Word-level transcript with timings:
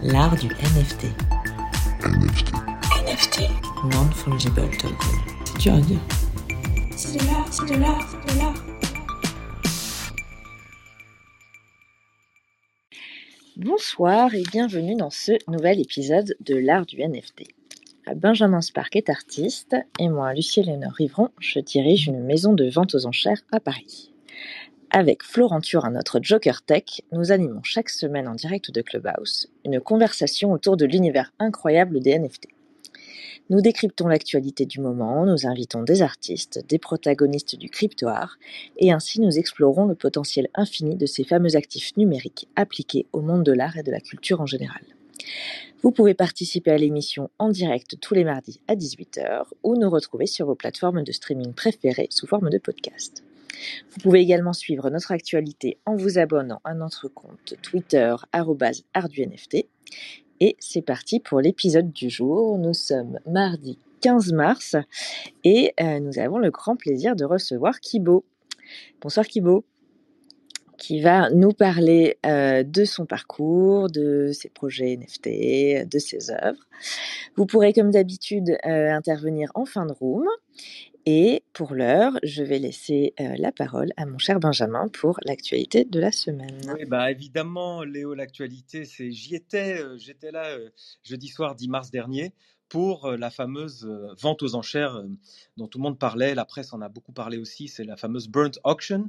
L'art 0.00 0.36
du 0.36 0.46
NFT. 0.46 1.06
NFT. 2.04 2.52
NFT. 3.04 3.40
Non-fungible 3.92 4.70
token. 4.78 4.96
C'est 5.44 5.58
dur 5.58 5.74
à 5.74 5.80
dire. 5.80 5.98
C'est 6.96 7.18
de 7.18 7.26
l'art, 7.26 7.52
c'est 7.52 7.66
de 7.66 7.80
l'art, 7.80 8.08
c'est 8.08 8.34
de 8.34 8.38
l'art. 8.38 8.54
Bonsoir 13.56 14.32
et 14.36 14.44
bienvenue 14.52 14.94
dans 14.94 15.10
ce 15.10 15.32
nouvel 15.50 15.80
épisode 15.80 16.36
de 16.40 16.54
l'art 16.54 16.86
du 16.86 17.02
NFT. 17.02 17.48
Benjamin 18.14 18.60
Spark 18.60 18.94
est 18.94 19.10
artiste 19.10 19.74
et 19.98 20.08
moi, 20.08 20.32
Lucie 20.32 20.62
Léonore 20.62 20.92
Rivron, 20.92 21.30
je 21.40 21.58
dirige 21.58 22.06
une 22.06 22.22
maison 22.22 22.52
de 22.52 22.70
vente 22.70 22.94
aux 22.94 23.06
enchères 23.06 23.42
à 23.50 23.58
Paris. 23.58 24.07
Avec 24.90 25.22
Florent 25.22 25.60
Turin, 25.60 25.90
notre 25.90 26.18
Joker 26.22 26.62
Tech, 26.62 27.02
nous 27.12 27.30
animons 27.30 27.62
chaque 27.62 27.90
semaine 27.90 28.26
en 28.26 28.34
direct 28.34 28.70
de 28.70 28.80
Clubhouse 28.80 29.48
une 29.66 29.80
conversation 29.80 30.50
autour 30.50 30.78
de 30.78 30.86
l'univers 30.86 31.30
incroyable 31.38 32.00
des 32.00 32.18
NFT. 32.18 32.48
Nous 33.50 33.60
décryptons 33.60 34.08
l'actualité 34.08 34.64
du 34.64 34.80
moment, 34.80 35.26
nous 35.26 35.46
invitons 35.46 35.82
des 35.82 36.00
artistes, 36.00 36.64
des 36.66 36.78
protagonistes 36.78 37.56
du 37.56 37.68
crypto-art, 37.68 38.38
et 38.78 38.90
ainsi 38.90 39.20
nous 39.20 39.38
explorons 39.38 39.84
le 39.84 39.94
potentiel 39.94 40.48
infini 40.54 40.96
de 40.96 41.06
ces 41.06 41.24
fameux 41.24 41.54
actifs 41.54 41.94
numériques 41.98 42.48
appliqués 42.56 43.06
au 43.12 43.20
monde 43.20 43.44
de 43.44 43.52
l'art 43.52 43.76
et 43.76 43.82
de 43.82 43.90
la 43.90 44.00
culture 44.00 44.40
en 44.40 44.46
général. 44.46 44.82
Vous 45.82 45.92
pouvez 45.92 46.14
participer 46.14 46.70
à 46.70 46.78
l'émission 46.78 47.28
en 47.38 47.50
direct 47.50 48.00
tous 48.00 48.14
les 48.14 48.24
mardis 48.24 48.60
à 48.68 48.74
18h 48.74 49.44
ou 49.62 49.76
nous 49.76 49.90
retrouver 49.90 50.26
sur 50.26 50.46
vos 50.46 50.54
plateformes 50.54 51.04
de 51.04 51.12
streaming 51.12 51.52
préférées 51.52 52.08
sous 52.10 52.26
forme 52.26 52.48
de 52.48 52.58
podcast. 52.58 53.22
Vous 53.90 54.00
pouvez 54.00 54.20
également 54.20 54.52
suivre 54.52 54.90
notre 54.90 55.12
actualité 55.12 55.78
en 55.86 55.96
vous 55.96 56.18
abonnant 56.18 56.60
à 56.64 56.74
notre 56.74 57.08
compte 57.08 57.54
Twitter 57.62 58.14
@arduNFT. 58.32 59.68
Et 60.40 60.56
c'est 60.60 60.82
parti 60.82 61.20
pour 61.20 61.40
l'épisode 61.40 61.92
du 61.92 62.10
jour. 62.10 62.58
Nous 62.58 62.74
sommes 62.74 63.18
mardi 63.26 63.78
15 64.00 64.32
mars 64.32 64.76
et 65.44 65.72
euh, 65.80 65.98
nous 65.98 66.18
avons 66.18 66.38
le 66.38 66.50
grand 66.50 66.76
plaisir 66.76 67.16
de 67.16 67.24
recevoir 67.24 67.80
Kibo. 67.80 68.24
Bonsoir 69.00 69.26
Kibo 69.26 69.64
qui 70.78 71.00
va 71.00 71.28
nous 71.30 71.50
parler 71.50 72.18
euh, 72.24 72.62
de 72.62 72.84
son 72.84 73.04
parcours, 73.04 73.90
de 73.90 74.30
ses 74.32 74.48
projets 74.48 74.96
NFT, 74.96 75.88
de 75.88 75.98
ses 75.98 76.30
œuvres. 76.30 76.64
Vous 77.36 77.46
pourrez 77.46 77.72
comme 77.72 77.90
d'habitude 77.90 78.56
euh, 78.64 78.92
intervenir 78.92 79.50
en 79.54 79.64
fin 79.64 79.86
de 79.86 79.92
room. 79.92 80.24
Et 81.06 81.42
pour 81.52 81.74
l'heure, 81.74 82.12
je 82.22 82.42
vais 82.42 82.58
laisser 82.58 83.14
euh, 83.20 83.34
la 83.38 83.52
parole 83.52 83.92
à 83.96 84.06
mon 84.06 84.18
cher 84.18 84.40
Benjamin 84.40 84.88
pour 84.88 85.18
l'actualité 85.24 85.84
de 85.84 86.00
la 86.00 86.12
semaine. 86.12 86.60
Oui, 86.74 86.84
bah 86.84 87.10
évidemment, 87.10 87.82
Léo, 87.82 88.14
l'actualité, 88.14 88.84
c'est 88.84 89.10
j'y 89.10 89.34
étais, 89.34 89.80
euh, 89.80 89.96
j'étais 89.98 90.30
là 90.30 90.46
euh, 90.46 90.70
jeudi 91.02 91.28
soir 91.28 91.54
10 91.54 91.68
mars 91.68 91.90
dernier 91.90 92.32
pour 92.68 93.10
la 93.12 93.30
fameuse 93.30 93.88
vente 94.20 94.42
aux 94.42 94.54
enchères 94.54 95.02
dont 95.56 95.68
tout 95.68 95.78
le 95.78 95.84
monde 95.84 95.98
parlait, 95.98 96.34
la 96.34 96.44
presse 96.44 96.74
en 96.74 96.82
a 96.82 96.90
beaucoup 96.90 97.12
parlé 97.12 97.38
aussi, 97.38 97.66
c'est 97.66 97.82
la 97.82 97.96
fameuse 97.96 98.28
Burnt 98.28 98.60
Auction 98.62 99.08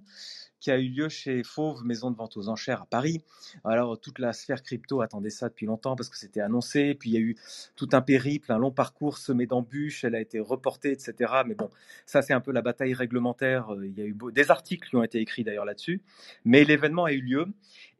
qui 0.59 0.71
a 0.71 0.77
eu 0.77 0.89
lieu 0.89 1.09
chez 1.09 1.43
Fauve, 1.43 1.83
maison 1.85 2.11
de 2.11 2.15
vente 2.15 2.37
aux 2.37 2.49
enchères 2.49 2.81
à 2.81 2.85
Paris. 2.85 3.23
Alors 3.63 3.99
toute 3.99 4.19
la 4.19 4.33
sphère 4.33 4.61
crypto 4.63 5.01
attendait 5.01 5.29
ça 5.29 5.49
depuis 5.49 5.65
longtemps 5.65 5.95
parce 5.95 6.09
que 6.09 6.17
c'était 6.17 6.41
annoncé, 6.41 6.95
puis 6.95 7.09
il 7.11 7.13
y 7.13 7.17
a 7.17 7.21
eu 7.21 7.35
tout 7.75 7.89
un 7.93 8.01
périple, 8.01 8.51
un 8.51 8.57
long 8.57 8.71
parcours 8.71 9.17
semé 9.17 9.45
d'embûches, 9.45 10.03
elle 10.03 10.15
a 10.15 10.21
été 10.21 10.39
reportée, 10.39 10.91
etc. 10.91 11.33
Mais 11.45 11.55
bon, 11.55 11.69
ça 12.05 12.21
c'est 12.21 12.33
un 12.33 12.41
peu 12.41 12.51
la 12.51 12.61
bataille 12.61 12.93
réglementaire, 12.93 13.73
il 13.83 13.97
y 13.97 14.01
a 14.01 14.05
eu 14.05 14.15
des 14.33 14.51
articles 14.51 14.89
qui 14.89 14.95
ont 14.95 15.03
été 15.03 15.19
écrits 15.19 15.43
d'ailleurs 15.43 15.65
là-dessus, 15.65 16.01
mais 16.45 16.63
l'événement 16.63 17.05
a 17.05 17.13
eu 17.13 17.21
lieu 17.21 17.45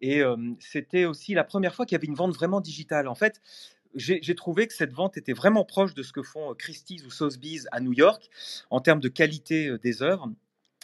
et 0.02 0.22
euh, 0.22 0.36
c'était 0.60 1.06
aussi 1.06 1.34
la 1.34 1.44
première 1.44 1.76
fois 1.76 1.86
qu'il 1.86 1.96
y 1.96 2.00
avait 2.00 2.08
une 2.08 2.16
vente 2.16 2.34
vraiment 2.34 2.62
digitale. 2.62 3.08
En 3.08 3.16
fait, 3.16 3.42
j'ai 3.96 4.36
trouvé 4.36 4.68
que 4.68 4.74
cette 4.74 4.94
vente 4.94 5.18
était 5.18 5.34
vraiment 5.34 5.66
proche 5.66 5.94
de 5.94 6.04
ce 6.04 6.14
que 6.14 6.22
font 6.22 6.52
euh, 6.52 6.54
Christie's 6.54 7.06
ou 7.06 7.10
Sotheby's 7.10 7.68
à 7.72 7.80
New 7.80 7.94
York 7.94 8.30
en 8.70 8.82
termes 8.82 9.00
de 9.00 9.10
qualité 9.10 9.68
euh, 9.68 9.80
des 9.80 10.04
œuvres 10.04 10.30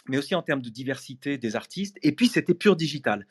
mais 0.08 0.18
aussi 0.18 0.34
en 0.34 0.42
termes 0.42 0.62
de 0.62 0.70
diversité 0.70 1.38
des 1.38 1.56
artistes. 1.56 1.96
Et 2.02 2.12
puis, 2.12 2.28
c'était 2.28 2.54
pur 2.54 2.76
digital. 2.76 3.26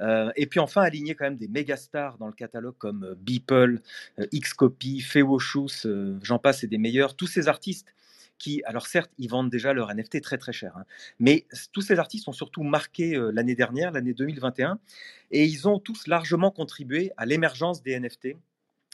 Euh, 0.00 0.30
et 0.36 0.46
puis, 0.46 0.60
enfin, 0.60 0.82
aligner 0.82 1.14
quand 1.14 1.24
même 1.24 1.36
des 1.36 1.48
méga 1.48 1.76
stars 1.76 2.18
dans 2.18 2.26
le 2.26 2.32
catalogue 2.32 2.76
comme 2.78 3.04
euh, 3.04 3.14
Beeple, 3.16 3.80
euh, 4.18 4.26
Xcopy, 4.34 5.00
Fewoshus, 5.00 5.86
euh, 5.86 6.18
j'en 6.22 6.38
passe, 6.38 6.64
et 6.64 6.66
des 6.66 6.78
meilleurs. 6.78 7.16
Tous 7.16 7.26
ces 7.26 7.48
artistes 7.48 7.94
qui, 8.38 8.62
alors 8.64 8.86
certes, 8.86 9.10
ils 9.18 9.28
vendent 9.28 9.50
déjà 9.50 9.72
leur 9.72 9.92
NFT 9.92 10.20
très 10.22 10.38
très 10.38 10.52
cher, 10.52 10.76
hein, 10.76 10.84
mais 11.18 11.46
tous 11.72 11.82
ces 11.82 11.98
artistes 11.98 12.28
ont 12.28 12.32
surtout 12.32 12.62
marqué 12.62 13.16
euh, 13.16 13.30
l'année 13.32 13.54
dernière, 13.54 13.90
l'année 13.90 14.14
2021, 14.14 14.78
et 15.30 15.44
ils 15.44 15.68
ont 15.68 15.78
tous 15.78 16.06
largement 16.06 16.50
contribué 16.50 17.12
à 17.16 17.26
l'émergence 17.26 17.82
des 17.82 17.98
NFT. 17.98 18.36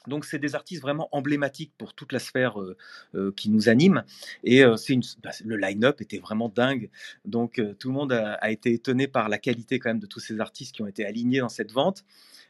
Donc, 0.07 0.25
c'est 0.25 0.39
des 0.39 0.55
artistes 0.55 0.83
vraiment 0.83 1.09
emblématiques 1.13 1.73
pour 1.79 1.95
toute 1.95 2.13
la 2.13 2.19
sphère 2.19 2.61
euh, 2.61 2.77
euh, 3.15 3.33
qui 3.37 3.51
nous 3.51 3.69
anime. 3.69 4.05
Et 4.43 4.65
euh, 4.65 4.77
bah, 5.23 5.31
le 5.45 5.57
line-up 5.57 6.01
était 6.01 6.19
vraiment 6.19 6.49
dingue. 6.49 6.91
Donc, 7.25 7.61
tout 7.79 7.89
le 7.89 7.95
monde 7.95 8.13
a, 8.13 8.35
a 8.35 8.51
été 8.51 8.73
étonné 8.73 9.09
par 9.09 9.29
la 9.29 9.39
qualité 9.39 9.79
quand 9.79 9.91
même 9.91 10.01
de 10.01 10.07
tous 10.07 10.21
ces 10.21 10.41
artistes 10.41 10.75
qui 10.75 10.83
ont 10.83 10.87
été 10.87 11.05
alignés 11.05 11.41
dans 11.41 11.49
cette 11.49 11.73
vente. 11.73 12.05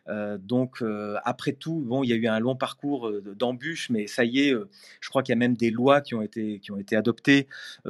Euh, 0.08 0.38
donc, 0.38 0.82
euh, 0.82 1.16
après 1.24 1.52
tout, 1.52 1.82
bon, 1.86 2.02
il 2.02 2.10
y 2.10 2.12
a 2.12 2.16
eu 2.16 2.26
un 2.26 2.38
long 2.38 2.56
parcours 2.56 3.08
euh, 3.08 3.34
d'embûches, 3.34 3.90
mais 3.90 4.06
ça 4.06 4.24
y 4.24 4.40
est, 4.40 4.54
je 5.00 5.08
crois 5.08 5.22
qu'il 5.22 5.32
y 5.32 5.36
a 5.36 5.38
même 5.38 5.56
des 5.56 5.70
lois 5.70 6.00
qui 6.00 6.14
ont 6.14 6.22
été, 6.22 6.60
qui 6.60 6.72
ont 6.72 6.78
été 6.78 6.96
adoptées 6.96 7.48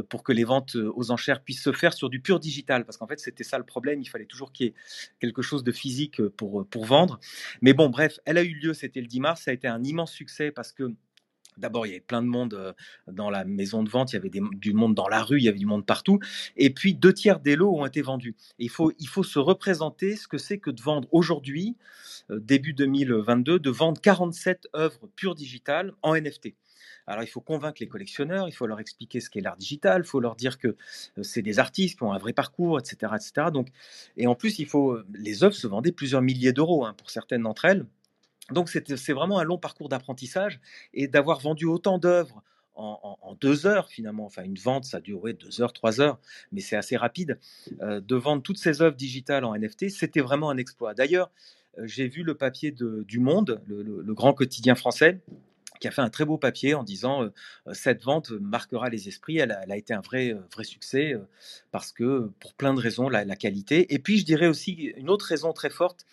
pour 0.08 0.22
que 0.22 0.32
les 0.32 0.44
ventes 0.44 0.76
aux 0.76 1.10
enchères 1.10 1.42
puissent 1.42 1.62
se 1.62 1.72
faire 1.72 1.92
sur 1.92 2.10
du 2.10 2.20
pur 2.20 2.40
digital. 2.40 2.84
Parce 2.84 2.96
qu'en 2.96 3.06
fait, 3.06 3.20
c'était 3.20 3.44
ça 3.44 3.58
le 3.58 3.64
problème. 3.64 4.00
Il 4.00 4.08
fallait 4.08 4.26
toujours 4.26 4.52
qu'il 4.52 4.66
y 4.66 4.68
ait 4.70 4.74
quelque 5.20 5.42
chose 5.42 5.64
de 5.64 5.72
physique 5.72 6.22
pour, 6.28 6.66
pour 6.66 6.84
vendre. 6.84 7.18
Mais 7.62 7.72
bon, 7.72 7.88
bref, 7.88 8.18
elle 8.24 8.38
a 8.38 8.42
eu 8.42 8.54
lieu, 8.54 8.74
c'était 8.74 9.00
le 9.00 9.06
10 9.06 9.20
mars. 9.20 9.42
Ça 9.42 9.50
a 9.50 9.54
été 9.54 9.68
un 9.68 9.82
immense 9.82 10.12
succès 10.12 10.50
parce 10.50 10.72
que 10.72 10.94
D'abord, 11.56 11.86
il 11.86 11.90
y 11.90 11.92
avait 11.92 12.00
plein 12.00 12.22
de 12.22 12.26
monde 12.26 12.54
euh, 12.54 12.72
dans 13.06 13.30
la 13.30 13.44
maison 13.44 13.82
de 13.82 13.88
vente, 13.88 14.12
il 14.12 14.16
y 14.16 14.18
avait 14.18 14.30
du 14.30 14.72
monde 14.72 14.94
dans 14.94 15.08
la 15.08 15.22
rue, 15.22 15.38
il 15.38 15.44
y 15.44 15.48
avait 15.48 15.58
du 15.58 15.66
monde 15.66 15.86
partout. 15.86 16.18
Et 16.56 16.70
puis, 16.70 16.94
deux 16.94 17.12
tiers 17.12 17.40
des 17.40 17.56
lots 17.56 17.78
ont 17.78 17.86
été 17.86 18.02
vendus. 18.02 18.34
Il, 18.58 18.70
faut, 18.70 18.92
il 18.98 19.08
faut 19.08 19.22
se 19.22 19.38
représenter 19.38 20.16
ce 20.16 20.26
que 20.26 20.38
c'est 20.38 20.58
que 20.58 20.70
de 20.70 20.82
vendre 20.82 21.08
aujourd'hui, 21.12 21.76
euh, 22.30 22.40
début 22.40 22.72
2022, 22.74 23.58
de 23.58 23.70
vendre 23.70 24.00
47 24.00 24.68
œuvres 24.74 25.08
pures 25.14 25.34
digitales 25.34 25.92
en 26.02 26.16
NFT. 26.16 26.54
Alors, 27.06 27.22
il 27.22 27.28
faut 27.28 27.40
convaincre 27.40 27.78
les 27.80 27.88
collectionneurs, 27.88 28.48
il 28.48 28.52
faut 28.52 28.66
leur 28.66 28.80
expliquer 28.80 29.20
ce 29.20 29.28
qu'est 29.28 29.42
l'art 29.42 29.58
digital, 29.58 30.02
il 30.04 30.08
faut 30.08 30.20
leur 30.20 30.36
dire 30.36 30.58
que 30.58 30.68
euh, 30.68 31.22
c'est 31.22 31.42
des 31.42 31.58
artistes 31.58 31.98
qui 31.98 32.02
ont 32.02 32.12
un 32.12 32.18
vrai 32.18 32.32
parcours, 32.32 32.78
etc. 32.78 33.12
etc. 33.14 33.48
Donc, 33.52 33.68
et 34.16 34.26
en 34.26 34.34
plus, 34.34 34.58
il 34.58 34.66
faut, 34.66 34.98
les 35.12 35.44
œuvres 35.44 35.54
se 35.54 35.66
vendaient 35.66 35.92
plusieurs 35.92 36.22
milliers 36.22 36.52
d'euros 36.52 36.84
hein, 36.84 36.94
pour 36.94 37.10
certaines 37.10 37.42
d'entre 37.42 37.66
elles. 37.66 37.86
Donc, 38.50 38.68
c'est 38.68 39.12
vraiment 39.12 39.38
un 39.38 39.44
long 39.44 39.58
parcours 39.58 39.88
d'apprentissage 39.88 40.60
et 40.92 41.08
d'avoir 41.08 41.40
vendu 41.40 41.64
autant 41.64 41.98
d'œuvres 41.98 42.42
en, 42.76 43.36
deux 43.40 43.66
heures 43.66 43.88
finalement, 43.88 44.24
enfin 44.24 44.42
une 44.42 44.58
vente 44.58 44.84
ça 44.84 45.00
dure 45.00 45.22
ouais, 45.22 45.32
deux 45.32 45.60
heures, 45.60 45.72
trois 45.72 46.00
heures, 46.00 46.18
mais 46.52 46.60
c'est 46.60 46.76
assez 46.76 46.96
rapide, 46.96 47.38
euh, 47.80 48.00
de 48.00 48.16
vendre 48.16 48.42
toutes 48.42 48.58
ces 48.58 48.82
œuvres 48.82 48.96
digitales 48.96 49.44
en 49.44 49.56
NFT, 49.56 49.90
c'était 49.90 50.20
vraiment 50.20 50.50
un 50.50 50.56
exploit. 50.56 50.94
D'ailleurs, 50.94 51.30
euh, 51.78 51.82
j'ai 51.86 52.08
vu 52.08 52.22
le 52.22 52.34
papier 52.34 52.72
du 52.72 53.18
Monde, 53.18 53.60
le, 53.66 54.14
grand 54.14 54.34
quotidien 54.34 54.74
français, 54.74 55.20
qui 55.80 55.88
a 55.88 55.90
fait 55.90 56.02
un 56.02 56.10
très 56.10 56.24
beau 56.24 56.38
papier 56.38 56.74
en 56.74 56.84
disant 56.84 57.24
euh, 57.24 57.30
cette 57.72 58.02
vente 58.02 58.30
marquera 58.30 58.88
les 58.88 59.08
esprits, 59.08 59.38
elle 59.38 59.52
a, 59.52 59.76
été 59.76 59.92
un 59.92 60.00
vrai, 60.00 60.34
vrai 60.52 60.64
succès 60.64 61.14
parce 61.72 61.92
que 61.92 62.30
pour 62.40 62.54
plein 62.54 62.74
de 62.74 62.80
raisons, 62.80 63.08
la, 63.08 63.24
la 63.24 63.36
qualité. 63.36 63.92
Et 63.92 63.98
puis 63.98 64.18
je 64.18 64.24
dirais 64.24 64.46
aussi 64.46 64.92
une 64.96 65.10
autre 65.10 65.26
raison 65.26 65.52
très 65.52 65.70
forte, 65.70 66.06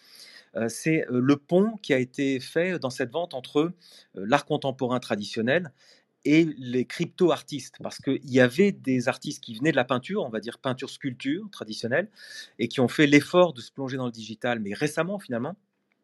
c'est 0.67 1.05
le 1.09 1.35
pont 1.37 1.77
qui 1.81 1.93
a 1.93 1.97
été 1.97 2.39
fait 2.39 2.79
dans 2.79 2.89
cette 2.89 3.11
vente 3.11 3.33
entre 3.33 3.73
l'art 4.15 4.45
contemporain 4.45 4.99
traditionnel 4.99 5.71
et 6.23 6.45
les 6.57 6.85
crypto-artistes, 6.85 7.77
parce 7.81 7.97
qu'il 7.97 8.29
y 8.29 8.39
avait 8.39 8.71
des 8.71 9.07
artistes 9.07 9.43
qui 9.43 9.55
venaient 9.55 9.71
de 9.71 9.75
la 9.75 9.85
peinture, 9.85 10.23
on 10.23 10.29
va 10.29 10.39
dire 10.39 10.59
peinture-sculpture 10.59 11.49
traditionnelle, 11.51 12.09
et 12.59 12.67
qui 12.67 12.79
ont 12.79 12.87
fait 12.87 13.07
l'effort 13.07 13.53
de 13.53 13.61
se 13.61 13.71
plonger 13.71 13.97
dans 13.97 14.05
le 14.05 14.11
digital, 14.11 14.59
mais 14.59 14.73
récemment 14.73 15.17
finalement. 15.17 15.55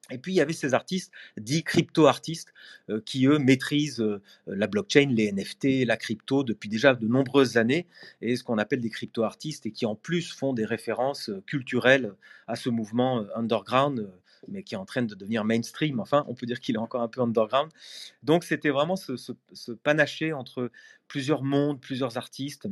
Et 0.09 0.17
puis 0.17 0.31
il 0.31 0.35
y 0.35 0.41
avait 0.41 0.53
ces 0.53 0.73
artistes 0.73 1.11
dits 1.37 1.63
crypto-artistes 1.63 2.53
qui 3.05 3.27
eux 3.27 3.39
maîtrisent 3.39 4.03
la 4.47 4.67
blockchain, 4.67 5.11
les 5.13 5.31
NFT, 5.31 5.85
la 5.85 5.97
crypto 5.97 6.43
depuis 6.43 6.69
déjà 6.69 6.95
de 6.95 7.07
nombreuses 7.07 7.57
années 7.57 7.87
et 8.21 8.37
ce 8.37 8.43
qu'on 8.43 8.57
appelle 8.57 8.79
des 8.79 8.89
crypto-artistes 8.89 9.65
et 9.65 9.71
qui 9.71 9.85
en 9.85 9.95
plus 9.95 10.31
font 10.31 10.53
des 10.53 10.65
références 10.65 11.29
culturelles 11.45 12.13
à 12.47 12.55
ce 12.55 12.69
mouvement 12.69 13.25
underground 13.35 14.09
mais 14.47 14.63
qui 14.63 14.75
est 14.75 14.77
en 14.77 14.85
train 14.85 15.03
de 15.03 15.15
devenir 15.15 15.43
mainstream. 15.43 15.99
Enfin, 15.99 16.25
on 16.27 16.35
peut 16.35 16.45
dire 16.45 16.59
qu'il 16.59 16.75
est 16.75 16.79
encore 16.79 17.01
un 17.01 17.07
peu 17.07 17.21
underground. 17.21 17.71
Donc 18.23 18.43
c'était 18.43 18.69
vraiment 18.69 18.95
ce, 18.95 19.31
panaché 19.83 20.33
entre 20.33 20.71
plusieurs 21.07 21.43
mondes, 21.43 21.79
plusieurs 21.79 22.17
artistes 22.17 22.67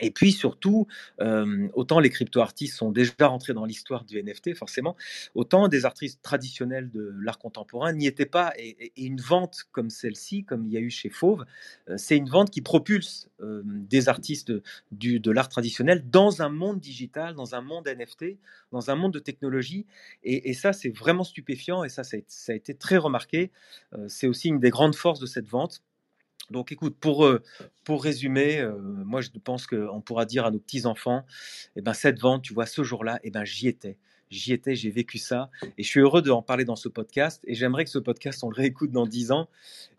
Et 0.00 0.10
puis 0.10 0.32
surtout, 0.32 0.86
euh, 1.20 1.68
autant 1.74 2.00
les 2.00 2.10
crypto-artistes 2.10 2.76
sont 2.76 2.90
déjà 2.90 3.12
rentrés 3.28 3.54
dans 3.54 3.64
l'histoire 3.64 4.04
du 4.04 4.20
NFT, 4.22 4.54
forcément, 4.54 4.96
autant 5.34 5.68
des 5.68 5.84
artistes 5.84 6.20
traditionnels 6.22 6.90
de 6.90 7.14
l'art 7.20 7.38
contemporain 7.38 7.92
n'y 7.92 8.06
étaient 8.06 8.26
pas. 8.26 8.52
Et, 8.58 8.92
une 8.96 9.20
vente 9.20 9.64
comme 9.72 9.90
celle-ci, 9.90 10.44
comme 10.44 10.66
il 10.66 10.72
y 10.72 10.76
a 10.76 10.80
eu 10.80 10.90
chez 10.90 11.10
Fauve, 11.10 11.44
euh, 11.88 11.96
c'est 11.96 12.16
une 12.16 12.28
vente 12.28 12.50
qui 12.50 12.60
propulse 12.60 13.28
euh, 13.40 13.62
des 13.64 14.08
artistes 14.08 14.52
de 14.92 15.30
l'art 15.30 15.48
traditionnel 15.48 16.08
dans 16.10 16.42
un 16.42 16.48
monde 16.48 16.80
digital, 16.80 17.34
dans 17.34 17.54
un 17.54 17.60
monde 17.60 17.86
NFT, 17.86 18.38
dans 18.72 18.90
un 18.90 18.96
monde 18.96 19.12
de 19.12 19.18
technologie. 19.18 19.86
Et, 20.22 20.54
ça, 20.54 20.72
c'est 20.72 20.90
vraiment 20.90 21.24
stupéfiant 21.24 21.84
et 21.84 21.88
ça, 21.88 22.02
ça 22.04 22.16
a 22.48 22.54
été 22.54 22.74
très 22.74 22.96
remarqué. 22.96 23.50
c'est 24.08 24.26
aussi 24.26 24.48
une 24.48 24.60
des 24.60 24.70
grandes 24.70 24.94
forces 24.94 25.20
de 25.20 25.26
cette 25.26 25.48
vente 25.48 25.82
donc 26.50 26.72
écoute, 26.72 26.96
pour, 26.98 27.24
euh, 27.24 27.42
pour 27.84 28.02
résumer, 28.02 28.60
euh, 28.60 28.76
moi 28.78 29.20
je 29.20 29.30
pense 29.42 29.66
qu'on 29.66 30.00
pourra 30.00 30.24
dire 30.24 30.44
à 30.44 30.50
nos 30.50 30.58
petits-enfants, 30.58 31.24
eh 31.76 31.80
ben, 31.80 31.94
cette 31.94 32.20
vente, 32.20 32.42
tu 32.42 32.54
vois, 32.54 32.66
ce 32.66 32.82
jour-là, 32.82 33.20
eh 33.22 33.30
ben, 33.30 33.44
j'y 33.44 33.68
étais. 33.68 33.96
J'y 34.30 34.52
étais, 34.52 34.74
j'ai 34.74 34.90
vécu 34.90 35.18
ça. 35.18 35.50
Et 35.78 35.82
je 35.82 35.88
suis 35.88 36.00
heureux 36.00 36.22
d'en 36.22 36.42
parler 36.42 36.64
dans 36.64 36.76
ce 36.76 36.88
podcast. 36.88 37.42
Et 37.46 37.54
j'aimerais 37.54 37.84
que 37.84 37.90
ce 37.90 37.98
podcast, 37.98 38.42
on 38.42 38.48
le 38.48 38.56
réécoute 38.56 38.90
dans 38.90 39.06
10 39.06 39.30
ans 39.30 39.48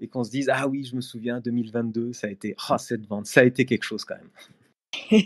et 0.01 0.07
qu'on 0.07 0.24
se 0.24 0.31
dise, 0.31 0.50
ah 0.51 0.68
oui, 0.68 0.83
je 0.83 0.95
me 0.95 1.01
souviens, 1.01 1.39
2022, 1.39 2.12
ça 2.12 2.27
a 2.27 2.31
été, 2.31 2.56
ah, 2.68 2.77
cette 2.77 3.06
vente, 3.06 3.27
ça 3.27 3.42
a 3.42 3.44
été 3.45 3.65
quelque 3.65 3.83
chose 3.83 4.03
quand 4.03 4.15
même. 4.15 5.12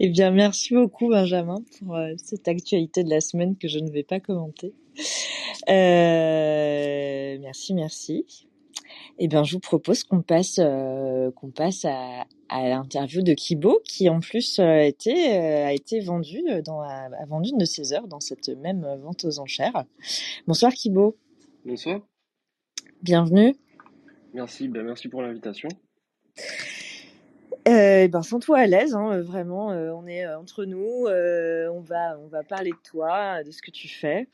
eh 0.00 0.08
bien, 0.08 0.32
merci 0.32 0.74
beaucoup, 0.74 1.10
Benjamin, 1.10 1.62
pour 1.78 1.94
euh, 1.94 2.14
cette 2.16 2.48
actualité 2.48 3.04
de 3.04 3.10
la 3.10 3.20
semaine 3.20 3.56
que 3.56 3.68
je 3.68 3.78
ne 3.78 3.90
vais 3.90 4.02
pas 4.02 4.18
commenter. 4.18 4.72
merci, 5.68 7.74
merci. 7.74 8.49
Eh 9.22 9.28
bien, 9.28 9.44
je 9.44 9.52
vous 9.52 9.60
propose 9.60 10.02
qu'on 10.02 10.22
passe, 10.22 10.58
euh, 10.58 11.30
qu'on 11.32 11.50
passe 11.50 11.84
à, 11.84 12.24
l'interview 12.50 13.20
de 13.20 13.34
Kibo, 13.34 13.78
qui 13.84 14.08
en 14.08 14.20
plus 14.20 14.58
euh, 14.58 14.64
a 14.64 14.84
été, 14.84 15.34
euh, 15.34 15.66
a 15.66 15.74
été 15.74 16.00
vendu 16.00 16.40
dans, 16.64 16.80
a, 16.80 17.26
vendu 17.26 17.50
une 17.50 17.58
de 17.58 17.66
ses 17.66 17.92
heures 17.92 18.08
dans 18.08 18.18
cette 18.18 18.48
même 18.48 18.86
vente 19.02 19.26
aux 19.26 19.38
enchères. 19.38 19.84
Bonsoir 20.46 20.72
Kibo. 20.72 21.18
Bonsoir. 21.66 22.00
Bienvenue. 23.02 23.54
Merci, 24.32 24.68
ben 24.68 24.84
merci 24.84 25.08
pour 25.08 25.20
l'invitation. 25.20 25.68
Euh, 27.68 28.08
ben, 28.08 28.22
sens-toi 28.22 28.58
à 28.58 28.66
l'aise, 28.66 28.94
hein, 28.94 29.12
euh, 29.12 29.22
vraiment. 29.22 29.70
Euh, 29.70 29.92
on 29.92 30.06
est 30.06 30.26
entre 30.34 30.64
nous. 30.64 31.06
on 31.06 31.80
va, 31.80 32.18
on 32.18 32.28
va 32.28 32.42
parler 32.42 32.70
de 32.70 32.90
toi, 32.90 33.44
de 33.44 33.50
ce 33.50 33.60
que 33.60 33.70
tu 33.70 33.88
fais. 33.88 34.28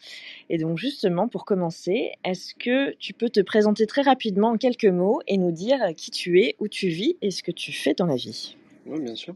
Et 0.49 0.59
donc, 0.59 0.79
justement, 0.79 1.29
pour 1.29 1.45
commencer, 1.45 2.13
est-ce 2.25 2.55
que 2.55 2.95
tu 2.97 3.13
peux 3.13 3.29
te 3.29 3.41
présenter 3.41 3.87
très 3.87 4.03
rapidement 4.03 4.51
en 4.51 4.57
quelques 4.57 4.85
mots 4.85 5.21
et 5.27 5.39
nous 5.39 5.53
dire 5.53 5.79
qui 5.97 6.11
tu 6.11 6.41
es, 6.41 6.57
où 6.61 6.69
tu 6.69 6.89
vis 6.89 7.17
et 7.21 7.31
ce 7.31 7.43
que 7.43 7.51
tu 7.51 7.73
fais 7.73 7.95
dans 7.95 8.07
la 8.07 8.17
vie? 8.17 8.57
Oui, 8.87 9.01
bien 9.01 9.17
sûr. 9.17 9.35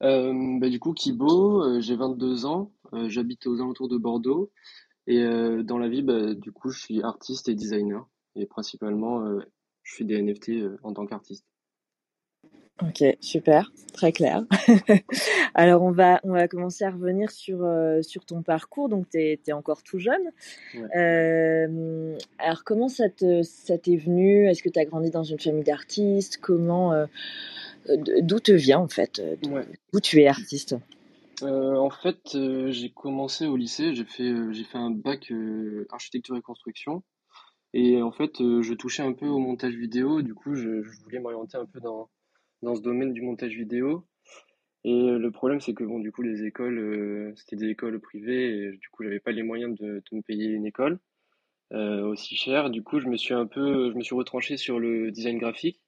Bah, 0.00 0.68
du 0.68 0.80
coup, 0.80 0.92
Kibo, 0.92 1.80
j'ai 1.80 1.96
22 1.96 2.46
ans. 2.46 2.72
J'habite 3.06 3.46
aux 3.46 3.60
alentours 3.60 3.88
de 3.88 3.96
Bordeaux. 3.96 4.50
Et 5.06 5.22
dans 5.62 5.78
la 5.78 5.88
vie, 5.88 6.02
bah, 6.02 6.34
du 6.34 6.50
coup, 6.50 6.70
je 6.70 6.80
suis 6.80 7.02
artiste 7.02 7.48
et 7.48 7.54
designer. 7.54 8.08
Et 8.34 8.46
principalement, 8.46 9.24
je 9.82 9.94
fais 9.94 10.04
des 10.04 10.20
NFT 10.20 10.50
en 10.82 10.92
tant 10.92 11.06
qu'artiste. 11.06 11.46
Ok, 12.82 13.04
super, 13.20 13.70
très 13.92 14.10
clair. 14.10 14.44
Alors 15.54 15.82
on 15.82 15.92
va 15.92 16.20
on 16.24 16.32
va 16.32 16.48
commencer 16.48 16.84
à 16.84 16.90
revenir 16.90 17.30
sur 17.30 17.62
euh, 17.62 18.02
sur 18.02 18.26
ton 18.26 18.42
parcours. 18.42 18.88
Donc 18.88 19.08
tu 19.10 19.18
es, 19.18 19.52
encore 19.52 19.84
tout 19.84 20.00
jeune. 20.00 20.32
Euh, 20.96 22.18
alors 22.38 22.64
comment 22.64 22.88
ça 22.88 23.08
te 23.08 23.42
ça 23.42 23.78
t'est 23.78 23.96
venu? 23.96 24.48
Est-ce 24.48 24.60
que 24.60 24.68
tu 24.68 24.80
as 24.80 24.86
grandi 24.86 25.10
dans 25.10 25.22
une 25.22 25.38
famille 25.38 25.62
d'artistes? 25.62 26.38
Comment 26.38 26.92
euh, 26.92 27.06
d'où 28.22 28.40
te 28.40 28.50
vient 28.50 28.80
en 28.80 28.88
fait 28.88 29.22
D'où 29.92 30.00
tu 30.00 30.20
es 30.22 30.26
artiste? 30.26 30.74
En 31.42 31.90
fait, 31.90 32.36
j'ai 32.70 32.90
commencé 32.90 33.46
au 33.46 33.56
lycée. 33.56 33.94
J'ai 33.94 34.04
fait 34.04 34.32
j'ai 34.50 34.64
fait 34.64 34.78
un 34.78 34.90
bac 34.90 35.32
architecture 35.92 36.36
et 36.36 36.42
construction. 36.42 37.04
Et 37.72 38.02
en 38.02 38.10
fait, 38.10 38.38
je 38.38 38.74
touchais 38.74 39.02
un 39.04 39.12
peu 39.12 39.26
au 39.26 39.38
montage 39.38 39.74
vidéo. 39.74 40.22
Du 40.22 40.34
coup, 40.34 40.56
je 40.56 40.82
voulais 41.04 41.20
m'orienter 41.20 41.56
un 41.56 41.66
peu 41.66 41.78
dans 41.78 42.08
dans 42.64 42.74
ce 42.74 42.82
domaine 42.82 43.12
du 43.12 43.22
montage 43.22 43.54
vidéo. 43.54 44.04
Et 44.84 44.92
euh, 44.92 45.18
le 45.18 45.30
problème, 45.30 45.60
c'est 45.60 45.74
que 45.74 45.84
bon, 45.84 45.98
du 45.98 46.12
coup, 46.12 46.22
les 46.22 46.44
écoles, 46.44 46.78
euh, 46.78 47.32
c'était 47.36 47.56
des 47.56 47.68
écoles 47.68 48.00
privées, 48.00 48.56
et 48.56 48.70
du 48.72 48.88
coup, 48.90 49.02
j'avais 49.04 49.20
pas 49.20 49.32
les 49.32 49.42
moyens 49.42 49.78
de, 49.78 50.02
de 50.10 50.16
me 50.16 50.22
payer 50.22 50.46
une 50.50 50.66
école 50.66 50.98
euh, 51.72 52.02
aussi 52.04 52.36
chère. 52.36 52.70
Du 52.70 52.82
coup, 52.82 53.00
je 53.00 53.08
me 53.08 53.16
suis 53.16 53.34
un 53.34 53.46
peu, 53.46 53.90
je 53.92 53.96
me 53.96 54.02
suis 54.02 54.14
retranché 54.14 54.56
sur 54.56 54.78
le 54.80 55.10
design 55.10 55.38
graphique. 55.38 55.80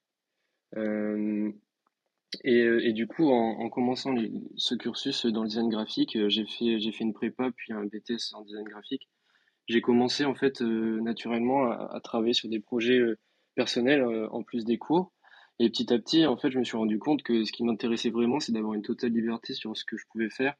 et, 2.43 2.61
et, 2.61 2.93
du 2.93 3.07
coup, 3.07 3.29
en, 3.29 3.59
en 3.59 3.69
commençant 3.69 4.15
ce 4.57 4.75
cursus 4.75 5.25
dans 5.27 5.43
le 5.43 5.49
design 5.49 5.69
graphique, 5.69 6.17
j'ai 6.29 6.45
fait, 6.45 6.79
j'ai 6.79 6.91
fait 6.91 7.03
une 7.03 7.13
prépa 7.13 7.51
puis 7.55 7.73
un 7.73 7.85
BTS 7.85 8.33
en 8.33 8.41
design 8.41 8.65
graphique. 8.65 9.07
J'ai 9.67 9.81
commencé 9.81 10.25
en 10.25 10.35
fait 10.35 10.61
naturellement 10.61 11.71
à, 11.71 11.99
travailler 12.01 12.33
sur 12.33 12.49
des 12.49 12.59
projets 12.59 13.01
personnels 13.55 14.03
en 14.31 14.43
plus 14.43 14.65
des 14.65 14.77
cours. 14.77 15.13
Et 15.59 15.69
petit 15.69 15.91
à 15.91 15.97
petit, 15.97 16.25
en 16.25 16.37
fait, 16.37 16.51
je 16.51 16.59
me 16.59 16.63
suis 16.63 16.77
rendu 16.77 16.99
compte 16.99 17.23
que 17.23 17.43
ce 17.43 17.51
qui 17.51 17.63
m'intéressait 17.63 18.11
vraiment, 18.11 18.39
c'est 18.39 18.51
d'avoir 18.51 18.73
une 18.75 18.83
totale 18.83 19.11
liberté 19.11 19.53
sur 19.53 19.75
ce 19.75 19.85
que 19.85 19.97
je 19.97 20.05
pouvais 20.11 20.29
faire. 20.29 20.55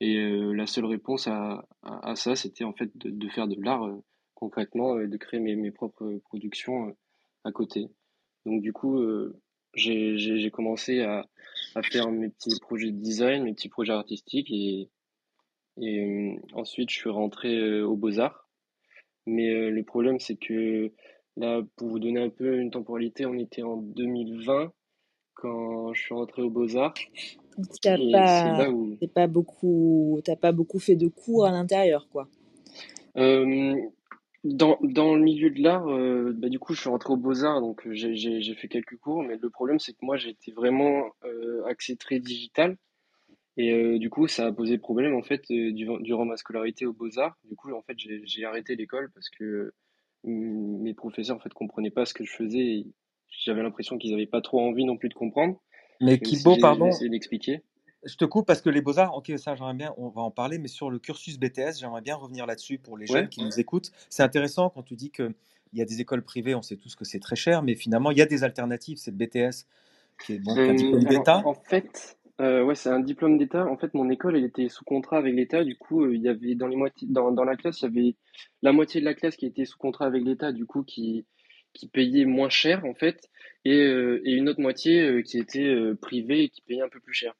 Et 0.00 0.16
euh, 0.16 0.52
la 0.52 0.66
seule 0.66 0.86
réponse 0.86 1.28
à, 1.28 1.68
à, 1.82 2.16
ça, 2.16 2.34
c'était 2.34 2.64
en 2.64 2.72
fait 2.72 2.90
de, 2.96 3.10
de 3.10 3.28
faire 3.28 3.46
de 3.46 3.54
l'art 3.60 3.84
euh, 3.84 4.02
concrètement, 4.34 4.96
euh, 4.96 5.06
de 5.06 5.16
créer 5.16 5.38
mes, 5.38 5.54
mes 5.54 5.70
propres 5.70 6.20
productions 6.24 6.96
à 7.44 7.52
côté. 7.52 7.86
Donc 8.44 8.62
du 8.62 8.72
coup, 8.72 9.00
j'ai 9.74 10.50
commencé 10.50 11.02
à, 11.02 11.24
à, 11.76 11.82
faire 11.82 12.10
mes 12.10 12.28
petits 12.28 12.58
projets 12.60 12.90
de 12.90 12.98
design, 12.98 13.44
mes 13.44 13.54
petits 13.54 13.68
projets 13.68 13.92
artistiques, 13.92 14.50
et, 14.50 14.90
et 15.80 16.40
ensuite 16.54 16.90
je 16.90 16.96
suis 16.96 17.10
rentré 17.10 17.82
aux 17.82 17.96
beaux-arts. 17.96 18.48
Mais 19.26 19.70
le 19.70 19.82
problème, 19.84 20.18
c'est 20.18 20.34
que 20.36 20.92
Là, 21.36 21.62
pour 21.76 21.88
vous 21.88 21.98
donner 21.98 22.20
un 22.20 22.28
peu 22.28 22.58
une 22.58 22.70
temporalité, 22.70 23.24
on 23.24 23.34
était 23.34 23.62
en 23.62 23.76
2020 23.76 24.72
quand 25.34 25.92
je 25.94 26.00
suis 26.00 26.14
rentré 26.14 26.42
aux 26.42 26.50
Beaux-Arts. 26.50 26.94
Tu 26.94 28.12
pas, 28.12 28.68
où... 28.70 28.96
pas 29.14 29.26
beaucoup, 29.26 30.20
t'as 30.24 30.36
pas 30.36 30.52
beaucoup 30.52 30.78
fait 30.78 30.96
de 30.96 31.08
cours 31.08 31.46
à 31.46 31.50
l'intérieur, 31.50 32.08
quoi. 32.10 32.28
Euh, 33.16 33.76
dans, 34.44 34.78
dans 34.82 35.14
le 35.14 35.22
milieu 35.22 35.50
de 35.50 35.62
l'art, 35.62 35.86
euh, 35.88 36.32
bah, 36.34 36.48
du 36.48 36.58
coup, 36.58 36.74
je 36.74 36.80
suis 36.80 36.90
rentré 36.90 37.12
aux 37.12 37.16
Beaux-Arts, 37.16 37.60
donc 37.60 37.86
euh, 37.86 37.92
j'ai 37.94 38.54
fait 38.54 38.68
quelques 38.68 38.96
cours, 38.96 39.22
mais 39.22 39.36
le 39.40 39.50
problème, 39.50 39.78
c'est 39.78 39.92
que 39.92 39.98
moi, 40.02 40.16
j'ai 40.16 40.30
été 40.30 40.52
vraiment 40.52 41.04
axé 41.66 41.96
très 41.96 42.20
digital. 42.20 42.76
Et 43.58 43.98
du 43.98 44.08
coup, 44.08 44.28
ça 44.28 44.46
a 44.46 44.52
posé 44.52 44.78
problème, 44.78 45.14
en 45.14 45.22
fait, 45.22 45.42
durant 45.50 46.24
ma 46.24 46.38
scolarité 46.38 46.86
aux 46.86 46.94
Beaux-Arts. 46.94 47.36
Du 47.44 47.54
coup, 47.54 47.70
en 47.72 47.82
fait, 47.82 47.96
j'ai 47.98 48.44
arrêté 48.46 48.76
l'école 48.76 49.10
parce 49.12 49.28
que 49.28 49.74
mes 50.24 50.94
professeurs 50.94 51.36
en 51.36 51.40
fait 51.40 51.52
comprenaient 51.52 51.90
pas 51.90 52.04
ce 52.04 52.14
que 52.14 52.24
je 52.24 52.32
faisais. 52.32 52.86
J'avais 53.28 53.62
l'impression 53.62 53.98
qu'ils 53.98 54.12
avaient 54.14 54.26
pas 54.26 54.40
trop 54.40 54.60
envie 54.60 54.84
non 54.84 54.96
plus 54.96 55.08
de 55.08 55.14
comprendre. 55.14 55.60
Mais 56.00 56.18
Kibo, 56.18 56.56
pardon. 56.60 56.90
d'expliquer. 57.00 57.62
Je 58.04 58.16
te 58.16 58.24
coupe 58.24 58.46
parce 58.46 58.60
que 58.60 58.68
les 58.68 58.80
beaux-arts, 58.80 59.16
ok, 59.16 59.32
ça 59.36 59.54
j'aimerais 59.54 59.74
bien, 59.74 59.94
on 59.96 60.08
va 60.08 60.22
en 60.22 60.32
parler, 60.32 60.58
mais 60.58 60.66
sur 60.66 60.90
le 60.90 60.98
cursus 60.98 61.38
BTS, 61.38 61.78
j'aimerais 61.78 62.00
bien 62.00 62.16
revenir 62.16 62.46
là-dessus 62.46 62.78
pour 62.78 62.98
les 62.98 63.06
jeunes 63.06 63.28
qui 63.28 63.44
nous 63.44 63.60
écoutent. 63.60 63.92
C'est 64.08 64.24
intéressant 64.24 64.70
quand 64.70 64.82
tu 64.82 64.96
dis 64.96 65.10
qu'il 65.10 65.34
y 65.72 65.82
a 65.82 65.84
des 65.84 66.00
écoles 66.00 66.22
privées, 66.22 66.56
on 66.56 66.62
sait 66.62 66.76
tous 66.76 66.96
que 66.96 67.04
c'est 67.04 67.20
très 67.20 67.36
cher, 67.36 67.62
mais 67.62 67.76
finalement 67.76 68.10
il 68.10 68.18
y 68.18 68.22
a 68.22 68.26
des 68.26 68.42
alternatives. 68.42 68.98
C'est 68.98 69.12
le 69.12 69.16
BTS 69.16 69.66
qui 70.24 70.34
est 70.34 70.38
bon, 70.38 70.56
un 70.56 70.74
diplôme 70.74 71.04
d'État. 71.04 71.42
En 71.44 71.54
fait, 71.54 72.18
euh, 72.42 72.64
ouais, 72.64 72.74
c'est 72.74 72.88
un 72.88 72.98
diplôme 72.98 73.38
d'État. 73.38 73.66
En 73.66 73.76
fait, 73.76 73.94
mon 73.94 74.10
école, 74.10 74.36
elle 74.36 74.44
était 74.44 74.68
sous 74.68 74.84
contrat 74.84 75.18
avec 75.18 75.34
l'État. 75.34 75.64
Du 75.64 75.76
coup, 75.76 76.04
euh, 76.04 76.14
il 76.14 76.22
y 76.22 76.28
avait 76.28 76.54
dans 76.54 76.66
les 76.66 76.76
dans, 77.02 77.30
dans 77.30 77.44
la 77.44 77.56
classe, 77.56 77.82
il 77.82 77.84
y 77.84 77.86
avait 77.86 78.16
la 78.62 78.72
moitié 78.72 79.00
de 79.00 79.04
la 79.04 79.14
classe 79.14 79.36
qui 79.36 79.46
était 79.46 79.64
sous 79.64 79.78
contrat 79.78 80.06
avec 80.06 80.24
l'État, 80.24 80.50
du 80.50 80.66
coup, 80.66 80.82
qui, 80.82 81.24
qui 81.72 81.88
payait 81.88 82.24
moins 82.24 82.48
cher, 82.48 82.84
en 82.84 82.94
fait, 82.94 83.30
et, 83.64 83.80
euh, 83.80 84.20
et 84.24 84.32
une 84.32 84.48
autre 84.48 84.60
moitié 84.60 85.22
qui 85.22 85.38
était 85.38 85.74
privée 86.00 86.44
et 86.44 86.48
qui 86.48 86.62
payait 86.62 86.82
un 86.82 86.88
peu 86.88 87.00
plus 87.00 87.14
cher. 87.14 87.34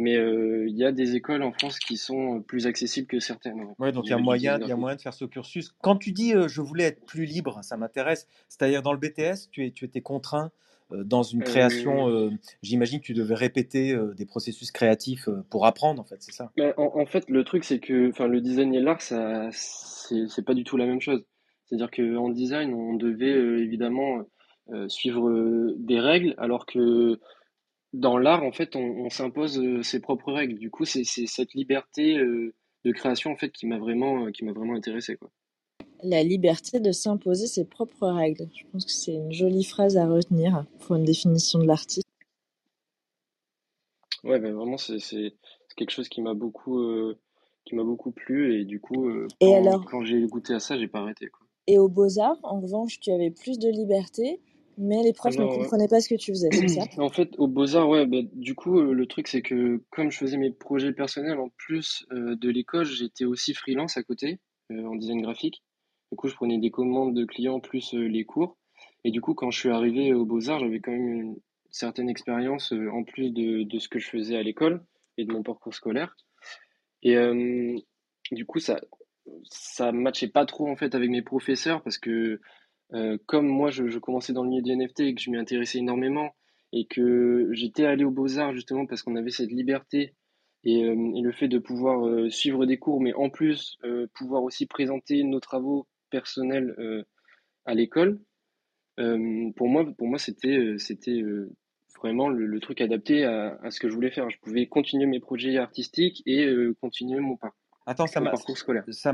Mais 0.00 0.14
il 0.14 0.76
y 0.76 0.84
a 0.84 0.92
des 0.92 1.16
écoles 1.16 1.42
en 1.42 1.50
France 1.50 1.80
qui 1.80 1.96
sont 1.96 2.40
plus 2.40 2.68
accessibles 2.68 3.08
que 3.08 3.18
certaines. 3.18 3.74
Ouais, 3.80 3.90
donc 3.90 4.06
il 4.06 4.10
y 4.10 4.12
a 4.12 4.18
moyen, 4.18 4.60
il 4.60 4.68
y 4.68 4.72
a 4.72 4.76
moyen 4.76 4.94
de 4.94 5.00
faire 5.00 5.12
ce 5.12 5.24
cursus. 5.24 5.74
Quand 5.82 5.96
tu 5.96 6.12
dis 6.12 6.34
je 6.46 6.60
voulais 6.60 6.84
être 6.84 7.04
plus 7.04 7.24
libre, 7.24 7.58
ça 7.64 7.76
m'intéresse. 7.76 8.28
C'est-à-dire 8.48 8.82
dans 8.82 8.92
le 8.92 8.98
BTS, 8.98 9.50
tu, 9.50 9.66
es, 9.66 9.72
tu 9.72 9.84
étais 9.84 10.00
contraint 10.00 10.52
dans 10.90 11.22
une 11.22 11.42
création, 11.42 12.08
euh, 12.08 12.30
j'imagine 12.62 13.00
que 13.00 13.04
tu 13.04 13.14
devais 13.14 13.34
répéter 13.34 13.92
euh, 13.92 14.14
des 14.14 14.24
processus 14.24 14.70
créatifs 14.70 15.28
pour 15.50 15.66
apprendre, 15.66 16.00
en 16.00 16.04
fait, 16.04 16.16
c'est 16.20 16.32
ça? 16.32 16.50
Bah, 16.56 16.72
en, 16.76 17.06
fait, 17.06 17.28
le 17.28 17.44
truc, 17.44 17.64
c'est 17.64 17.78
que 17.78 18.10
le 18.22 18.40
design 18.40 18.74
et 18.74 18.80
l'art, 18.80 19.02
ça, 19.02 19.50
c'est 19.52 20.44
pas 20.44 20.54
du 20.54 20.64
tout 20.64 20.76
la 20.76 20.86
même 20.86 21.00
chose. 21.00 21.24
C'est-à-dire 21.66 21.90
qu'en 21.90 22.30
design, 22.30 22.72
on 22.72 22.94
devait 22.94 23.62
évidemment 23.62 24.22
suivre 24.88 25.74
des 25.76 26.00
règles, 26.00 26.34
alors 26.38 26.64
que 26.64 27.20
dans 27.92 28.16
l'art, 28.16 28.42
en 28.42 28.52
fait, 28.52 28.76
on, 28.76 29.10
s'impose 29.10 29.82
ses 29.82 30.00
propres 30.00 30.32
règles. 30.32 30.58
Du 30.58 30.70
coup, 30.70 30.84
c'est 30.84 31.04
cette 31.04 31.52
liberté 31.52 32.16
de 32.16 32.92
création, 32.92 33.30
en 33.30 33.36
fait, 33.36 33.50
qui 33.50 33.66
m'a 33.66 33.78
vraiment, 33.78 34.30
qui 34.32 34.44
m'a 34.44 34.52
vraiment 34.52 34.74
intéressé, 34.74 35.16
quoi 35.16 35.30
la 36.02 36.22
liberté 36.22 36.80
de 36.80 36.92
s'imposer 36.92 37.46
ses 37.46 37.64
propres 37.64 38.08
règles. 38.08 38.48
Je 38.54 38.64
pense 38.72 38.84
que 38.84 38.92
c'est 38.92 39.14
une 39.14 39.32
jolie 39.32 39.64
phrase 39.64 39.96
à 39.96 40.06
retenir 40.06 40.64
pour 40.80 40.96
une 40.96 41.04
définition 41.04 41.58
de 41.58 41.66
l'artiste. 41.66 42.06
Ouais, 44.24 44.38
bah, 44.38 44.50
vraiment, 44.52 44.76
c'est 44.76 44.98
quelque 45.76 45.90
chose 45.90 46.08
qui 46.08 46.20
m'a 46.20 46.34
beaucoup, 46.34 46.80
euh, 46.80 47.18
qui 47.64 47.74
m'a 47.74 47.84
beaucoup 47.84 48.10
plu. 48.10 48.60
Et 48.60 48.64
du 48.64 48.80
coup, 48.80 49.08
euh, 49.08 49.26
quand, 49.40 49.54
alors, 49.54 49.84
quand 49.84 50.04
j'ai 50.04 50.20
goûté 50.26 50.54
à 50.54 50.60
ça, 50.60 50.76
j'ai 50.78 50.88
pas 50.88 51.00
arrêté, 51.00 51.28
quoi. 51.28 51.46
et 51.66 51.78
aux 51.78 51.88
Beaux-Arts, 51.88 52.38
en 52.42 52.60
revanche, 52.60 52.98
tu 53.00 53.10
avais 53.12 53.30
plus 53.30 53.58
de 53.58 53.68
liberté, 53.68 54.40
mais 54.76 55.02
les 55.02 55.12
profs 55.12 55.36
ne 55.36 55.44
ouais. 55.44 55.58
comprenaient 55.58 55.88
pas 55.88 56.00
ce 56.00 56.08
que 56.08 56.14
tu 56.14 56.32
faisais, 56.32 56.48
c'est 56.52 56.68
ça? 56.68 56.82
En 56.98 57.10
fait, 57.10 57.30
au 57.38 57.46
Beaux-Arts, 57.46 57.88
ouais, 57.88 58.06
bah, 58.06 58.18
du 58.32 58.54
coup, 58.54 58.78
euh, 58.78 58.92
le 58.92 59.06
truc, 59.06 59.28
c'est 59.28 59.42
que 59.42 59.82
comme 59.90 60.10
je 60.10 60.18
faisais 60.18 60.36
mes 60.36 60.50
projets 60.50 60.92
personnels 60.92 61.38
en 61.38 61.48
plus 61.56 62.06
euh, 62.12 62.36
de 62.36 62.48
l'école, 62.48 62.84
j'étais 62.84 63.24
aussi 63.24 63.54
freelance 63.54 63.96
à 63.96 64.02
côté, 64.02 64.38
euh, 64.70 64.84
en 64.86 64.94
design 64.96 65.20
graphique. 65.20 65.62
Du 66.10 66.16
coup, 66.16 66.28
je 66.28 66.34
prenais 66.34 66.58
des 66.58 66.70
commandes 66.70 67.14
de 67.14 67.24
clients 67.24 67.60
plus 67.60 67.94
euh, 67.94 68.06
les 68.06 68.24
cours. 68.24 68.56
Et 69.04 69.10
du 69.10 69.20
coup, 69.20 69.34
quand 69.34 69.50
je 69.50 69.58
suis 69.58 69.68
arrivé 69.68 70.14
aux 70.14 70.24
Beaux-Arts, 70.24 70.60
j'avais 70.60 70.80
quand 70.80 70.92
même 70.92 71.08
une 71.08 71.36
certaine 71.70 72.08
expérience 72.08 72.72
euh, 72.72 72.90
en 72.90 73.04
plus 73.04 73.30
de, 73.30 73.64
de 73.64 73.78
ce 73.78 73.88
que 73.88 73.98
je 73.98 74.08
faisais 74.08 74.36
à 74.36 74.42
l'école 74.42 74.82
et 75.18 75.24
de 75.24 75.32
mon 75.32 75.42
parcours 75.42 75.74
scolaire. 75.74 76.16
Et 77.02 77.16
euh, 77.16 77.76
du 78.32 78.46
coup, 78.46 78.58
ça, 78.58 78.80
ça 79.44 79.92
matchait 79.92 80.28
pas 80.28 80.46
trop 80.46 80.68
en 80.68 80.76
fait 80.76 80.94
avec 80.94 81.10
mes 81.10 81.22
professeurs 81.22 81.82
parce 81.82 81.98
que 81.98 82.40
comme 83.26 83.46
moi, 83.46 83.70
je, 83.70 83.98
commençais 83.98 84.32
dans 84.32 84.42
le 84.42 84.48
milieu 84.48 84.62
des 84.62 84.74
NFT 84.74 85.00
et 85.00 85.14
que 85.14 85.20
je 85.20 85.30
m'y 85.30 85.36
intéressais 85.36 85.76
énormément 85.78 86.34
et 86.72 86.86
que 86.86 87.50
j'étais 87.52 87.84
allé 87.84 88.02
aux 88.02 88.10
Beaux-Arts 88.10 88.54
justement 88.54 88.86
parce 88.86 89.02
qu'on 89.02 89.14
avait 89.14 89.30
cette 89.30 89.52
liberté 89.52 90.14
et, 90.64 90.82
le 90.82 91.32
fait 91.32 91.48
de 91.48 91.58
pouvoir 91.58 92.32
suivre 92.32 92.64
des 92.64 92.78
cours, 92.78 93.02
mais 93.02 93.12
en 93.12 93.28
plus 93.28 93.76
pouvoir 94.14 94.42
aussi 94.42 94.64
présenter 94.64 95.22
nos 95.22 95.38
travaux 95.38 95.86
personnels 96.10 96.74
euh, 96.78 97.04
à 97.64 97.74
l'école, 97.74 98.20
euh, 98.98 99.50
pour 99.56 99.68
moi, 99.68 99.86
pour 99.96 100.08
moi, 100.08 100.18
c'était 100.18 100.56
euh, 100.56 100.78
c'était 100.78 101.22
vraiment 101.98 102.28
le, 102.28 102.46
le 102.46 102.60
truc 102.60 102.80
adapté 102.80 103.24
à, 103.24 103.58
à 103.62 103.70
ce 103.70 103.80
que 103.80 103.88
je 103.88 103.94
voulais 103.94 104.10
faire. 104.10 104.28
Je 104.30 104.38
pouvais 104.38 104.66
continuer 104.66 105.06
mes 105.06 105.20
projets 105.20 105.56
artistiques 105.58 106.22
et 106.26 106.48
continuer 106.80 107.20
mon, 107.20 107.36
par- 107.36 107.52
Attends, 107.88 108.06
ça 108.06 108.20
parcours 108.20 108.54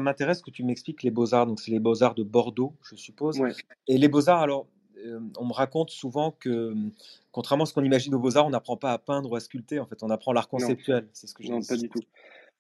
m'intéresse 0.01 0.43
que 0.43 0.51
tu 0.51 0.65
m'expliques 0.65 1.05
les 1.05 1.13
beaux-arts. 1.13 1.47
Donc, 1.47 1.61
c'est 1.61 1.71
les 1.71 1.79
beaux-arts 1.79 2.17
de 2.17 2.25
Bordeaux, 2.25 2.75
je 2.83 2.97
suppose. 2.97 3.39
Ouais, 3.39 3.53
Et 3.87 3.99
les 3.99 4.09
beaux-arts, 4.09 4.41
alors, 4.43 4.67
euh, 4.99 5.21
on 5.39 5.45
me 5.47 5.53
raconte 5.53 5.91
souvent 5.91 6.33
que, 6.33 6.75
contrairement 7.31 7.63
à 7.63 7.67
ce 7.69 7.73
qu'on 7.73 7.85
imagine 7.85 8.17
aux 8.17 8.19
beaux-arts, 8.19 8.47
on 8.47 8.51
n'apprend 8.51 8.77
pas 8.77 8.93
à 8.93 8.99
peindre 8.99 9.31
ou 9.31 9.37
à 9.37 9.41
sculpter. 9.41 9.79
En 9.79 9.87
fait, 9.87 10.03
on 10.03 10.11
apprend 10.11 10.33
l'art 10.33 10.49
conceptuel. 10.49 11.07
C'est 11.13 11.29
ce 11.29 11.35
que 11.35 11.45
j'ai 11.45 11.51
non, 11.51 11.61
pas 11.61 11.77
du 11.77 11.89
tout. 11.89 12.01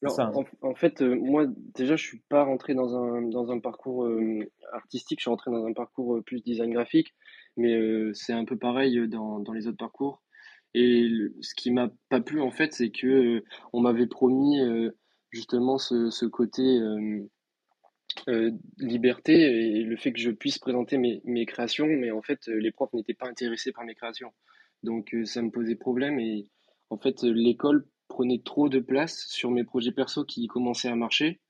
Hein. 0.05 0.31
en, 0.35 0.45
en 0.71 0.75
fait, 0.75 1.03
euh, 1.03 1.15
moi, 1.17 1.47
déjà, 1.75 1.97
je 1.97 2.05
suis 2.05 2.21
pas 2.29 2.45
rentré 2.45 2.75
dans 2.75 2.97
un, 2.97 3.23
dans 3.23 3.51
un 3.51 3.59
parcours 3.61 4.05
euh, 4.07 4.41
artistique, 4.73 5.21
je 5.21 5.23
suis 5.25 5.31
rentré 5.31 5.51
dans 5.51 5.65
un 5.67 5.73
parcours 5.73 6.17
euh, 6.17 6.23
plus 6.23 6.43
design 6.43 6.71
graphique, 6.73 7.15
mais 7.57 7.79
c'est 8.15 8.33
un 8.33 8.45
peu 8.45 8.57
pareil 8.59 9.09
dans, 9.09 9.39
dans 9.41 9.53
les 9.53 9.67
autres 9.69 9.79
parcours. 9.79 10.23
Et 10.75 11.03
le- 11.09 11.35
ce 11.41 11.55
qui 11.55 11.71
m'a 11.71 11.91
pas 12.09 12.21
plu, 12.21 12.41
en 12.41 12.51
fait, 12.51 12.73
c'est 12.73 12.91
que 12.91 13.45
on 13.73 13.81
m'avait 13.81 14.09
promis 14.09 14.59
justement 15.31 15.79
ce, 15.79 16.11
ce 16.11 16.27
côté 16.27 16.81
liberté 18.79 19.33
et 19.33 19.83
le 19.83 19.97
fait 19.97 20.13
que 20.13 20.21
je 20.21 20.31
puisse 20.31 20.59
présenter 20.59 20.99
mes, 20.99 21.21
mes 21.25 21.47
créations, 21.47 21.87
mais 21.87 22.11
en 22.11 22.23
fait, 22.23 22.47
les 22.47 22.71
profs 22.71 22.93
n'étaient 22.93 23.15
pas 23.15 23.29
intéressés 23.29 23.73
par 23.73 23.85
mes 23.85 23.95
créations. 23.95 24.33
Donc, 24.83 25.15
ça 25.25 25.43
me 25.43 25.51
posait 25.51 25.77
problème 25.77 26.19
et 26.21 26.47
en 26.91 26.99
fait, 26.99 27.23
l'école 27.23 27.87
prenait 28.14 28.38
trop 28.38 28.68
de 28.68 28.78
place 28.78 29.26
sur 29.28 29.50
mes 29.50 29.64
projets 29.64 29.90
perso 29.90 30.25
qui 30.25 30.47
commençaient 30.47 30.88
à 30.88 30.94
marcher. 30.94 31.40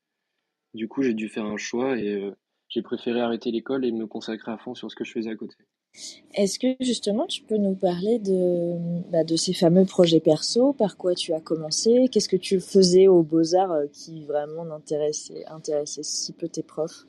Du 0.73 0.89
coup, 0.89 1.03
j'ai 1.03 1.13
dû 1.13 1.29
faire 1.29 1.45
un 1.45 1.59
choix 1.59 1.99
et 1.99 2.15
euh, 2.15 2.33
j'ai 2.71 2.81
préféré 2.81 3.21
arrêter 3.21 3.51
l'école 3.51 3.85
et 3.85 3.93
me 3.93 4.07
consacrer 4.07 4.51
à 4.51 4.57
fond 4.57 4.75
sur 4.75 4.91
ce 4.91 4.97
que 4.97 5.05
je 5.05 5.13
faisais 5.13 5.31
à 5.31 5.37
côté. 5.37 5.57
Est-ce 6.35 6.59
que 6.59 6.69
justement 6.81 7.27
tu 7.27 7.43
peux 7.43 7.57
nous 7.59 7.75
parler 7.77 8.19
de, 8.19 8.77
bah, 9.11 9.25
de 9.25 9.37
ces 9.37 9.53
fameux 9.53 9.85
projets 9.85 10.21
perso, 10.21 10.73
par 10.73 10.97
quoi 10.97 11.15
tu 11.15 11.33
as 11.35 11.41
commencé, 11.41 12.09
qu'est-ce 12.11 12.29
que 12.29 12.37
tu 12.37 12.61
faisais 12.61 13.09
aux 13.09 13.23
Beaux-Arts 13.23 13.73
euh, 13.73 13.87
qui 13.93 14.25
vraiment 14.25 14.71
intéressait, 14.73 15.45
intéressait 15.47 16.03
si 16.03 16.33
peu 16.33 16.49
tes 16.49 16.63
profs? 16.63 17.05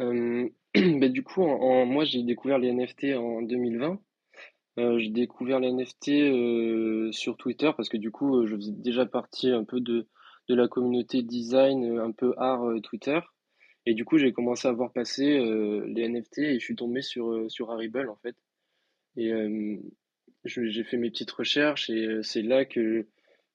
Euh, 0.00 0.48
ben, 0.74 1.12
du 1.12 1.22
coup, 1.22 1.42
en, 1.42 1.60
en- 1.60 1.86
moi, 1.86 2.04
j'ai 2.04 2.22
découvert 2.22 2.58
les 2.58 2.68
NFT 2.68 3.14
en 3.16 3.42
2020. 3.42 4.00
Euh, 4.78 4.98
j'ai 4.98 5.08
découvert 5.08 5.58
les 5.58 5.72
NFT 5.72 6.08
euh, 6.08 7.10
sur 7.10 7.36
Twitter 7.36 7.70
parce 7.76 7.88
que 7.88 7.96
du 7.96 8.10
coup, 8.10 8.36
euh, 8.36 8.46
je 8.46 8.56
faisais 8.56 8.72
déjà 8.72 9.06
partie 9.06 9.50
un 9.50 9.64
peu 9.64 9.80
de, 9.80 10.06
de 10.48 10.54
la 10.54 10.68
communauté 10.68 11.22
design, 11.22 11.98
un 11.98 12.12
peu 12.12 12.34
art 12.36 12.74
Twitter. 12.82 13.20
Et 13.86 13.94
du 13.94 14.04
coup, 14.04 14.18
j'ai 14.18 14.32
commencé 14.32 14.68
à 14.68 14.72
voir 14.72 14.92
passer 14.92 15.38
les 15.86 16.08
NFT 16.08 16.38
et 16.38 16.58
je 16.58 16.64
suis 16.64 16.74
tombé 16.74 17.02
sur, 17.02 17.48
sur 17.48 17.70
en 17.70 18.16
fait. 18.16 18.34
Et 19.16 19.30
j'ai 20.44 20.82
fait 20.82 20.96
mes 20.96 21.08
petites 21.10 21.30
recherches 21.30 21.88
et 21.88 22.18
c'est 22.22 22.42
là 22.42 22.64
que 22.64 23.06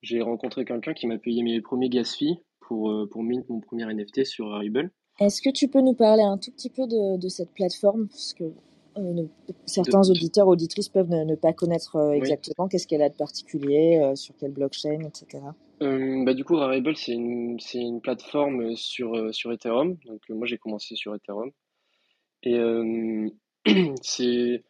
j'ai 0.01 0.21
rencontré 0.21 0.63
quelqu'un 0.63 0.93
qui 0.93 1.05
m'a 1.05 1.17
payé 1.17 1.43
mes 1.43 1.59
premiers 1.59 1.89
gas 1.89 2.15
fees 2.17 2.37
pour, 2.61 3.09
pour 3.09 3.23
mint 3.23 3.47
mon 3.49 3.59
premier 3.59 3.93
NFT 3.93 4.23
sur 4.23 4.53
Harible. 4.53 4.91
Est-ce 5.19 5.41
que 5.41 5.49
tu 5.49 5.67
peux 5.67 5.81
nous 5.81 5.95
parler 5.95 6.23
un 6.23 6.37
tout 6.37 6.51
petit 6.51 6.69
peu 6.69 6.87
de, 6.87 7.19
de 7.19 7.27
cette 7.27 7.51
plateforme? 7.53 8.07
Parce 8.07 8.33
que 8.33 8.53
euh, 8.97 9.13
De, 9.13 9.29
certains 9.65 10.09
auditeurs, 10.09 10.47
auditrices 10.47 10.89
peuvent 10.89 11.09
ne, 11.09 11.23
ne 11.23 11.35
pas 11.35 11.53
connaître 11.53 11.95
euh, 11.95 12.11
oui. 12.11 12.17
exactement 12.17 12.67
qu'est-ce 12.67 12.87
qu'elle 12.87 13.01
a 13.01 13.09
de 13.09 13.15
particulier, 13.15 13.99
euh, 14.01 14.15
sur 14.15 14.35
quelle 14.37 14.51
blockchain, 14.51 15.01
etc. 15.01 15.43
Bah, 15.79 16.33
du 16.35 16.43
coup, 16.43 16.55
Rarible, 16.55 16.95
c'est 16.95 17.13
une, 17.13 17.57
une 17.73 18.01
plateforme 18.01 18.75
sur, 18.75 19.33
sur 19.33 19.51
Ethereum. 19.51 19.97
Donc, 20.05 20.21
moi, 20.29 20.45
j'ai 20.45 20.59
commencé 20.59 20.95
sur 20.95 21.15
Ethereum. 21.15 21.51
Et 22.43 22.59
c'est, 24.03 24.63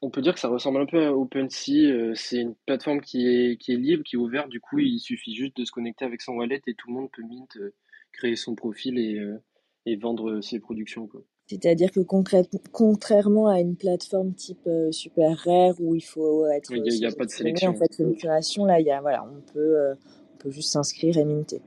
on 0.00 0.10
peut 0.10 0.20
dire 0.20 0.34
que 0.34 0.40
ça 0.40 0.48
ressemble 0.48 0.80
un 0.80 0.86
peu 0.86 1.06
à 1.06 1.12
OpenSea. 1.14 2.14
c'est 2.16 2.40
une 2.40 2.56
plateforme 2.66 3.00
qui 3.00 3.28
est, 3.28 3.56
qui 3.56 3.72
est 3.72 3.76
libre, 3.76 4.02
qui 4.02 4.16
est 4.16 4.18
ouverte. 4.18 4.48
Du 4.48 4.60
coup, 4.60 4.80
il 4.80 4.98
suffit 4.98 5.32
juste 5.32 5.56
de 5.56 5.64
se 5.64 5.70
connecter 5.70 6.04
avec 6.04 6.20
son 6.20 6.32
wallet 6.32 6.60
et 6.66 6.74
tout 6.74 6.88
le 6.88 6.94
monde 6.94 7.10
peut 7.12 7.22
mint, 7.22 7.56
créer 8.12 8.34
son 8.34 8.56
profil 8.56 8.98
et, 8.98 9.24
et 9.86 9.94
vendre 9.94 10.40
ses 10.40 10.58
productions, 10.58 11.06
quoi. 11.06 11.22
C'est-à-dire 11.52 11.90
que 11.92 12.00
concrète- 12.00 12.48
contrairement 12.72 13.48
à 13.48 13.60
une 13.60 13.76
plateforme 13.76 14.32
type 14.32 14.66
euh, 14.66 14.90
Super 14.90 15.36
Rare 15.36 15.74
où 15.80 15.94
il 15.94 16.00
faut 16.00 16.46
être 16.46 16.72
Il 16.74 16.82
n'y 16.82 17.04
a, 17.04 17.12
pas 17.12 17.26
de 17.26 17.30
sélectionné, 17.30 17.68
en 17.68 17.74
sélection. 17.74 17.74
fait, 17.74 18.02
une 18.02 18.16
création, 18.16 18.64
là, 18.64 18.80
il 18.80 18.86
y 18.86 18.90
a, 18.90 19.02
voilà, 19.02 19.22
on 19.24 19.40
peut, 19.52 19.58
euh, 19.58 19.94
on 20.34 20.38
peut 20.38 20.50
juste 20.50 20.70
s'inscrire 20.70 21.18
et 21.18 21.26
minter. 21.26 21.60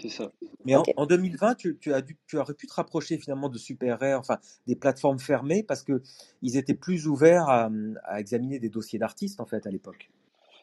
C'est 0.00 0.08
ça. 0.08 0.32
Mais 0.64 0.74
en, 0.74 0.80
Ok. 0.80 0.92
en 0.96 1.06
2020, 1.06 1.54
tu, 1.54 1.78
tu 1.78 1.92
as 1.94 2.02
dû, 2.02 2.16
tu 2.26 2.36
aurais 2.36 2.54
pu 2.54 2.66
te 2.66 2.74
rapprocher 2.74 3.16
finalement 3.16 3.48
de 3.48 3.58
Super 3.58 4.00
Rare, 4.00 4.18
enfin 4.18 4.38
des 4.66 4.74
plateformes 4.74 5.20
fermées, 5.20 5.62
parce 5.62 5.84
que 5.84 6.02
ils 6.40 6.56
étaient 6.56 6.74
plus 6.74 7.06
ouverts 7.06 7.48
à, 7.48 7.70
à 8.04 8.18
examiner 8.18 8.58
des 8.58 8.70
dossiers 8.70 8.98
d'artistes 8.98 9.40
en 9.40 9.46
fait 9.46 9.66
à 9.68 9.70
l'époque. 9.70 10.10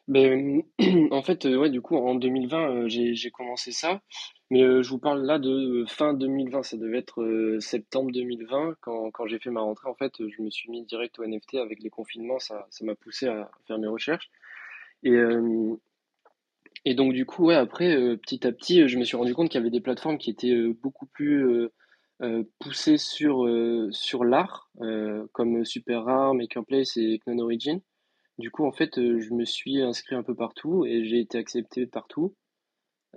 Ben, 0.09 0.63
en 1.11 1.21
fait, 1.21 1.45
euh, 1.45 1.55
ouais, 1.55 1.69
du 1.69 1.81
coup, 1.81 1.95
en 1.95 2.15
2020, 2.15 2.71
euh, 2.85 2.87
j'ai, 2.89 3.13
j'ai 3.13 3.29
commencé 3.29 3.71
ça. 3.71 4.01
Mais 4.49 4.63
euh, 4.63 4.81
je 4.81 4.89
vous 4.89 4.97
parle 4.97 5.23
là 5.23 5.37
de 5.37 5.85
fin 5.87 6.13
2020. 6.15 6.63
Ça 6.63 6.77
devait 6.77 6.97
être 6.97 7.21
euh, 7.21 7.59
septembre 7.59 8.11
2020. 8.11 8.75
Quand, 8.81 9.11
quand 9.11 9.27
j'ai 9.27 9.37
fait 9.39 9.51
ma 9.51 9.61
rentrée, 9.61 9.87
en 9.87 9.93
fait, 9.93 10.13
je 10.17 10.41
me 10.41 10.49
suis 10.49 10.71
mis 10.71 10.83
direct 10.83 11.19
au 11.19 11.25
NFT 11.25 11.55
avec 11.55 11.81
les 11.83 11.91
confinements. 11.91 12.39
Ça, 12.39 12.65
ça 12.71 12.83
m'a 12.85 12.95
poussé 12.95 13.27
à 13.27 13.51
faire 13.67 13.77
mes 13.77 13.87
recherches. 13.87 14.31
Et, 15.03 15.11
euh, 15.11 15.75
et 16.85 16.95
donc, 16.95 17.13
du 17.13 17.25
coup, 17.27 17.45
ouais, 17.45 17.55
après, 17.55 17.95
euh, 17.95 18.17
petit 18.17 18.47
à 18.47 18.51
petit, 18.51 18.87
je 18.87 18.97
me 18.97 19.03
suis 19.03 19.15
rendu 19.17 19.35
compte 19.35 19.49
qu'il 19.49 19.59
y 19.59 19.61
avait 19.61 19.69
des 19.69 19.81
plateformes 19.81 20.17
qui 20.17 20.31
étaient 20.31 20.55
euh, 20.55 20.73
beaucoup 20.81 21.05
plus 21.05 21.69
euh, 22.23 22.43
poussées 22.59 22.97
sur, 22.97 23.45
euh, 23.45 23.89
sur 23.91 24.25
l'art, 24.25 24.71
euh, 24.81 25.27
comme 25.33 25.63
Super 25.65 26.03
Rare, 26.03 26.33
Makerplace 26.33 26.97
et 26.97 27.19
Knon 27.25 27.39
Origin. 27.39 27.79
Du 28.39 28.51
coup, 28.51 28.65
en 28.65 28.71
fait, 28.71 28.97
euh, 28.97 29.19
je 29.19 29.33
me 29.33 29.43
suis 29.43 29.81
inscrit 29.81 30.15
un 30.15 30.23
peu 30.23 30.33
partout 30.33 30.85
et 30.85 31.03
j'ai 31.03 31.19
été 31.19 31.37
accepté 31.37 31.85
partout. 31.85 32.33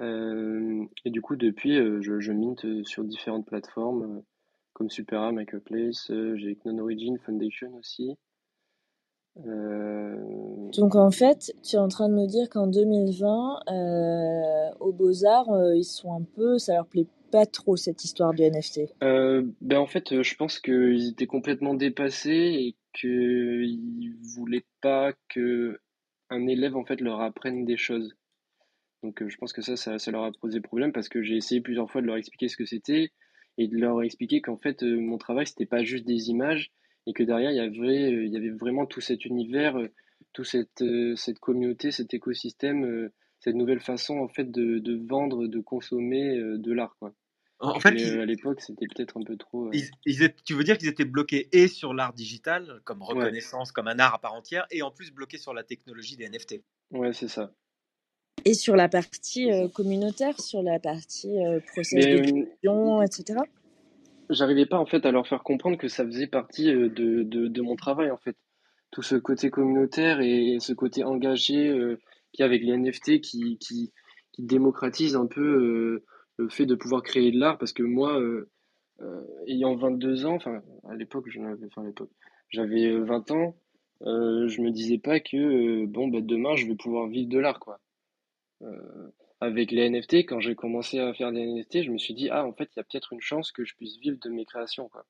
Euh, 0.00 0.84
et 1.04 1.10
du 1.10 1.22
coup, 1.22 1.36
depuis, 1.36 1.78
euh, 1.78 2.02
je, 2.02 2.18
je 2.18 2.32
mint 2.32 2.66
sur 2.84 3.04
différentes 3.04 3.46
plateformes 3.46 4.22
comme 4.72 4.90
Supera, 4.90 5.30
Marketplace, 5.30 6.10
euh, 6.10 6.34
j'ai 6.36 6.56
Knon 6.56 6.78
Origin, 6.78 7.18
Foundation 7.24 7.72
aussi. 7.76 8.16
Donc 9.36 10.94
en 10.94 11.10
fait, 11.10 11.54
tu 11.62 11.76
es 11.76 11.78
en 11.78 11.88
train 11.88 12.08
de 12.08 12.14
nous 12.14 12.26
dire 12.26 12.50
qu'en 12.50 12.66
2020, 12.66 13.60
euh, 13.70 14.70
aux 14.80 14.92
Beaux-Arts, 14.92 15.74
ils 15.74 15.84
sont 15.84 16.12
un 16.14 16.22
peu, 16.22 16.58
ça 16.58 16.74
leur 16.74 16.86
plaît 16.86 17.06
pas 17.30 17.46
trop 17.46 17.76
cette 17.76 18.04
histoire 18.04 18.34
du 18.34 18.42
NFT. 18.42 18.92
ben 19.00 19.78
en 19.78 19.86
fait, 19.86 20.22
je 20.22 20.34
pense 20.34 20.58
qu'ils 20.58 21.10
étaient 21.10 21.26
complètement 21.26 21.74
dépassés 21.74 22.30
et 22.30 22.76
qu'ils 22.92 24.14
voulaient 24.34 24.64
pas 24.80 25.12
que 25.28 25.78
un 26.30 26.46
élève 26.46 26.76
en 26.76 26.84
fait 26.84 27.00
leur 27.00 27.20
apprenne 27.20 27.64
des 27.64 27.76
choses. 27.76 28.16
Donc 29.02 29.22
euh, 29.22 29.28
je 29.28 29.36
pense 29.36 29.52
que 29.52 29.62
ça, 29.62 29.76
ça, 29.76 29.98
ça 29.98 30.10
leur 30.10 30.24
a 30.24 30.32
posé 30.40 30.60
problème 30.60 30.92
parce 30.92 31.08
que 31.08 31.22
j'ai 31.22 31.36
essayé 31.36 31.60
plusieurs 31.60 31.90
fois 31.90 32.00
de 32.00 32.06
leur 32.06 32.16
expliquer 32.16 32.48
ce 32.48 32.56
que 32.56 32.64
c'était 32.64 33.10
et 33.58 33.68
de 33.68 33.76
leur 33.76 34.02
expliquer 34.02 34.40
qu'en 34.40 34.56
fait 34.56 34.82
euh, 34.82 35.00
mon 35.00 35.18
travail 35.18 35.46
c'était 35.46 35.66
pas 35.66 35.82
juste 35.82 36.06
des 36.06 36.30
images 36.30 36.72
et 37.06 37.12
que 37.12 37.22
derrière 37.22 37.50
il 37.50 37.56
y 37.56 37.60
avait, 37.60 38.12
euh, 38.12 38.24
il 38.24 38.32
y 38.32 38.36
avait 38.36 38.50
vraiment 38.50 38.86
tout 38.86 39.00
cet 39.00 39.24
univers, 39.24 39.76
toute 40.32 40.46
cette, 40.46 40.84
cette 41.16 41.38
communauté, 41.40 41.90
cet 41.90 42.14
écosystème, 42.14 43.10
cette 43.40 43.56
nouvelle 43.56 43.80
façon 43.80 44.18
en 44.18 44.28
fait 44.28 44.50
de, 44.50 44.78
de 44.78 45.06
vendre, 45.06 45.46
de 45.46 45.60
consommer 45.60 46.36
de 46.38 46.72
l'art 46.72 46.96
quoi. 46.98 47.12
En 47.62 47.78
fait, 47.78 47.92
Mais 47.92 48.02
ils- 48.02 48.20
à 48.20 48.24
l'époque, 48.26 48.60
c'était 48.60 48.86
peut-être 48.86 49.16
un 49.16 49.22
peu 49.22 49.36
trop. 49.36 49.66
euh, 49.68 49.70
ils- 49.72 49.90
ils 50.04 50.22
étaient- 50.24 50.42
tu 50.44 50.54
veux 50.54 50.64
dire 50.64 50.76
qu'ils 50.76 50.88
étaient 50.88 51.04
bloqués 51.04 51.48
et 51.52 51.68
sur 51.68 51.94
l'art 51.94 52.12
digital, 52.12 52.80
comme 52.84 53.02
Ouais, 53.02 53.08
reconnaissance, 53.08 53.70
comme 53.70 53.86
un 53.86 53.98
art 54.00 54.14
à 54.14 54.18
part 54.18 54.34
entière, 54.34 54.66
et 54.72 54.82
en 54.82 54.90
plus 54.90 55.12
bloqués 55.12 55.38
sur 55.38 55.54
la 55.54 55.62
technologie 55.62 56.16
des 56.16 56.24
NFT. 56.24 56.64
ouais, 56.90 57.12
c'est 57.12 57.28
ça. 57.28 57.52
Et 58.44 58.54
sur 58.54 58.74
la 58.74 58.88
partie 58.88 59.52
euh, 59.52 59.68
communautaire, 59.68 60.40
sur 60.40 60.62
la 60.62 60.80
partie 60.80 61.38
euh, 61.38 61.60
process 61.60 62.04
euh, 62.06 62.20
d'édition, 62.20 63.02
etc. 63.02 63.40
j'arrivais 64.30 64.66
pas 64.66 64.78
en 64.78 64.86
fait 64.86 65.04
à 65.06 65.12
leur 65.12 65.28
faire 65.28 65.42
comprendre 65.42 65.76
que 65.78 65.88
ça 65.88 66.04
faisait 66.04 66.26
partie 66.26 66.68
euh, 66.72 66.88
de, 66.88 67.22
de, 67.22 67.46
de 67.46 67.62
mon 67.62 67.76
travail 67.76 68.10
en 68.10 68.18
fait. 68.18 68.36
Tout 68.90 69.02
ce 69.02 69.14
côté 69.14 69.50
communautaire 69.50 70.20
et 70.20 70.58
ce 70.60 70.72
côté 70.72 71.04
engagé 71.04 71.68
euh, 71.68 72.00
qu'il 72.32 72.40
y 72.40 72.42
a 72.42 72.46
avec 72.46 72.62
les 72.62 72.72
NFT 72.72 73.20
qui, 73.20 73.58
qui, 73.58 73.92
qui 74.32 74.42
démocratise 74.42 75.14
un 75.16 75.26
peu 75.26 75.40
euh, 75.40 76.04
le 76.38 76.48
fait 76.48 76.66
de 76.66 76.74
pouvoir 76.74 77.02
créer 77.02 77.30
de 77.30 77.38
l'art 77.38 77.58
parce 77.58 77.72
que 77.72 77.82
moi, 77.82 78.18
euh, 78.20 78.50
euh, 79.00 79.22
ayant 79.46 79.74
22 79.76 80.26
ans, 80.26 80.34
enfin 80.34 80.62
à 80.88 80.94
l'époque, 80.94 81.26
je 81.28 81.38
n'avais, 81.40 81.66
enfin 81.66 81.82
à 81.82 81.86
l'époque, 81.86 82.10
j'avais 82.48 82.86
euh, 82.86 83.04
20 83.04 83.30
ans, 83.32 83.56
euh, 84.02 84.48
je 84.48 84.60
me 84.62 84.70
disais 84.70 84.98
pas 84.98 85.20
que 85.20 85.36
euh, 85.36 85.86
bon 85.86 86.08
bah 86.08 86.20
demain 86.20 86.56
je 86.56 86.66
vais 86.66 86.74
pouvoir 86.74 87.06
vivre 87.08 87.28
de 87.28 87.38
l'art 87.38 87.60
quoi. 87.60 87.80
Euh, 88.62 89.10
avec 89.40 89.70
les 89.70 89.88
NFT, 89.90 90.14
quand 90.26 90.40
j'ai 90.40 90.54
commencé 90.54 90.98
à 90.98 91.12
faire 91.14 91.32
des 91.32 91.44
NFT, 91.44 91.82
je 91.82 91.90
me 91.90 91.98
suis 91.98 92.14
dit 92.14 92.28
ah 92.30 92.44
en 92.44 92.52
fait 92.52 92.68
il 92.74 92.78
y 92.78 92.80
a 92.80 92.84
peut-être 92.84 93.12
une 93.12 93.20
chance 93.20 93.52
que 93.52 93.64
je 93.64 93.74
puisse 93.76 93.98
vivre 93.98 94.18
de 94.20 94.30
mes 94.30 94.44
créations 94.44 94.88
quoi. 94.88 95.04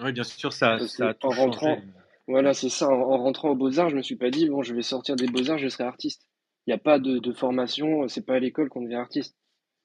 Oui, 0.00 0.12
bien 0.12 0.22
sûr, 0.22 0.52
ça, 0.52 0.78
ça 0.86 1.08
a 1.08 1.14
tout 1.14 1.26
en 1.26 1.30
rentrant, 1.30 1.74
changé. 1.76 1.88
voilà 2.28 2.54
c'est 2.54 2.68
ça, 2.68 2.88
en, 2.88 3.00
en 3.00 3.18
rentrant 3.18 3.50
aux 3.50 3.56
Beaux-Arts, 3.56 3.90
je 3.90 3.96
me 3.96 4.02
suis 4.02 4.16
pas 4.16 4.30
dit 4.30 4.48
bon 4.48 4.62
je 4.62 4.74
vais 4.74 4.82
sortir 4.82 5.16
des 5.16 5.26
Beaux-Arts, 5.26 5.58
je 5.58 5.68
serai 5.68 5.84
artiste. 5.84 6.28
Il 6.66 6.70
n'y 6.70 6.74
a 6.74 6.78
pas 6.78 6.98
de, 6.98 7.18
de 7.18 7.32
formation, 7.32 8.06
c'est 8.08 8.26
pas 8.26 8.34
à 8.34 8.38
l'école 8.38 8.68
qu'on 8.68 8.82
devient 8.82 8.96
artiste. 8.96 9.36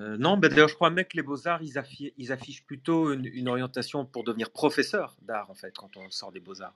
Euh, 0.04 0.18
non, 0.18 0.36
ben 0.38 0.50
d'ailleurs, 0.50 0.68
je 0.68 0.76
crois 0.76 0.90
même 0.90 1.06
que 1.06 1.16
les 1.16 1.24
Beaux-Arts, 1.24 1.62
ils, 1.64 1.78
affi- 1.78 2.14
ils 2.18 2.32
affichent 2.32 2.66
plutôt 2.66 3.14
une, 3.14 3.26
une 3.26 3.48
orientation 3.48 4.06
pour 4.06 4.24
devenir 4.24 4.50
professeur 4.52 5.16
d'art, 5.22 5.50
en 5.50 5.54
fait, 5.54 5.74
quand 5.78 5.96
on 5.96 6.10
sort 6.10 6.32
des 6.32 6.40
Beaux-Arts. 6.42 6.76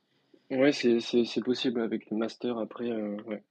Ouais, 0.49 0.71
c'est 0.71 1.43
possible 1.43 1.81
avec 1.81 2.09
le 2.09 2.15
master 2.17 2.57
après. 2.57 2.89
euh, 2.89 3.17
ouais. 3.25 3.43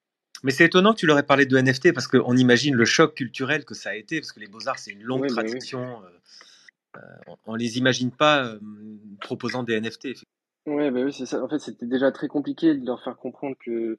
Mais 0.43 0.51
c'est 0.51 0.65
étonnant 0.65 0.93
que 0.95 0.99
tu 0.99 1.07
leur 1.07 1.19
aies 1.19 1.23
parlé 1.27 1.45
de 1.47 1.57
NFT 1.59 1.93
parce 1.93 2.09
qu'on 2.09 2.37
imagine 2.37 2.75
le 2.75 2.85
choc 2.85 3.15
culturel 3.15 3.65
que 3.65 3.75
ça 3.75 3.91
a 3.91 3.95
été, 3.97 4.21
parce 4.21 4.33
que 4.33 4.41
les 4.41 4.47
Beaux-Arts, 4.49 4.79
c'est 4.79 4.93
une 4.93 5.03
longue 5.03 5.23
Ouais, 5.23 5.29
bah 5.29 5.43
oui. 5.43 5.49
tradition. 5.51 6.03
euh, 6.97 6.99
on 7.45 7.53
ne 7.55 7.59
les 7.59 7.77
imagine 7.79 8.11
pas 8.11 8.55
proposant 9.21 9.63
des 9.63 9.79
NFT. 9.81 10.09
Ouais, 10.67 10.91
bah 10.91 11.01
oui, 11.05 11.13
c'est 11.13 11.27
ça. 11.27 11.43
En 11.43 11.49
fait, 11.49 11.59
c'était 11.59 11.87
déjà 11.87 12.11
très 12.13 12.29
compliqué 12.29 12.75
de 12.75 12.87
leur 12.87 13.03
faire 13.05 13.17
comprendre 13.17 13.57
que 13.65 13.99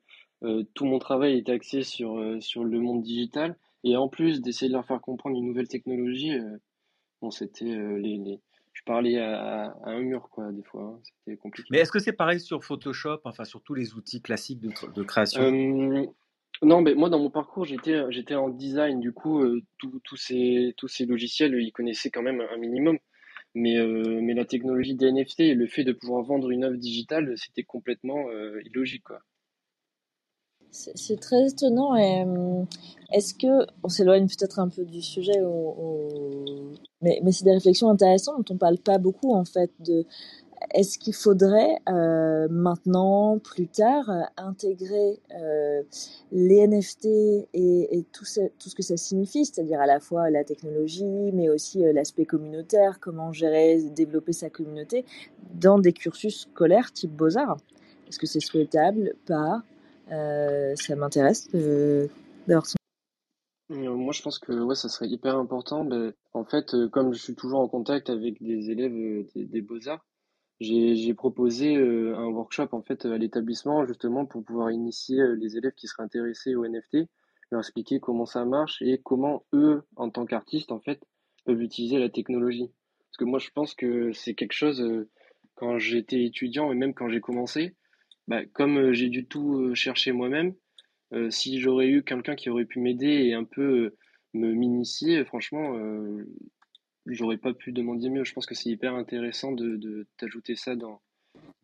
tout 0.73 0.85
mon 0.85 0.99
travail 0.99 1.37
était 1.37 1.51
axé 1.51 1.83
sur, 1.83 2.19
sur 2.39 2.63
le 2.63 2.79
monde 2.79 3.03
digital. 3.03 3.55
Et 3.89 3.95
en 3.95 4.09
plus 4.09 4.41
d'essayer 4.41 4.67
de 4.67 4.73
leur 4.73 4.85
faire 4.85 4.99
comprendre 4.99 5.37
une 5.37 5.45
nouvelle 5.45 5.67
technologie, 5.67 6.33
euh, 6.33 6.57
bon, 7.21 7.31
c'était 7.31 7.71
euh, 7.71 7.97
les, 7.97 8.17
les... 8.17 8.41
Je 8.73 8.81
parlais 8.85 9.17
à, 9.17 9.71
à 9.83 9.89
un 9.91 10.01
mur, 10.01 10.27
quoi, 10.29 10.51
des 10.51 10.63
fois. 10.63 10.83
hein. 10.83 10.99
C'était 11.03 11.37
compliqué. 11.37 11.67
Mais 11.71 11.79
est-ce 11.79 11.91
que 11.91 11.99
c'est 11.99 12.13
pareil 12.13 12.39
sur 12.39 12.63
Photoshop, 12.63 13.21
enfin 13.23 13.45
sur 13.45 13.61
tous 13.61 13.73
les 13.73 13.93
outils 13.93 14.21
classiques 14.21 14.59
de, 14.59 14.69
de 14.93 15.03
création? 15.03 15.41
Euh, 15.41 16.05
non, 16.61 16.81
mais 16.81 16.93
moi, 16.95 17.09
dans 17.09 17.19
mon 17.19 17.29
parcours, 17.29 17.65
j'étais, 17.65 18.03
j'étais 18.09 18.35
en 18.35 18.49
design. 18.49 18.99
Du 18.99 19.13
coup, 19.13 19.43
tous 19.77 20.15
ces, 20.15 20.73
tous 20.77 20.87
ces 20.87 21.05
logiciels, 21.05 21.55
ils 21.59 21.71
connaissaient 21.71 22.09
quand 22.11 22.23
même 22.23 22.41
un 22.41 22.57
minimum. 22.57 22.97
Mais, 23.55 23.77
mais 24.21 24.33
la 24.35 24.45
technologie 24.45 24.95
des 24.95 25.11
NFT 25.11 25.39
et 25.39 25.53
le 25.55 25.65
fait 25.67 25.83
de 25.83 25.93
pouvoir 25.93 26.23
vendre 26.23 26.51
une 26.51 26.63
œuvre 26.63 26.77
digitale, 26.77 27.33
c'était 27.37 27.63
complètement 27.63 28.25
illogique, 28.65 29.03
quoi. 29.03 29.19
C'est 30.71 31.19
très 31.19 31.47
étonnant. 31.47 31.95
Euh, 31.95 32.63
Est-ce 33.11 33.33
que, 33.33 33.65
on 33.83 33.89
s'éloigne 33.89 34.27
peut-être 34.27 34.59
un 34.59 34.69
peu 34.69 34.83
du 34.85 35.01
sujet, 35.01 35.41
mais, 37.01 37.21
c'est 37.31 37.45
des 37.45 37.53
réflexions 37.53 37.89
intéressantes 37.89 38.47
dont 38.47 38.55
on 38.55 38.57
parle 38.57 38.77
pas 38.77 38.97
beaucoup 38.97 39.33
en 39.33 39.45
fait. 39.45 39.71
De, 39.79 40.05
est-ce 40.73 40.97
qu'il 40.97 41.13
faudrait 41.13 41.77
euh, 41.87 42.47
maintenant, 42.49 43.37
plus 43.37 43.67
tard, 43.67 44.09
euh, 44.09 44.21
intégrer 44.37 45.19
les 46.31 46.67
NFT 46.67 47.05
et, 47.53 48.05
tout, 48.11 48.25
ce, 48.25 48.41
que 48.75 48.83
ça 48.83 48.97
signifie, 48.97 49.45
c'est-à-dire 49.45 49.79
à 49.79 49.85
la 49.85 49.99
fois 49.99 50.29
la 50.29 50.43
technologie, 50.43 51.31
mais 51.33 51.49
aussi 51.49 51.83
l'aspect 51.93 52.25
communautaire, 52.25 52.99
comment 52.99 53.31
gérer, 53.31 53.81
développer 53.95 54.33
sa 54.33 54.49
communauté, 54.49 55.05
dans 55.53 55.79
des 55.79 55.93
cursus 55.93 56.41
scolaires 56.41 56.91
type 56.91 57.11
Beaux-Arts? 57.11 57.59
Est-ce 58.07 58.19
que 58.19 58.27
c'est 58.27 58.39
souhaitable? 58.39 59.13
Pas? 59.25 59.63
Ça 60.09 60.95
m'intéresse 60.95 61.49
d'avoir 62.47 62.65
son. 62.65 62.77
Euh, 63.71 63.95
Moi, 63.95 64.13
je 64.13 64.21
pense 64.21 64.39
que 64.39 64.53
ouais, 64.53 64.75
ça 64.75 64.87
serait 64.87 65.09
hyper 65.09 65.37
important. 65.37 65.87
En 66.33 66.45
fait, 66.45 66.73
euh, 66.73 66.87
comme 66.87 67.13
je 67.13 67.21
suis 67.21 67.35
toujours 67.35 67.59
en 67.59 67.67
contact 67.67 68.09
avec 68.09 68.41
des 68.41 68.69
élèves 68.69 68.95
euh, 68.95 69.27
des, 69.35 69.61
Beaux-Arts, 69.61 70.05
j'ai 70.59 71.13
proposé 71.13 71.75
euh, 71.75 72.17
un 72.17 72.27
workshop 72.27 72.69
en 72.71 72.81
fait 72.81 73.05
à 73.05 73.17
l'établissement 73.17 73.85
justement 73.85 74.25
pour 74.25 74.43
pouvoir 74.43 74.71
initier 74.71 75.19
euh, 75.19 75.35
les 75.35 75.57
élèves 75.57 75.73
qui 75.73 75.87
seraient 75.87 76.03
intéressés 76.03 76.55
au 76.55 76.65
NFT, 76.65 77.09
leur 77.51 77.59
expliquer 77.59 77.99
comment 77.99 78.25
ça 78.25 78.45
marche 78.45 78.81
et 78.81 78.99
comment 79.03 79.45
eux, 79.53 79.83
en 79.97 80.09
tant 80.09 80.25
qu'artistes, 80.25 80.71
en 80.71 80.79
fait, 80.79 81.01
peuvent 81.45 81.61
utiliser 81.61 81.99
la 81.99 82.09
technologie. 82.09 82.71
Parce 83.09 83.17
que 83.17 83.25
moi, 83.25 83.39
je 83.39 83.49
pense 83.51 83.73
que 83.73 84.11
c'est 84.13 84.33
quelque 84.33 84.53
chose 84.53 84.81
euh, 84.81 85.09
quand 85.55 85.77
j'étais 85.77 86.23
étudiant 86.23 86.71
et 86.71 86.75
même 86.75 86.93
quand 86.93 87.09
j'ai 87.09 87.21
commencé, 87.21 87.75
bah, 88.27 88.45
comme 88.45 88.77
euh, 88.77 88.93
j'ai 88.93 89.09
dû 89.09 89.25
tout 89.25 89.55
euh, 89.59 89.75
chercher 89.75 90.11
moi-même. 90.11 90.53
Euh, 91.13 91.29
si 91.31 91.59
j'aurais 91.61 91.87
eu 91.89 92.03
quelqu'un 92.03 92.35
qui 92.35 92.49
aurait 92.49 92.65
pu 92.65 92.79
m'aider 92.79 93.07
et 93.07 93.33
un 93.33 93.45
peu 93.45 93.95
me 94.33 94.53
m'initier, 94.53 95.25
franchement, 95.25 95.75
j'aurais 97.07 97.37
pas 97.37 97.53
pu 97.53 97.71
demander 97.71 98.09
mieux. 98.09 98.23
Je 98.23 98.33
pense 98.33 98.45
que 98.45 98.53
c'est 98.55 98.69
hyper 98.69 98.93
intéressant 98.93 99.51
de, 99.51 99.77
de 99.77 100.07
t'ajouter 100.17 100.55
ça 100.55 100.75
dans, 100.75 101.01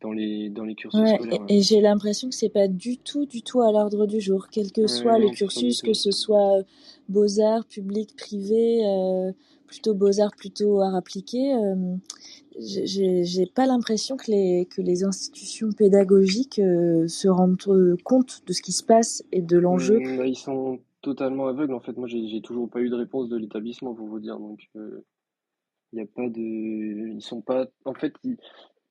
dans 0.01 0.11
les, 0.11 0.49
dans 0.49 0.65
les 0.65 0.75
cursus 0.75 1.01
Ouais, 1.01 1.09
scolaires. 1.09 1.49
et, 1.49 1.57
et 1.57 1.61
j'ai 1.61 1.81
l'impression 1.81 2.29
que 2.29 2.35
c'est 2.35 2.49
pas 2.49 2.67
du 2.67 2.97
tout, 2.97 3.25
du 3.25 3.41
tout 3.41 3.61
à 3.61 3.71
l'ordre 3.71 4.05
du 4.05 4.21
jour, 4.21 4.47
quel 4.51 4.71
que 4.71 4.81
Ouais, 4.83 4.87
soit 4.87 5.17
le 5.17 5.25
non, 5.25 5.31
du 5.31 5.37
cursus, 5.37 5.81
que 5.81 5.93
ce 5.93 6.11
soit 6.11 6.61
beaux-arts, 7.09 7.65
public, 7.65 8.15
privé, 8.15 8.85
euh, 8.85 9.31
plutôt 9.65 9.95
beaux-arts, 9.95 10.35
plutôt 10.35 10.81
arts 10.81 10.95
appliqués. 10.95 11.53
euh, 11.55 11.95
j'ai- 12.59 13.45
pas 13.47 13.65
l'impression 13.65 14.17
que 14.17 14.31
les, 14.31 14.67
que 14.69 14.81
les 14.81 15.03
institutions 15.03 15.71
pédagogiques 15.71 16.59
euh, 16.59 17.07
se 17.07 17.27
rendent 17.27 17.57
euh, 17.67 17.95
compte 18.03 18.41
de 18.45 18.53
ce 18.53 18.61
qui 18.61 18.71
se 18.71 18.83
passe 18.83 19.23
et 19.31 19.41
de 19.41 19.57
l'enjeu. 19.57 19.97
Hum, 19.97 20.17
bah, 20.17 20.27
ils 20.27 20.35
sont 20.35 20.79
totalement 21.01 21.47
aveugles 21.47 21.73
en 21.73 21.79
fait. 21.79 21.97
Moi, 21.97 22.07
j'ai 22.07 22.41
toujours 22.41 22.69
pas 22.69 22.79
eu 22.79 22.89
de 22.89 22.95
réponse 22.95 23.29
de 23.29 23.37
l'établissement 23.37 23.93
pour 23.93 24.07
vous 24.07 24.19
dire. 24.19 24.39
Donc, 24.39 24.59
euh, 24.75 25.03
il 25.91 25.99
y 25.99 26.01
a 26.01 26.05
pas 26.05 26.27
de, 26.27 27.13
ils 27.13 27.21
sont 27.21 27.41
pas, 27.41 27.67
en 27.85 27.93
fait, 27.93 28.13
ils, 28.23 28.37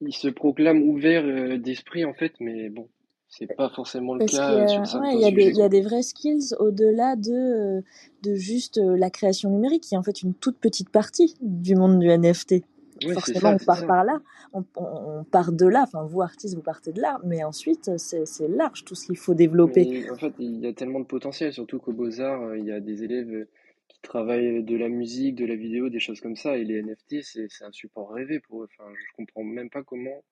ils 0.01 0.15
se 0.15 0.29
proclament 0.29 0.83
ouverts 0.83 1.25
euh, 1.25 1.59
d'esprit 1.59 2.05
en 2.05 2.15
fait, 2.15 2.33
mais 2.41 2.69
bon, 2.69 2.89
c'est 3.29 3.47
pas 3.47 3.71
forcément 3.71 4.15
le 4.15 4.21
Parce 4.21 4.33
cas 4.33 4.65
a, 4.65 4.85
sur 4.85 5.01
ouais, 5.01 5.15
il 5.15 5.21
y 5.21 5.25
a 5.25 5.31
des, 5.31 5.49
il 5.49 5.57
y 5.57 5.63
a 5.63 5.69
des 5.69 5.81
vrais 5.81 6.03
skills 6.03 6.55
au-delà 6.61 7.17
de, 7.17 7.83
de 8.23 8.35
juste 8.35 8.79
la 8.79 9.11
création 9.11 9.51
numérique, 9.51 9.85
qui 9.85 9.95
est 9.95 9.99
en 9.99 10.03
fait 10.03 10.23
une 10.23 10.35
toute 10.35 10.59
petite 10.59 10.91
partie 10.91 11.35
du 11.41 11.75
monde 11.75 11.99
du 11.99 12.09
NFT. 12.09 12.63
Forcément, 13.09 13.41
ça, 13.41 13.57
on 13.61 13.65
part 13.65 13.79
ça. 13.79 13.87
par 13.87 14.05
là, 14.05 14.21
on, 14.53 15.25
part 15.25 15.53
de 15.53 15.67
là, 15.67 15.83
enfin 15.85 16.05
vous 16.05 16.23
artistes, 16.23 16.55
vous 16.55 16.63
partez 16.63 16.93
de 16.93 17.01
là, 17.01 17.19
mais 17.25 17.45
ensuite 17.45 17.91
c'est 17.97 18.49
large 18.49 18.85
tout 18.85 18.95
ce 18.95 19.07
qu'il 19.07 19.17
faut 19.17 19.35
développer. 19.35 19.85
Mais 19.85 20.11
en 20.11 20.17
fait, 20.17 20.35
il 20.39 20.61
y 20.61 20.67
a 20.67 20.73
tellement 20.73 21.01
de 21.01 21.07
potentiel, 21.07 21.53
surtout 21.53 21.79
qu'au 21.79 21.93
Beaux-Arts, 21.93 22.43
euh, 22.43 22.59
il 22.59 22.65
y 22.65 22.73
a 22.73 22.81
des 22.81 23.05
élèves 23.05 23.33
euh, 23.33 23.49
qui 23.89 24.01
travaillent 24.03 24.63
de 24.63 24.77
la 24.77 24.89
musique, 24.89 25.37
de 25.37 25.47
la 25.47 25.57
vidéo, 25.57 25.89
des 25.89 26.01
choses 26.01 26.21
comme 26.21 26.37
ça, 26.37 26.57
et 26.57 26.65
les 26.65 26.83
NFT, 26.83 27.23
c'est 27.23 27.65
un 27.65 27.73
support 27.73 28.11
rêvé 28.13 28.41
pour 28.41 28.63
eux. 28.63 28.69
Enfin, 28.79 28.91
je 28.95 29.17
comprends 29.17 29.45
même 29.45 29.71
pas 29.71 29.83
comment 29.83 30.23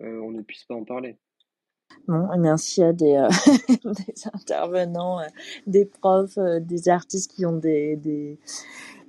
euh, 0.00 0.20
on 0.20 0.30
ne 0.30 0.42
puisse 0.42 0.64
pas 0.64 0.74
en 0.74 0.84
parler. 0.84 1.16
S'il 2.56 2.82
y 2.82 2.86
a 2.86 2.92
des, 2.92 3.14
euh, 3.14 3.28
des 4.06 4.28
intervenants, 4.32 5.20
euh, 5.20 5.26
des 5.66 5.86
profs, 5.86 6.38
des 6.38 6.88
artistes 6.88 7.30
qui 7.30 7.46
ont 7.46 7.56
des, 7.56 7.96
des, 7.96 8.38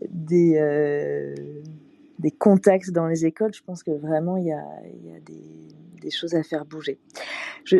des, 0.09 1.35
des 2.19 2.31
contacts 2.31 2.91
dans 2.91 3.07
les 3.07 3.25
écoles, 3.25 3.53
je 3.53 3.61
pense 3.63 3.83
que 3.83 3.91
vraiment 3.91 4.37
il 4.37 4.45
y 4.47 4.51
a, 4.51 4.63
il 4.93 5.05
y 5.07 5.15
a 5.15 5.19
des, 5.19 5.67
des 6.01 6.11
choses 6.11 6.33
à 6.35 6.43
faire 6.43 6.65
bouger. 6.65 6.99
Je, 7.65 7.77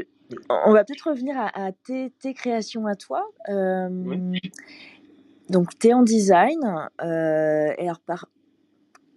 on 0.66 0.72
va 0.74 0.84
peut-être 0.84 1.10
revenir 1.10 1.38
à, 1.38 1.68
à 1.68 1.72
tes, 1.72 2.12
tes 2.20 2.34
créations 2.34 2.86
à 2.86 2.96
toi. 2.96 3.26
Euh, 3.50 3.90
Oui. 3.92 4.40
donc, 5.50 5.78
tu 5.80 5.88
es 5.88 5.94
en 5.94 6.04
design. 6.04 6.60
euh, 7.02 7.74
et 7.78 7.84
alors, 7.84 8.00
par, 8.02 8.30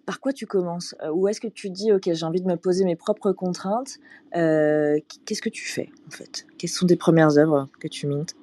par 0.07 0.21
quoi 0.21 0.33
tu 0.33 0.47
commences? 0.47 0.95
Euh, 1.03 1.11
Où 1.11 1.29
est-ce 1.29 1.41
que 1.41 1.49
tu 1.49 1.71
dis, 1.71 1.93
OK, 1.93 2.11
j'ai 2.13 2.25
envie 2.27 2.41
de 2.41 2.49
me 2.49 2.57
poser 2.57 2.85
mes 2.85 2.97
propres 2.97 3.33
contraintes 3.33 3.99
euh, 4.37 4.99
Qu'est-ce 5.27 5.43
que 5.43 5.49
tu 5.51 5.67
fais, 5.67 5.91
en 6.07 6.11
fait? 6.11 6.47
Quelles 6.59 6.71
sont 6.71 6.87
tes 6.87 6.97
premières 6.97 7.37
œuvres 7.39 7.69
que 7.81 7.89
tu 7.89 8.07
mintes? 8.07 8.35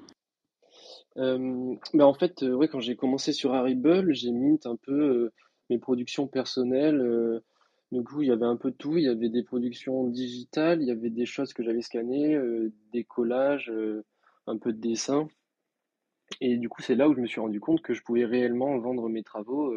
Bah 1.16 2.06
en 2.06 2.14
fait, 2.14 2.44
ouais, 2.44 2.68
quand 2.68 2.80
j'ai 2.80 2.96
commencé 2.96 3.34
sur 3.34 3.56
Harible, 3.56 4.14
j'ai 4.14 4.32
mint 4.32 4.68
un 4.68 4.76
peu 4.76 5.32
mes 5.70 5.78
productions 5.80 6.28
personnelles. 6.28 7.02
euh, 7.02 7.44
du 7.92 8.04
coup, 8.04 8.22
il 8.22 8.28
y 8.28 8.32
avait 8.32 8.46
un 8.46 8.58
peu 8.58 8.72
de 8.72 8.76
tout. 8.76 8.98
Il 8.98 9.04
y 9.04 9.10
avait 9.10 9.30
des 9.30 9.44
productions 9.44 10.08
digitales, 10.08 10.82
il 10.82 10.88
y 10.88 10.92
avait 10.92 11.10
des 11.10 11.26
choses 11.26 11.54
que 11.54 11.64
j'avais 11.64 11.82
scannées, 11.82 12.36
euh, 12.36 12.74
des 12.92 13.04
collages, 13.04 13.70
euh, 13.72 14.04
un 14.46 14.58
peu 14.58 14.74
de 14.74 14.80
dessin. 14.80 15.28
Et 16.42 16.58
du 16.58 16.70
coup, 16.70 16.82
c'est 16.82 16.96
là 16.96 17.08
où 17.10 17.14
je 17.16 17.22
me 17.22 17.28
suis 17.28 17.40
rendu 17.40 17.60
compte 17.60 17.82
que 17.82 17.94
je 17.94 18.04
pouvais 18.04 18.26
réellement 18.26 18.78
vendre 18.80 19.08
mes 19.10 19.24
travaux 19.24 19.74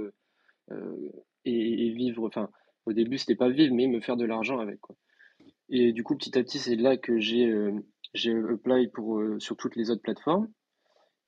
et, 1.45 1.91
vivre. 1.93 2.27
Enfin, 2.27 2.51
au 2.87 2.93
début, 2.93 3.19
c'était 3.19 3.37
pas 3.37 3.49
vivre, 3.49 3.75
mais 3.75 3.87
me 3.87 4.01
faire 4.01 4.17
de 4.17 4.25
l'argent 4.25 4.59
avec. 4.59 4.81
Et 5.69 5.93
du 5.93 6.03
coup, 6.03 6.17
petit 6.17 6.37
à 6.37 6.43
petit, 6.43 6.59
c'est 6.59 6.75
là 6.75 6.97
que 6.97 7.21
j'ai 7.21 7.55
j'ai 8.15 8.37
apply 8.37 8.89
pour, 8.89 9.23
sur 9.39 9.57
toutes 9.57 9.77
les 9.77 9.91
autres 9.91 10.03
plateformes. 10.03 10.49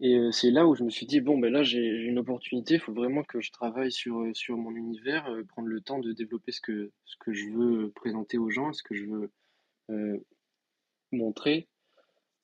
Et 0.02 0.16
euh, 0.18 0.32
c'est 0.32 0.50
là 0.52 0.66
où 0.68 0.76
je 0.76 0.84
me 0.84 0.90
suis 0.90 1.06
dit, 1.06 1.22
bon, 1.22 1.38
ben 1.38 1.52
là, 1.52 1.64
j'ai 1.64 1.98
j'ai 1.98 2.06
une 2.08 2.20
opportunité, 2.20 2.74
il 2.76 2.80
faut 2.80 2.92
vraiment 2.94 3.24
que 3.24 3.40
je 3.40 3.52
travaille 3.52 3.92
sur, 3.92 4.20
euh, 4.20 4.34
sur 4.34 4.58
mon 4.58 4.72
univers, 4.76 5.26
euh, 5.30 5.44
prendre 5.44 5.68
le 5.68 5.80
temps 5.80 6.00
de 6.00 6.12
développer 6.12 6.52
ce 6.52 6.60
que, 6.60 6.92
ce 7.06 7.16
que 7.20 7.32
je 7.34 7.48
veux 7.50 7.90
présenter 7.92 8.38
aux 8.38 8.50
gens, 8.50 8.74
ce 8.74 8.84
que 8.84 8.94
je 8.94 9.06
veux 9.06 9.30
euh, 9.90 10.18
montrer 11.12 11.68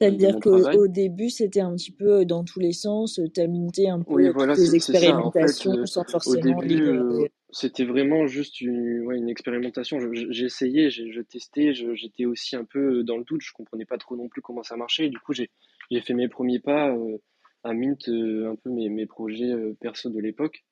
de 0.08 0.16
C'est-à-dire 0.16 0.28
mon 0.28 0.40
qu'au 0.40 0.42
travail. 0.42 0.72
au 0.72 0.88
début, 0.88 1.30
c'était 1.30 1.60
un 1.60 1.74
petit 1.76 1.92
peu 1.92 2.24
dans 2.24 2.44
tous 2.44 2.60
les 2.60 2.72
sens, 2.72 3.20
tu 3.34 3.40
as 3.40 3.46
minté 3.48 3.88
un 3.88 4.02
Oui, 4.06 4.28
peu 4.28 4.30
voilà, 4.30 4.56
toutes 4.56 4.56
tes 4.56 4.74
c'est 4.74 4.78
c'est 4.80 4.94
ça. 4.94 5.20
En 5.20 5.32
fait, 5.32 5.66
expérimentations 5.66 5.68
euh, 5.68 5.86
sans 5.86 6.04
au 6.24 6.36
forcément 6.36 6.36
début, 6.36 6.88
livrer. 6.88 6.88
euh, 6.88 7.28
c'était 7.50 7.84
vraiment 7.84 8.26
juste 8.26 8.60
une, 8.60 9.02
ouais, 9.06 9.18
une 9.18 9.28
expérimentation. 9.28 10.00
Je- 10.00 10.14
je- 10.14 10.32
J'ai 10.32 10.46
essayé, 10.46 10.90
j'ai 10.90 11.12
je 11.12 11.20
testais, 11.22 11.74
je- 11.74 11.94
j'étais 11.94 12.24
aussi 12.24 12.56
un 12.56 12.64
peu 12.64 13.04
dans 13.04 13.18
le 13.18 13.24
doute, 13.24 13.42
je 13.42 13.52
comprenais 13.52 13.84
pas 13.84 13.98
trop 13.98 14.16
non 14.16 14.28
plus 14.28 14.42
comment 14.42 14.62
ça 14.62 14.76
marchait. 14.76 15.08
Du 15.10 15.18
coup, 15.20 15.32
j'ai 15.34 15.50
j'ai 15.90 16.00
fait 16.00 16.14
mes 16.14 16.28
premiers 16.28 16.60
pas 16.60 16.90
euh, 16.90 17.18
à 17.64 17.72
Mint, 17.74 18.08
euh, 18.08 18.50
un 18.50 18.56
peu 18.56 18.70
mes, 18.70 18.88
mes 18.88 19.06
projets 19.06 19.52
euh, 19.52 19.76
perso 19.80 20.10
de 20.10 20.20
l'époque. 20.20 20.64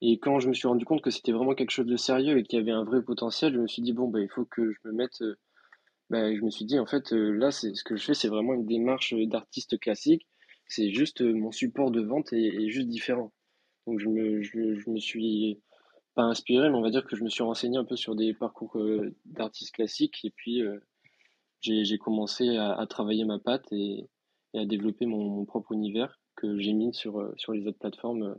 Et 0.00 0.18
quand 0.18 0.40
je 0.40 0.48
me 0.48 0.54
suis 0.54 0.66
rendu 0.68 0.84
compte 0.84 1.02
que 1.02 1.10
c'était 1.10 1.32
vraiment 1.32 1.54
quelque 1.54 1.70
chose 1.70 1.86
de 1.86 1.96
sérieux 1.96 2.38
et 2.38 2.42
qu'il 2.42 2.58
y 2.58 2.62
avait 2.62 2.72
un 2.72 2.84
vrai 2.84 3.02
potentiel, 3.02 3.54
je 3.54 3.60
me 3.60 3.68
suis 3.68 3.82
dit, 3.82 3.92
bon, 3.92 4.08
bah, 4.08 4.20
il 4.20 4.28
faut 4.28 4.44
que 4.44 4.72
je 4.72 4.78
me 4.84 4.92
mette. 4.92 5.22
euh, 5.22 5.36
bah, 6.10 6.34
je 6.34 6.42
me 6.42 6.50
suis 6.50 6.64
dit, 6.64 6.78
en 6.78 6.86
fait, 6.86 7.12
là, 7.12 7.50
ce 7.50 7.68
que 7.84 7.96
je 7.96 8.04
fais, 8.04 8.14
c'est 8.14 8.28
vraiment 8.28 8.54
une 8.54 8.66
démarche 8.66 9.14
d'artiste 9.14 9.78
classique. 9.80 10.26
C'est 10.68 10.90
juste 10.90 11.22
mon 11.22 11.52
support 11.52 11.90
de 11.90 12.02
vente 12.02 12.32
est, 12.32 12.68
juste 12.68 12.88
différent. 12.88 13.32
Donc 13.86 13.98
je 14.00 14.08
me, 14.08 14.42
je, 14.42 14.74
je 14.74 14.90
me 14.90 14.98
suis 14.98 15.60
pas 16.14 16.22
inspiré, 16.24 16.68
mais 16.70 16.76
on 16.76 16.82
va 16.82 16.90
dire 16.90 17.04
que 17.06 17.16
je 17.16 17.24
me 17.24 17.28
suis 17.30 17.42
renseigné 17.42 17.78
un 17.78 17.84
peu 17.84 17.96
sur 17.96 18.14
des 18.16 18.34
parcours 18.34 18.78
d'artistes 19.24 19.74
classiques 19.74 20.24
et 20.24 20.30
puis 20.30 20.62
j'ai, 21.60 21.84
j'ai 21.84 21.98
commencé 21.98 22.56
à, 22.56 22.86
travailler 22.88 23.24
ma 23.24 23.38
patte 23.38 23.66
et, 23.72 24.08
à 24.54 24.66
développer 24.66 25.06
mon 25.06 25.44
propre 25.46 25.72
univers 25.72 26.21
que 26.42 26.58
j'ai 26.58 26.72
mis 26.72 26.92
sur, 26.92 27.20
euh, 27.20 27.32
sur 27.36 27.52
les 27.52 27.66
autres 27.66 27.78
plateformes 27.78 28.22
euh, 28.24 28.34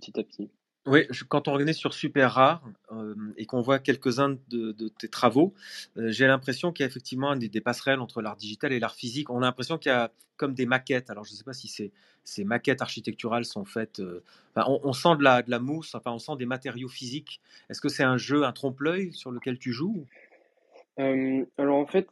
petit 0.00 0.18
à 0.18 0.24
petit. 0.24 0.50
Oui, 0.86 1.04
je- 1.10 1.24
quand 1.24 1.48
on 1.48 1.52
revenait 1.52 1.72
sur 1.72 1.94
Super 1.94 2.32
Rare 2.32 2.62
euh, 2.92 3.14
et 3.36 3.46
qu'on 3.46 3.60
voit 3.60 3.80
quelques-uns 3.80 4.38
de, 4.48 4.70
de 4.72 4.88
tes 4.88 5.08
travaux, 5.08 5.52
euh, 5.96 6.10
j'ai 6.10 6.26
l'impression 6.28 6.72
qu'il 6.72 6.84
y 6.84 6.86
a 6.86 6.88
effectivement 6.88 7.34
des, 7.34 7.48
des 7.48 7.60
passerelles 7.60 7.98
entre 7.98 8.22
l'art 8.22 8.36
digital 8.36 8.72
et 8.72 8.78
l'art 8.78 8.94
physique. 8.94 9.30
On 9.30 9.38
a 9.38 9.46
l'impression 9.46 9.78
qu'il 9.78 9.90
y 9.90 9.94
a 9.94 10.12
comme 10.36 10.54
des 10.54 10.66
maquettes. 10.66 11.10
Alors, 11.10 11.24
je 11.24 11.32
ne 11.32 11.36
sais 11.36 11.44
pas 11.44 11.54
si 11.54 11.66
ces, 11.66 11.92
ces 12.22 12.44
maquettes 12.44 12.82
architecturales 12.82 13.44
sont 13.44 13.64
faites. 13.64 13.98
euh, 13.98 14.22
enfin, 14.54 14.70
on, 14.70 14.80
on 14.84 14.92
sent 14.92 15.16
de 15.18 15.24
la, 15.24 15.42
de 15.42 15.50
la 15.50 15.58
mousse, 15.58 15.94
enfin, 15.96 16.12
on 16.12 16.20
sent 16.20 16.36
des 16.38 16.46
matériaux 16.46 16.88
physiques. 16.88 17.40
Est-ce 17.68 17.80
que 17.80 17.88
c'est 17.88 18.04
un 18.04 18.16
jeu, 18.16 18.44
un 18.44 18.52
trompe-l'œil 18.52 19.12
sur 19.12 19.32
lequel 19.32 19.58
tu 19.58 19.72
joues? 19.72 20.06
Euh, 21.00 21.44
alors 21.58 21.78
en 21.78 21.86
fait, 21.86 22.08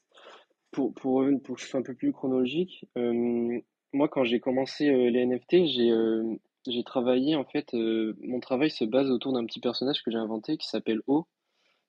pour, 0.72 0.92
pour, 0.94 1.14
revenir- 1.14 1.40
pour 1.42 1.56
que 1.56 1.62
ce 1.62 1.68
soit 1.68 1.78
un 1.80 1.84
peu 1.84 1.94
plus 1.94 2.12
chronologique, 2.12 2.86
euh, 2.98 3.60
moi 3.94 4.08
quand 4.08 4.24
j'ai 4.24 4.40
commencé 4.40 4.88
euh, 4.88 5.10
les 5.10 5.24
NFT, 5.26 5.66
j'ai 5.66 5.90
euh, 5.90 6.22
j'ai 6.66 6.82
travaillé 6.84 7.36
en 7.36 7.44
fait, 7.44 7.74
euh, 7.74 8.14
mon 8.22 8.40
travail 8.40 8.70
se 8.70 8.84
base 8.84 9.10
autour 9.10 9.32
d'un 9.32 9.44
petit 9.46 9.60
personnage 9.60 10.02
que 10.02 10.10
j'ai 10.10 10.18
inventé 10.18 10.56
qui 10.56 10.68
s'appelle 10.68 11.00
O. 11.06 11.26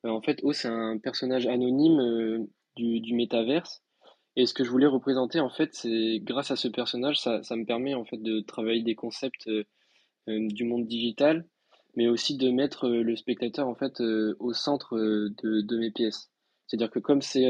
Euh, 0.05 0.09
en 0.09 0.21
fait, 0.21 0.39
O 0.43 0.53
c'est 0.53 0.67
un 0.67 0.97
personnage 0.97 1.47
anonyme 1.47 1.99
euh, 1.99 2.39
du, 2.75 2.99
du 3.01 3.13
métaverse. 3.13 3.83
Et 4.35 4.45
ce 4.45 4.53
que 4.53 4.65
je 4.65 4.69
voulais 4.71 4.87
représenter 4.87 5.39
en 5.39 5.49
fait, 5.49 5.73
c'est 5.73 6.19
grâce 6.21 6.51
à 6.51 6.57
ce 6.57 6.67
personnage, 6.67 7.19
ça, 7.19 7.41
ça 7.43 7.55
me 7.55 7.65
permet 7.65 7.93
en 7.93 8.05
fait 8.05 8.21
de 8.21 8.41
travailler 8.41 8.83
des 8.83 8.95
concepts 8.95 9.47
euh, 9.47 9.63
du 10.27 10.65
monde 10.65 10.87
digital, 10.87 11.47
mais 11.95 12.07
aussi 12.07 12.37
de 12.37 12.49
mettre 12.49 12.89
le 12.89 13.15
spectateur 13.15 13.67
en 13.67 13.75
fait 13.75 14.01
au 14.39 14.53
centre 14.53 14.97
de, 14.97 15.61
de 15.61 15.77
mes 15.77 15.91
pièces. 15.91 16.31
C'est-à-dire 16.67 16.91
que 16.91 16.99
comme 16.99 17.21
c'est 17.21 17.45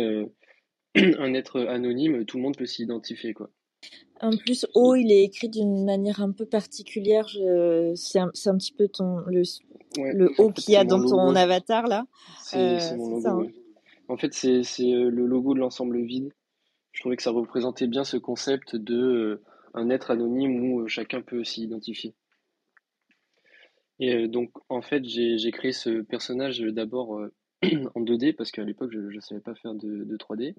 un 0.95 1.33
être 1.33 1.61
anonyme, 1.61 2.25
tout 2.25 2.37
le 2.37 2.43
monde 2.43 2.57
peut 2.57 2.65
s'y 2.67 2.83
identifier, 2.83 3.33
quoi. 3.33 3.49
En 4.21 4.35
plus, 4.37 4.65
O, 4.73 4.95
il 4.95 5.11
est 5.11 5.23
écrit 5.23 5.49
d'une 5.49 5.83
manière 5.85 6.21
un 6.21 6.31
peu 6.31 6.45
particulière. 6.45 7.27
Je... 7.27 7.93
C'est 7.95 8.19
un, 8.19 8.29
petit 8.29 8.73
peu 8.73 8.87
ton, 8.87 9.19
le, 9.27 9.43
Ouais, 9.97 10.13
le 10.13 10.29
en 10.37 10.43
O 10.45 10.51
qu'il 10.51 10.73
y 10.73 10.77
a 10.77 10.83
dans 10.83 10.99
ton 11.03 11.27
logo. 11.27 11.37
avatar 11.37 11.87
là. 11.87 12.05
C'est 12.41 12.57
Euh, 12.57 12.97
mon 12.97 13.09
logo, 13.09 13.21
ça, 13.21 13.31
hein. 13.31 13.37
ouais. 13.37 13.53
En 14.07 14.17
fait, 14.17 14.33
c'est 14.33 14.61
euh, 14.93 15.09
le 15.09 15.25
logo 15.25 15.53
de 15.53 15.59
l'ensemble 15.59 16.01
vide. 16.01 16.33
Je 16.91 17.01
trouvais 17.01 17.15
que 17.15 17.23
ça 17.23 17.31
représentait 17.31 17.87
bien 17.87 18.03
ce 18.03 18.17
concept 18.17 18.75
de 18.75 18.95
euh, 18.95 19.43
un 19.73 19.89
être 19.89 20.11
anonyme 20.11 20.71
où 20.71 20.87
chacun 20.87 21.21
peut 21.21 21.43
s'y 21.43 21.63
identifier. 21.63 22.13
Et 23.99 24.13
euh, 24.13 24.27
donc, 24.27 24.51
en 24.69 24.81
fait, 24.81 25.03
j'ai 25.05 25.51
créé 25.51 25.71
ce 25.71 26.01
personnage 26.01 26.59
d'abord 26.59 27.19
en 27.63 28.01
2D 28.01 28.35
parce 28.35 28.51
qu'à 28.51 28.63
l'époque, 28.63 28.91
je 28.91 28.99
ne 28.99 29.19
savais 29.19 29.41
pas 29.41 29.55
faire 29.55 29.73
de, 29.73 30.03
de 30.03 30.17
3D. 30.17 30.55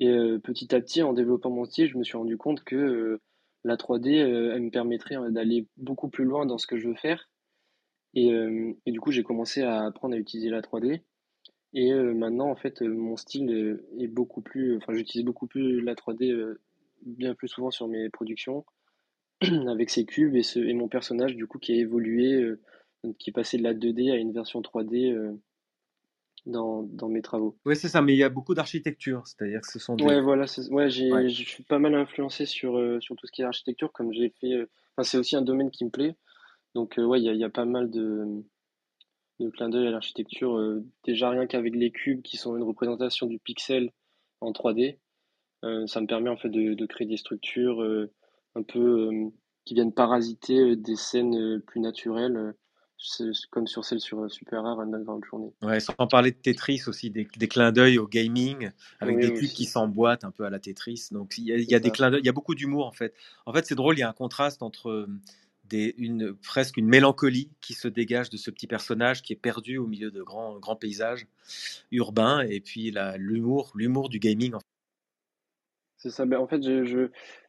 Et 0.00 0.08
euh, 0.08 0.38
petit 0.38 0.74
à 0.74 0.80
petit, 0.80 1.02
en 1.02 1.12
développant 1.12 1.50
mon 1.50 1.64
style, 1.64 1.88
je 1.88 1.96
me 1.96 2.04
suis 2.04 2.16
rendu 2.16 2.36
compte 2.36 2.64
que 2.64 2.76
euh, 2.76 3.20
la 3.64 3.76
3D, 3.76 4.20
euh, 4.20 4.54
elle 4.54 4.62
me 4.62 4.70
permettrait 4.70 5.16
d'aller 5.30 5.66
beaucoup 5.76 6.08
plus 6.08 6.24
loin 6.24 6.46
dans 6.46 6.58
ce 6.58 6.66
que 6.66 6.78
je 6.78 6.88
veux 6.88 6.94
faire. 6.94 7.28
Et, 8.14 8.30
et 8.86 8.92
du 8.92 8.98
coup, 8.98 9.12
j'ai 9.12 9.22
commencé 9.22 9.60
à 9.60 9.84
apprendre 9.84 10.14
à 10.14 10.18
utiliser 10.18 10.48
la 10.48 10.62
3D. 10.62 11.02
Et 11.74 11.92
maintenant, 11.92 12.48
en 12.48 12.56
fait, 12.56 12.80
mon 12.80 13.18
style 13.18 13.78
est 13.98 14.06
beaucoup 14.06 14.40
plus, 14.40 14.78
enfin, 14.78 14.94
j'utilise 14.94 15.22
beaucoup 15.22 15.46
plus 15.46 15.82
la 15.82 15.94
3D, 15.94 16.32
euh, 16.32 16.58
bien 17.02 17.34
plus 17.34 17.48
souvent 17.48 17.70
sur 17.70 17.88
mes 17.88 18.08
productions, 18.08 18.64
avec 19.42 19.90
ces 19.90 20.06
cubes 20.06 20.34
et, 20.34 20.42
ce, 20.42 20.60
et 20.60 20.72
mon 20.72 20.88
personnage, 20.88 21.36
du 21.36 21.46
coup, 21.46 21.58
qui 21.58 21.72
a 21.72 21.76
évolué, 21.76 22.56
qui 23.18 23.30
est 23.30 23.32
passé 23.32 23.58
de 23.58 23.62
la 23.62 23.74
2D 23.74 24.10
à 24.10 24.16
une 24.16 24.32
version 24.32 24.60
3D 24.60 25.12
euh, 25.12 25.32
dans, 26.46 26.82
dans 26.82 27.08
mes 27.08 27.22
travaux. 27.22 27.56
Oui, 27.66 27.76
c'est 27.76 27.88
ça, 27.88 28.02
mais 28.02 28.14
il 28.14 28.18
y 28.18 28.22
a 28.24 28.28
beaucoup 28.28 28.54
d'architecture, 28.54 29.22
c'est-à-dire 29.26 29.60
que 29.60 29.68
ce 29.70 29.78
sont 29.78 29.96
des... 29.96 30.04
Ouais, 30.04 30.20
voilà, 30.20 30.46
ouais, 30.70 30.88
j'ai, 30.90 31.12
Ouais. 31.12 31.28
je 31.28 31.44
suis 31.44 31.64
pas 31.64 31.78
mal 31.78 31.94
influencé 31.94 32.46
sur, 32.46 32.78
euh, 32.78 33.00
sur 33.00 33.16
tout 33.16 33.26
ce 33.26 33.32
qui 33.32 33.42
est 33.42 33.44
architecture, 33.44 33.92
comme 33.92 34.12
j'ai 34.12 34.30
fait, 34.40 34.52
euh, 34.52 34.66
enfin, 34.96 35.02
c'est 35.08 35.18
aussi 35.18 35.36
un 35.36 35.42
domaine 35.42 35.70
qui 35.70 35.84
me 35.84 35.90
plaît. 35.90 36.16
Donc, 36.74 36.98
euh, 36.98 37.04
ouais, 37.04 37.20
il 37.20 37.24
y 37.24 37.28
a, 37.28 37.34
y 37.34 37.44
a 37.44 37.50
pas 37.50 37.64
mal 37.64 37.90
de, 37.90 38.24
de 39.40 39.50
clins 39.50 39.68
d'œil 39.68 39.86
à 39.86 39.90
l'architecture. 39.90 40.56
euh, 40.56 40.84
déjà, 41.04 41.30
rien 41.30 41.46
qu'avec 41.46 41.74
les 41.74 41.90
cubes 41.90 42.22
qui 42.22 42.36
sont 42.36 42.56
une 42.56 42.62
représentation 42.62 43.26
du 43.26 43.38
pixel 43.38 43.90
en 44.40 44.52
3D, 44.52 44.98
euh, 45.64 45.86
ça 45.86 46.00
me 46.00 46.06
permet 46.06 46.30
en 46.30 46.36
fait 46.36 46.48
de, 46.50 46.74
de 46.74 46.86
créer 46.86 47.06
des 47.06 47.16
structures 47.16 47.82
un 48.54 48.62
peu 48.62 49.10
qui 49.64 49.74
viennent 49.74 49.92
parasiter 49.92 50.76
des 50.76 50.96
scènes 50.96 51.60
plus 51.66 51.80
naturelles, 51.80 52.54
comme 53.50 53.66
sur 53.66 53.84
celle 53.84 54.00
sur 54.00 54.20
euh, 54.20 54.28
Super 54.28 54.62
Rare 54.62 54.80
Underground 54.80 55.24
Journée. 55.24 55.52
Ouais, 55.62 55.80
sans 55.80 55.94
parler 56.06 56.30
de 56.30 56.36
Tetris 56.36 56.82
aussi, 56.86 57.10
des, 57.10 57.28
des 57.36 57.48
clins 57.48 57.72
d'œil 57.72 57.98
au 57.98 58.06
gaming, 58.06 58.70
avec 59.00 59.16
Oui, 59.16 59.22
des 59.22 59.32
cubes 59.32 59.44
aussi. 59.44 59.54
qui 59.54 59.64
s'emboîtent 59.64 60.24
un 60.24 60.30
peu 60.30 60.44
à 60.44 60.50
la 60.50 60.58
Tetris. 60.58 61.08
Donc 61.10 61.38
il 61.38 61.44
y 61.44 61.52
a, 61.52 61.56
y 61.56 61.80
des 61.80 61.90
clins 61.90 62.10
d'œil, 62.10 62.20
il 62.20 62.26
y 62.26 62.30
a 62.30 62.32
beaucoup 62.32 62.54
d'humour 62.54 62.86
en 62.86 62.92
fait. 62.92 63.14
En 63.44 63.52
fait, 63.52 63.66
c'est 63.66 63.74
drôle, 63.74 63.96
il 63.96 64.00
y 64.00 64.02
a 64.02 64.08
un 64.08 64.14
contraste 64.14 64.62
entre 64.62 64.90
euh, 64.90 65.08
des, 65.68 65.94
une, 65.98 66.34
presque 66.34 66.76
une 66.76 66.86
mélancolie 66.86 67.50
qui 67.60 67.74
se 67.74 67.88
dégage 67.88 68.30
de 68.30 68.36
ce 68.36 68.50
petit 68.50 68.66
personnage 68.66 69.22
qui 69.22 69.32
est 69.32 69.36
perdu 69.36 69.78
au 69.78 69.86
milieu 69.86 70.10
de 70.10 70.22
grands, 70.22 70.58
grands 70.58 70.76
paysages 70.76 71.26
urbains, 71.90 72.40
et 72.40 72.60
puis 72.60 72.90
la- 72.90 73.16
l'humour, 73.16 73.72
l'humour 73.74 74.08
du 74.08 74.18
gaming. 74.18 74.54
en 74.54 74.60
fait. 74.60 74.66
C'est 75.98 76.10
ça. 76.10 76.24
Ben, 76.26 76.38
en 76.38 76.46
fait, 76.46 76.62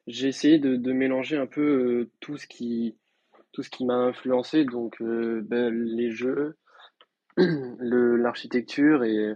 j'ai 0.07 0.27
essayé 0.27 0.57
de, 0.57 0.75
de 0.77 0.91
mélanger 0.91 1.37
un 1.37 1.45
peu 1.47 1.61
euh, 1.61 2.09
tout 2.19 2.37
ce 2.37 2.47
qui, 2.47 2.95
tout 3.57 3.63
ce 3.63 3.71
qui 3.71 3.85
m'a 3.85 3.95
influencé, 3.95 4.65
donc 4.65 5.01
euh, 5.01 5.41
ben, 5.41 5.73
les 5.73 6.11
jeux, 6.11 6.59
l'architecture 7.37 9.03
et, 9.03 9.35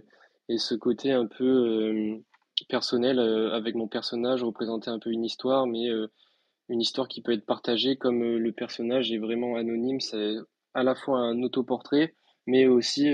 ce 0.58 0.76
côté 0.76 1.10
un 1.10 1.26
peu 1.26 1.44
euh, 1.44 2.18
personnel 2.68 3.18
euh, 3.18 3.50
avec 3.52 3.74
mon 3.74 3.88
personnage, 3.88 4.44
représenter 4.44 4.90
un 4.90 5.00
peu 5.00 5.10
une 5.10 5.24
histoire, 5.24 5.66
mais 5.66 5.88
une 6.68 6.80
histoire 6.80 7.08
qui 7.08 7.20
peut 7.20 7.32
être 7.32 7.44
partagée 7.44 7.96
comme 7.96 8.22
le 8.22 8.52
personnage 8.52 9.10
est 9.10 9.18
vraiment 9.18 9.56
anonyme, 9.56 9.98
c'est 9.98 10.36
à 10.72 10.84
la 10.84 10.94
fois 10.94 11.18
un 11.18 11.42
autoportrait, 11.42 12.14
mais 12.46 12.68
aussi 12.68 13.08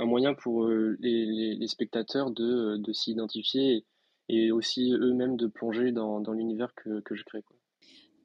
un 0.00 0.04
moyen 0.04 0.34
pour 0.34 0.66
les, 0.66 1.66
spectateurs 1.68 2.32
de, 2.32 2.76
de 2.78 2.92
s'y 2.92 3.12
identifier 3.12 3.84
et, 4.28 4.50
aussi 4.50 4.94
eux-mêmes 4.94 5.36
de 5.36 5.46
plonger 5.46 5.92
dans, 5.92 6.18
l'univers 6.32 6.74
que, 6.74 7.14
je 7.14 7.22
crée. 7.22 7.44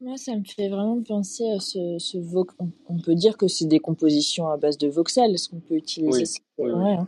Moi, 0.02 0.16
ça 0.16 0.34
me 0.34 0.44
fait 0.46 0.70
vraiment 0.70 1.02
penser 1.04 1.50
à 1.52 1.60
ce, 1.60 1.98
ce 2.00 2.18
on, 2.88 3.00
peut 3.00 3.16
dire 3.16 3.36
que 3.36 3.50
c'est 3.50 3.66
des 3.66 3.80
compositions 3.80 4.48
à 4.48 4.56
base 4.56 4.78
de 4.78 4.88
voxels. 4.88 5.34
Est-ce 5.34 5.50
qu'on 5.50 5.60
peut 5.60 5.76
utiliser 5.76 6.24
Oui, 6.58 6.72
oui, 6.72 6.92
hein. 6.94 7.08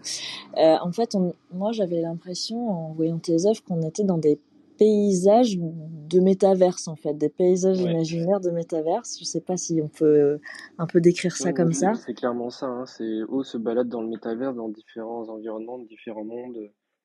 Euh, 0.58 0.76
en 0.82 0.92
fait, 0.92 1.16
on- 1.16 1.34
moi, 1.54 1.72
j'avais 1.72 2.02
l'impression, 2.02 2.70
en 2.70 2.92
voyant 2.92 3.18
tes 3.18 3.46
œuvres, 3.46 3.64
qu'on 3.64 3.82
était 3.82 4.04
dans 4.04 4.18
des 4.18 4.40
paysages 4.78 5.58
de 5.58 6.20
métaverse, 6.20 6.90
en 6.90 6.98
fait, 6.98 7.14
des 7.14 7.30
paysages 7.30 7.82
Ouais. 7.82 7.92
imaginaires 7.92 8.42
de 8.42 8.50
métaverse. 8.50 9.18
Je 9.20 9.24
sais 9.24 9.40
pas 9.42 9.56
si 9.56 9.80
on 9.82 9.88
peut 9.88 10.06
euh, 10.06 10.38
un 10.78 10.88
peu 10.88 11.00
décrire 11.00 11.38
ça 11.38 11.54
comme 11.54 11.72
ça. 11.72 11.94
c'est 11.94 12.14
clairement 12.14 12.50
ça, 12.50 12.66
hein. 12.66 12.86
C'est 12.86 13.22
O 13.30 13.44
se 13.44 13.58
balade 13.58 13.88
dans 13.88 14.02
le 14.02 14.08
métavers, 14.10 14.54
dans 14.54 14.68
différents 14.68 15.30
environnements, 15.30 15.80
différents 15.80 16.26
mondes, 16.26 16.58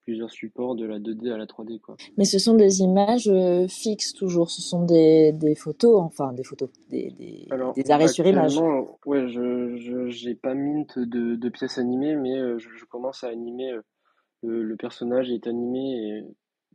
plusieurs 0.06 0.30
supports, 0.30 0.76
de 0.76 0.86
la 0.86 1.00
2D 1.00 1.32
à 1.32 1.36
la 1.36 1.46
3D, 1.46 1.80
quoi. 1.80 1.96
Mais 2.16 2.24
ce 2.24 2.38
sont 2.38 2.54
des 2.54 2.80
images 2.80 3.28
euh, 3.28 3.66
fixes 3.66 4.12
toujours, 4.12 4.50
ce 4.50 4.62
sont 4.62 4.84
des, 4.84 5.32
des 5.32 5.56
photos, 5.56 6.00
enfin 6.00 6.32
des 6.32 6.44
photos, 6.44 6.70
des, 6.88 7.10
des, 7.18 7.48
Alors, 7.50 7.74
des 7.74 7.90
arrêts 7.90 8.06
sur 8.06 8.24
image. 8.24 8.52
actuellement, 8.52 8.98
ouais, 9.04 9.26
je, 9.28 9.76
je, 9.76 10.08
j'ai 10.08 10.36
pas 10.36 10.54
mint 10.54 10.96
de, 10.96 11.34
de 11.34 11.48
pièces 11.48 11.78
animées, 11.78 12.14
mais 12.14 12.38
euh, 12.38 12.56
je, 12.58 12.68
je 12.70 12.84
commence 12.84 13.24
à 13.24 13.28
animer, 13.28 13.72
euh, 13.72 13.82
le, 14.44 14.62
le 14.62 14.76
personnage 14.76 15.28
est 15.30 15.48
animé 15.48 15.80
et 15.80 16.24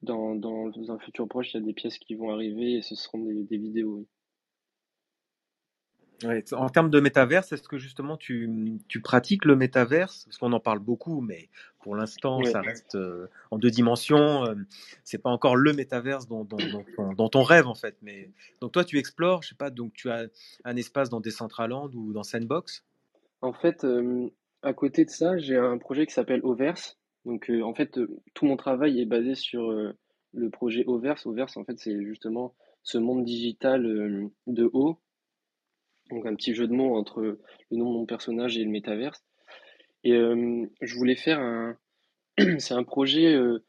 dans, 0.01 0.35
dans 0.35 0.69
un 0.89 0.99
futur 0.99 1.25
proche, 1.27 1.53
il 1.53 1.61
y 1.61 1.63
a 1.63 1.65
des 1.65 1.73
pièces 1.73 1.99
qui 1.99 2.15
vont 2.15 2.31
arriver 2.31 2.73
et 2.73 2.81
ce 2.81 2.95
seront 2.95 3.19
des, 3.19 3.43
des 3.43 3.57
vidéos, 3.57 3.95
oui. 3.99 4.07
Ouais, 6.23 6.43
en 6.53 6.69
termes 6.69 6.91
de 6.91 6.99
métaverse, 6.99 7.51
est-ce 7.51 7.67
que 7.67 7.77
justement 7.79 8.15
tu, 8.15 8.77
tu 8.87 9.01
pratiques 9.01 9.43
le 9.45 9.55
métaverse? 9.55 10.25
Parce 10.25 10.37
qu'on 10.37 10.53
en 10.53 10.59
parle 10.59 10.77
beaucoup, 10.79 11.19
mais 11.21 11.49
pour 11.81 11.95
l'instant, 11.95 12.39
ça 12.51 12.61
reste 12.61 12.95
euh, 12.95 13.27
en 13.49 13.57
deux 13.57 13.69
dimensions. 13.71 14.45
euh, 14.45 14.55
c'est 15.03 15.17
pas 15.17 15.29
encore 15.29 15.55
le 15.55 15.73
métaverse 15.73 16.27
dont, 16.27 16.43
dont, 16.43 16.57
dont, 16.57 16.85
on- 16.97 17.13
dont 17.13 17.29
on 17.35 17.43
rêve 17.43 17.67
en 17.67 17.75
fait. 17.75 17.95
Mais 18.01 18.29
donc 18.61 18.71
toi, 18.71 18.83
tu 18.85 18.97
explores, 18.97 19.41
je 19.43 19.49
sais 19.49 19.55
pas, 19.55 19.69
donc 19.69 19.93
tu 19.93 20.09
as 20.09 20.27
un 20.63 20.75
espace 20.75 21.09
dans 21.09 21.19
Decentraland 21.19 21.89
ou 21.95 22.13
dans 22.13 22.23
Sandbox? 22.23 22.83
En 23.41 23.53
fait, 23.53 23.83
euh, 23.83 24.29
à 24.61 24.73
côté 24.73 25.05
de 25.05 25.09
ça, 25.09 25.37
j'ai 25.37 25.57
un 25.57 25.77
projet 25.77 26.05
qui 26.05 26.13
s'appelle 26.13 26.41
Overse. 26.43 26.97
Donc, 27.25 27.49
euh, 27.49 27.61
en 27.63 27.73
fait, 27.73 27.99
tout 28.33 28.45
mon 28.45 28.57
travail 28.57 28.99
est 29.01 29.05
basé 29.05 29.35
sur 29.35 29.71
le 30.33 30.49
projet 30.49 30.83
Overse. 30.87 31.25
Overse, 31.25 31.57
en 31.57 31.63
fait, 31.63 31.77
c'est 31.79 32.03
justement 32.03 32.53
ce 32.83 32.97
monde 32.97 33.23
digital 33.25 34.29
de 34.47 34.69
haut. 34.73 34.99
Donc, 36.09 36.25
un 36.25 36.35
petit 36.35 36.53
jeu 36.53 36.67
de 36.67 36.73
mots 36.73 36.95
entre 36.95 37.21
le 37.21 37.39
nom 37.71 37.91
de 37.91 37.97
mon 37.99 38.05
personnage 38.05 38.57
et 38.57 38.63
le 38.63 38.69
métaverse. 38.69 39.23
Et 40.03 40.13
euh, 40.13 40.65
je 40.81 40.95
voulais 40.95 41.15
faire 41.15 41.39
un. 41.39 41.77
C'est 42.59 42.73
un 42.73 42.83
projet. 42.83 43.33
euh, 43.35 43.63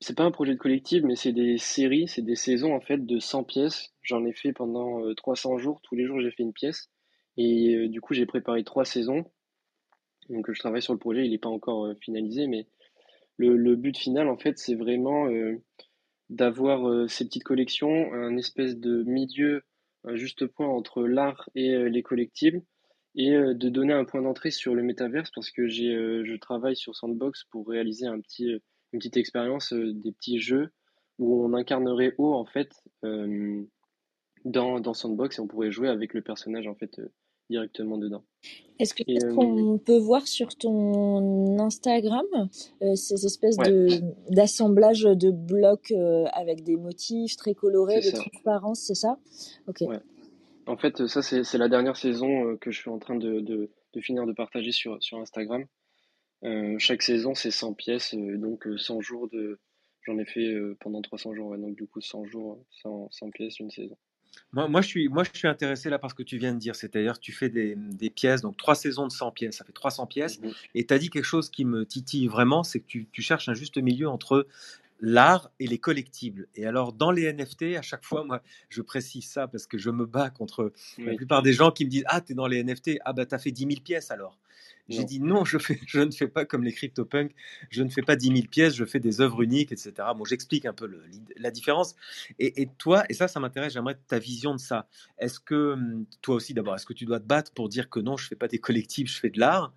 c'est 0.00 0.16
pas 0.16 0.24
un 0.24 0.30
projet 0.30 0.52
de 0.54 0.58
collectif, 0.58 1.02
mais 1.02 1.16
c'est 1.16 1.32
des 1.32 1.58
séries, 1.58 2.08
c'est 2.08 2.22
des 2.22 2.36
saisons 2.36 2.74
en 2.74 2.80
fait 2.80 3.04
de 3.06 3.18
100 3.18 3.44
pièces. 3.44 3.92
J'en 4.02 4.24
ai 4.26 4.32
fait 4.32 4.52
pendant 4.52 5.04
euh, 5.04 5.14
300 5.14 5.58
jours. 5.58 5.80
Tous 5.82 5.94
les 5.96 6.04
jours, 6.06 6.20
j'ai 6.20 6.30
fait 6.30 6.42
une 6.42 6.52
pièce. 6.52 6.90
Et 7.36 7.74
euh, 7.74 7.88
du 7.88 8.00
coup, 8.00 8.14
j'ai 8.14 8.26
préparé 8.26 8.64
trois 8.64 8.84
saisons. 8.84 9.24
Donc, 10.28 10.50
je 10.52 10.58
travaille 10.58 10.82
sur 10.82 10.92
le 10.92 10.98
projet. 10.98 11.24
Il 11.24 11.30
n'est 11.30 11.38
pas 11.38 11.48
encore 11.48 11.86
euh, 11.86 11.94
finalisé, 12.00 12.46
mais 12.46 12.66
le, 13.38 13.56
le 13.56 13.76
but 13.76 13.96
final, 13.98 14.28
en 14.28 14.36
fait, 14.38 14.58
c'est 14.58 14.74
vraiment 14.76 15.28
euh, 15.28 15.62
d'avoir 16.30 16.88
euh, 16.88 17.08
ces 17.08 17.24
petites 17.26 17.44
collections, 17.44 18.12
un 18.12 18.36
espèce 18.36 18.78
de 18.78 19.02
milieu, 19.04 19.62
un 20.04 20.16
juste 20.16 20.46
point 20.46 20.68
entre 20.68 21.04
l'art 21.06 21.48
et 21.54 21.70
euh, 21.74 21.88
les 21.88 22.02
collectibles, 22.02 22.62
et 23.16 23.34
euh, 23.34 23.54
de 23.54 23.68
donner 23.68 23.92
un 23.92 24.04
point 24.04 24.22
d'entrée 24.22 24.50
sur 24.50 24.74
le 24.74 24.82
métaverse 24.82 25.30
parce 25.34 25.50
que 25.50 25.66
j'ai, 25.68 25.94
euh, 25.94 26.24
je 26.24 26.36
travaille 26.36 26.76
sur 26.76 26.96
Sandbox 26.96 27.44
pour 27.44 27.68
réaliser 27.68 28.06
un 28.06 28.20
petit, 28.20 28.52
euh, 28.52 28.58
une 28.92 28.98
petite 28.98 29.16
expérience, 29.16 29.72
euh, 29.72 29.92
des 29.92 30.12
petits 30.12 30.40
jeux 30.40 30.70
où 31.18 31.44
on 31.44 31.52
incarnerait 31.54 32.14
haut 32.18 32.34
en 32.34 32.44
fait 32.44 32.72
euh, 33.04 33.62
dans, 34.44 34.80
dans 34.80 34.94
Sandbox 34.94 35.38
et 35.38 35.40
on 35.40 35.46
pourrait 35.46 35.70
jouer 35.70 35.88
avec 35.88 36.12
le 36.12 36.22
personnage 36.22 36.66
en 36.66 36.74
fait 36.74 36.98
euh, 36.98 37.12
directement 37.50 37.98
dedans. 37.98 38.24
Est-ce 38.78 38.94
que 38.94 39.04
Et 39.06 39.14
est-ce 39.14 39.26
euh, 39.26 39.34
qu'on 39.34 39.78
peut 39.78 39.98
voir 39.98 40.26
sur 40.26 40.48
ton 40.56 41.58
Instagram 41.60 42.24
euh, 42.82 42.94
ces 42.96 43.26
espèces 43.26 43.56
ouais, 43.58 43.70
de 43.70 43.88
d'assemblage 44.30 45.02
de 45.02 45.30
blocs 45.30 45.92
euh, 45.92 46.24
avec 46.32 46.64
des 46.64 46.76
motifs 46.76 47.36
très 47.36 47.54
colorés, 47.54 48.02
c'est 48.02 48.12
de 48.12 48.16
ça. 48.16 48.22
transparence, 48.22 48.80
c'est 48.80 48.94
ça? 48.94 49.18
Ok. 49.68 49.82
Ouais. 49.82 50.00
En 50.66 50.76
fait, 50.76 51.06
ça 51.06 51.22
c'est 51.22 51.58
la 51.58 51.68
dernière 51.68 51.96
saison 51.96 52.48
euh, 52.48 52.56
que 52.56 52.70
je 52.70 52.80
suis 52.80 52.90
en 52.90 52.98
train 52.98 53.16
de, 53.16 53.40
de, 53.40 53.70
de 53.92 54.00
finir 54.00 54.26
de 54.26 54.32
partager 54.32 54.72
sur, 54.72 55.02
sur 55.02 55.18
Instagram. 55.18 55.66
Euh, 56.44 56.76
chaque 56.78 57.02
saison, 57.02 57.34
c'est 57.34 57.50
100 57.50 57.74
pièces, 57.74 58.14
euh, 58.14 58.36
donc 58.36 58.66
euh, 58.66 58.76
100 58.76 59.00
jours 59.00 59.28
de... 59.30 59.58
J'en 60.06 60.18
ai 60.18 60.26
fait 60.26 60.54
pendant 60.80 61.00
300 61.00 61.34
jours, 61.34 61.48
ouais, 61.48 61.58
donc 61.58 61.76
du 61.76 61.86
coup 61.86 62.02
100 62.02 62.26
jours, 62.26 62.62
100, 62.82 63.08
100 63.10 63.30
pièces, 63.30 63.58
une 63.58 63.70
saison. 63.70 63.96
Moi, 64.52 64.68
moi, 64.68 64.82
je 64.82 64.88
suis, 64.88 65.08
moi, 65.08 65.24
je 65.24 65.30
suis 65.38 65.48
intéressé 65.48 65.88
là 65.88 65.98
par 65.98 66.10
ce 66.10 66.14
que 66.14 66.22
tu 66.22 66.36
viens 66.36 66.52
de 66.52 66.58
dire. 66.58 66.76
C'est-à-dire, 66.76 67.18
tu 67.18 67.32
fais 67.32 67.48
des, 67.48 67.74
des 67.74 68.10
pièces, 68.10 68.42
donc 68.42 68.58
trois 68.58 68.74
saisons 68.74 69.06
de 69.06 69.12
100 69.12 69.30
pièces, 69.30 69.56
ça 69.56 69.64
fait 69.64 69.72
300 69.72 70.06
pièces. 70.06 70.40
Mhm. 70.40 70.52
Et 70.74 70.84
tu 70.84 70.92
as 70.92 70.98
dit 70.98 71.08
quelque 71.08 71.24
chose 71.24 71.48
qui 71.48 71.64
me 71.64 71.86
titille 71.86 72.26
vraiment, 72.26 72.64
c'est 72.64 72.80
que 72.80 72.86
tu, 72.86 73.08
tu 73.10 73.22
cherches 73.22 73.48
un 73.48 73.54
juste 73.54 73.78
milieu 73.78 74.10
entre 74.10 74.46
l'art 75.00 75.50
et 75.60 75.66
les 75.66 75.78
collectibles. 75.78 76.48
Et 76.54 76.66
alors, 76.66 76.92
dans 76.92 77.10
les 77.10 77.24
NFT, 77.32 77.76
à 77.76 77.82
chaque 77.82 78.04
fois, 78.04 78.24
moi, 78.24 78.42
je 78.68 78.82
précise 78.82 79.28
ça 79.28 79.48
parce 79.48 79.66
que 79.66 79.78
je 79.78 79.90
me 79.90 80.06
bats 80.06 80.30
contre 80.30 80.72
la 80.98 81.14
plupart 81.16 81.42
des 81.42 81.52
gens 81.52 81.70
qui 81.70 81.84
me 81.84 81.90
disent 81.90 82.04
Ah, 82.06 82.20
t'es 82.20 82.34
dans 82.34 82.46
les 82.46 82.62
NFT, 82.62 82.98
ah, 83.04 83.12
bah, 83.12 83.26
t'as 83.26 83.38
fait 83.38 83.50
10 83.50 83.66
000 83.66 83.80
pièces 83.82 84.10
alors. 84.10 84.38
J'ai 84.90 85.04
dit 85.06 85.18
non, 85.18 85.46
je, 85.46 85.56
fais, 85.56 85.80
je 85.86 86.00
ne 86.00 86.10
fais 86.10 86.28
pas 86.28 86.44
comme 86.44 86.62
les 86.62 86.72
CryptoPunks, 86.72 87.34
je 87.70 87.82
ne 87.82 87.88
fais 87.88 88.02
pas 88.02 88.16
10 88.16 88.26
000 88.28 88.40
pièces, 88.50 88.74
je 88.74 88.84
fais 88.84 89.00
des 89.00 89.22
œuvres 89.22 89.40
uniques, 89.42 89.72
etc. 89.72 89.92
Bon, 90.14 90.26
j'explique 90.26 90.66
un 90.66 90.74
peu 90.74 90.86
le- 90.86 91.02
la 91.38 91.50
différence. 91.50 91.96
Et, 92.38 92.60
et 92.62 92.68
toi, 92.78 93.04
et 93.08 93.14
ça, 93.14 93.26
ça 93.26 93.40
m'intéresse, 93.40 93.72
j'aimerais 93.72 93.98
ta 94.08 94.18
vision 94.18 94.52
de 94.54 94.60
ça. 94.60 94.86
Est-ce 95.18 95.40
que, 95.40 95.72
hum, 95.72 96.04
toi 96.20 96.34
aussi 96.34 96.52
d'abord, 96.52 96.74
est-ce 96.74 96.84
que 96.84 96.92
tu 96.92 97.06
dois 97.06 97.18
te 97.18 97.24
battre 97.26 97.52
pour 97.54 97.70
dire 97.70 97.88
que 97.88 97.98
non, 97.98 98.18
je 98.18 98.26
fais 98.28 98.36
pas 98.36 98.48
des 98.48 98.58
collectifs, 98.58 99.10
je 99.10 99.18
fais 99.20 99.30
de 99.30 99.40
l'art? 99.40 99.72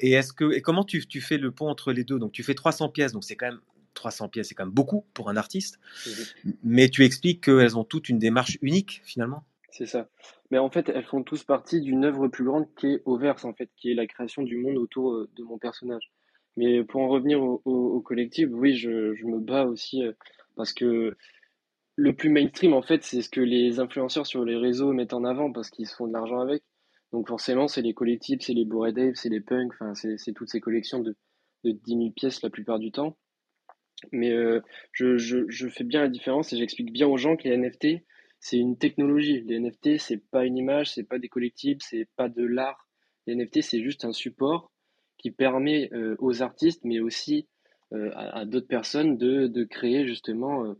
Et 0.00 0.12
est-ce 0.12 0.32
que, 0.32 0.52
et 0.52 0.62
comment 0.62 0.84
tu, 0.84 1.04
tu 1.06 1.20
fais 1.20 1.36
le 1.38 1.50
pont 1.50 1.68
entre 1.68 1.92
les 1.92 2.04
deux? 2.04 2.18
Donc, 2.20 2.30
tu 2.32 2.44
fais 2.44 2.54
300 2.54 2.88
pièces, 2.88 3.12
donc 3.12 3.24
c'est 3.24 3.36
quand 3.36 3.46
même 3.46 3.60
300 3.94 4.28
pièces, 4.28 4.48
c'est 4.48 4.54
quand 4.54 4.64
même 4.64 4.74
beaucoup 4.74 5.06
pour 5.14 5.28
un 5.30 5.36
artiste, 5.36 5.78
mais 6.62 6.88
tu 6.88 7.04
expliques 7.04 7.44
qu'elles 7.44 7.76
ont 7.76 7.84
toutes 7.84 8.08
une 8.08 8.18
démarche 8.18 8.58
unique 8.62 9.02
finalement. 9.04 9.44
C'est 9.70 9.86
ça. 9.86 10.08
Mais 10.50 10.58
en 10.58 10.70
fait, 10.70 10.88
elles 10.88 11.04
font 11.04 11.22
tous 11.22 11.44
partie 11.44 11.80
d'une 11.80 12.04
œuvre 12.04 12.28
plus 12.28 12.44
grande 12.44 12.66
qui 12.74 12.88
est 12.88 13.02
Overse, 13.04 13.44
en 13.44 13.52
fait, 13.54 13.70
qui 13.76 13.90
est 13.90 13.94
la 13.94 14.06
création 14.06 14.42
du 14.42 14.56
monde 14.56 14.76
autour 14.76 15.12
euh, 15.12 15.30
de 15.36 15.44
mon 15.44 15.58
personnage. 15.58 16.10
Mais 16.56 16.82
pour 16.82 17.00
en 17.02 17.08
revenir 17.08 17.40
au, 17.40 17.62
au, 17.64 17.94
au 17.94 18.00
collectif, 18.00 18.48
oui, 18.50 18.74
je, 18.74 19.14
je 19.14 19.26
me 19.26 19.38
bats 19.38 19.66
aussi 19.66 20.02
euh, 20.02 20.12
parce 20.56 20.72
que 20.72 21.16
le 21.96 22.16
plus 22.16 22.30
mainstream, 22.30 22.72
en 22.72 22.82
fait, 22.82 23.04
c'est 23.04 23.22
ce 23.22 23.28
que 23.28 23.40
les 23.40 23.78
influenceurs 23.78 24.26
sur 24.26 24.44
les 24.44 24.56
réseaux 24.56 24.92
mettent 24.92 25.12
en 25.12 25.24
avant 25.24 25.52
parce 25.52 25.70
qu'ils 25.70 25.86
se 25.86 25.94
font 25.94 26.08
de 26.08 26.12
l'argent 26.12 26.40
avec. 26.40 26.62
Donc 27.12 27.28
forcément, 27.28 27.68
c'est 27.68 27.82
les 27.82 27.94
collectifs, 27.94 28.40
c'est 28.42 28.54
les 28.54 28.64
Bored 28.64 28.98
Ape, 28.98 29.16
c'est 29.16 29.28
les 29.28 29.40
punks, 29.40 29.72
enfin, 29.74 29.94
c'est 29.94 30.16
c'est 30.16 30.32
toutes 30.32 30.48
ces 30.48 30.60
collections 30.60 31.00
de, 31.00 31.16
de 31.64 31.72
10 31.72 31.90
000 31.90 32.10
pièces 32.12 32.42
la 32.42 32.50
plupart 32.50 32.78
du 32.78 32.92
temps. 32.92 33.16
Mais 34.12 34.30
euh, 34.30 34.60
je, 34.92 35.16
je, 35.16 35.38
je 35.48 35.68
fais 35.68 35.84
bien 35.84 36.00
la 36.00 36.08
différence 36.08 36.52
et 36.52 36.56
j'explique 36.56 36.92
bien 36.92 37.06
aux 37.06 37.16
gens 37.16 37.36
que 37.36 37.48
les 37.48 37.56
NFT, 37.56 38.02
c'est 38.38 38.56
une 38.56 38.76
technologie. 38.76 39.42
Les 39.46 39.58
NFT, 39.60 39.98
c'est 39.98 40.22
pas 40.30 40.44
une 40.44 40.56
image, 40.56 40.92
c'est 40.92 41.04
pas 41.04 41.18
des 41.18 41.28
collectibles, 41.28 41.80
c'est 41.82 42.08
pas 42.16 42.28
de 42.28 42.44
l'art. 42.44 42.88
Les 43.26 43.34
NFT, 43.34 43.62
c'est 43.62 43.82
juste 43.82 44.04
un 44.04 44.12
support 44.12 44.72
qui 45.18 45.30
permet 45.30 45.90
euh, 45.92 46.16
aux 46.18 46.42
artistes, 46.42 46.80
mais 46.84 47.00
aussi 47.00 47.48
euh, 47.92 48.10
à, 48.14 48.40
à 48.40 48.44
d'autres 48.44 48.68
personnes 48.68 49.18
de, 49.18 49.46
de 49.46 49.64
créer 49.64 50.06
justement 50.06 50.74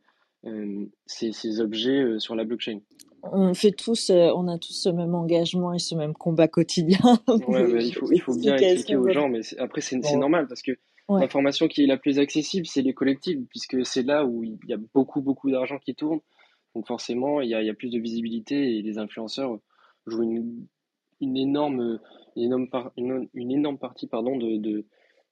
ces, 1.05 1.33
ces 1.33 1.61
objets 1.61 2.19
sur 2.19 2.35
la 2.35 2.45
blockchain. 2.45 2.81
On 3.23 3.53
fait 3.53 3.73
tous, 3.73 4.09
on 4.09 4.49
a 4.49 4.57
tous 4.57 4.73
ce 4.73 4.89
même 4.89 5.15
engagement 5.15 5.75
et 5.75 5.79
ce 5.79 5.95
même 5.95 6.15
combat 6.15 6.49
quotidien. 6.49 7.21
Ouais, 7.47 7.85
il 7.85 7.93
faut, 7.93 8.11
il 8.11 8.23
faut 8.23 8.35
bien 8.35 8.57
expliquer 8.57 8.97
aux 8.97 9.11
gens, 9.11 9.29
mais 9.29 9.41
après, 9.59 9.83
c'est 9.83 9.99
normal 10.17 10.47
parce 10.49 10.63
que 10.63 10.73
Ouais. 11.11 11.21
l'information 11.23 11.69
qui 11.69 11.83
est 11.83 11.87
la 11.87 11.97
plus 11.99 12.19
accessible, 12.19 12.67
c'est 12.67 12.83
les 12.83 12.95
collectibles, 12.95 13.47
puisque 13.51 13.85
c'est 13.85 14.03
là 14.05 14.25
où 14.25 14.45
il 14.45 14.59
y 14.67 14.73
a 14.73 14.79
beaucoup, 14.95 15.21
beaucoup 15.21 15.51
d'argent 15.51 15.79
qui 15.79 15.95
tourne. 15.95 16.21
Donc 16.75 16.87
forcément, 16.87 17.41
il 17.41 17.51
y 17.51 17.55
a, 17.55 17.63
il 17.63 17.67
y 17.67 17.71
a 17.71 17.75
plus 17.75 17.91
de 17.91 17.99
visibilité 17.99 18.77
et 18.77 18.83
les 18.83 18.97
influenceurs 18.99 19.59
jouent 20.07 20.23
une, 20.23 20.67
une 21.21 21.37
énorme, 21.37 21.99
énorme, 22.37 22.69
par- 22.71 22.93
une, 22.97 23.29
une 23.35 23.51
énorme 23.51 23.79
partie 23.79 24.07
pardon, 24.07 24.37
de, 24.37 24.57
de, 24.57 24.87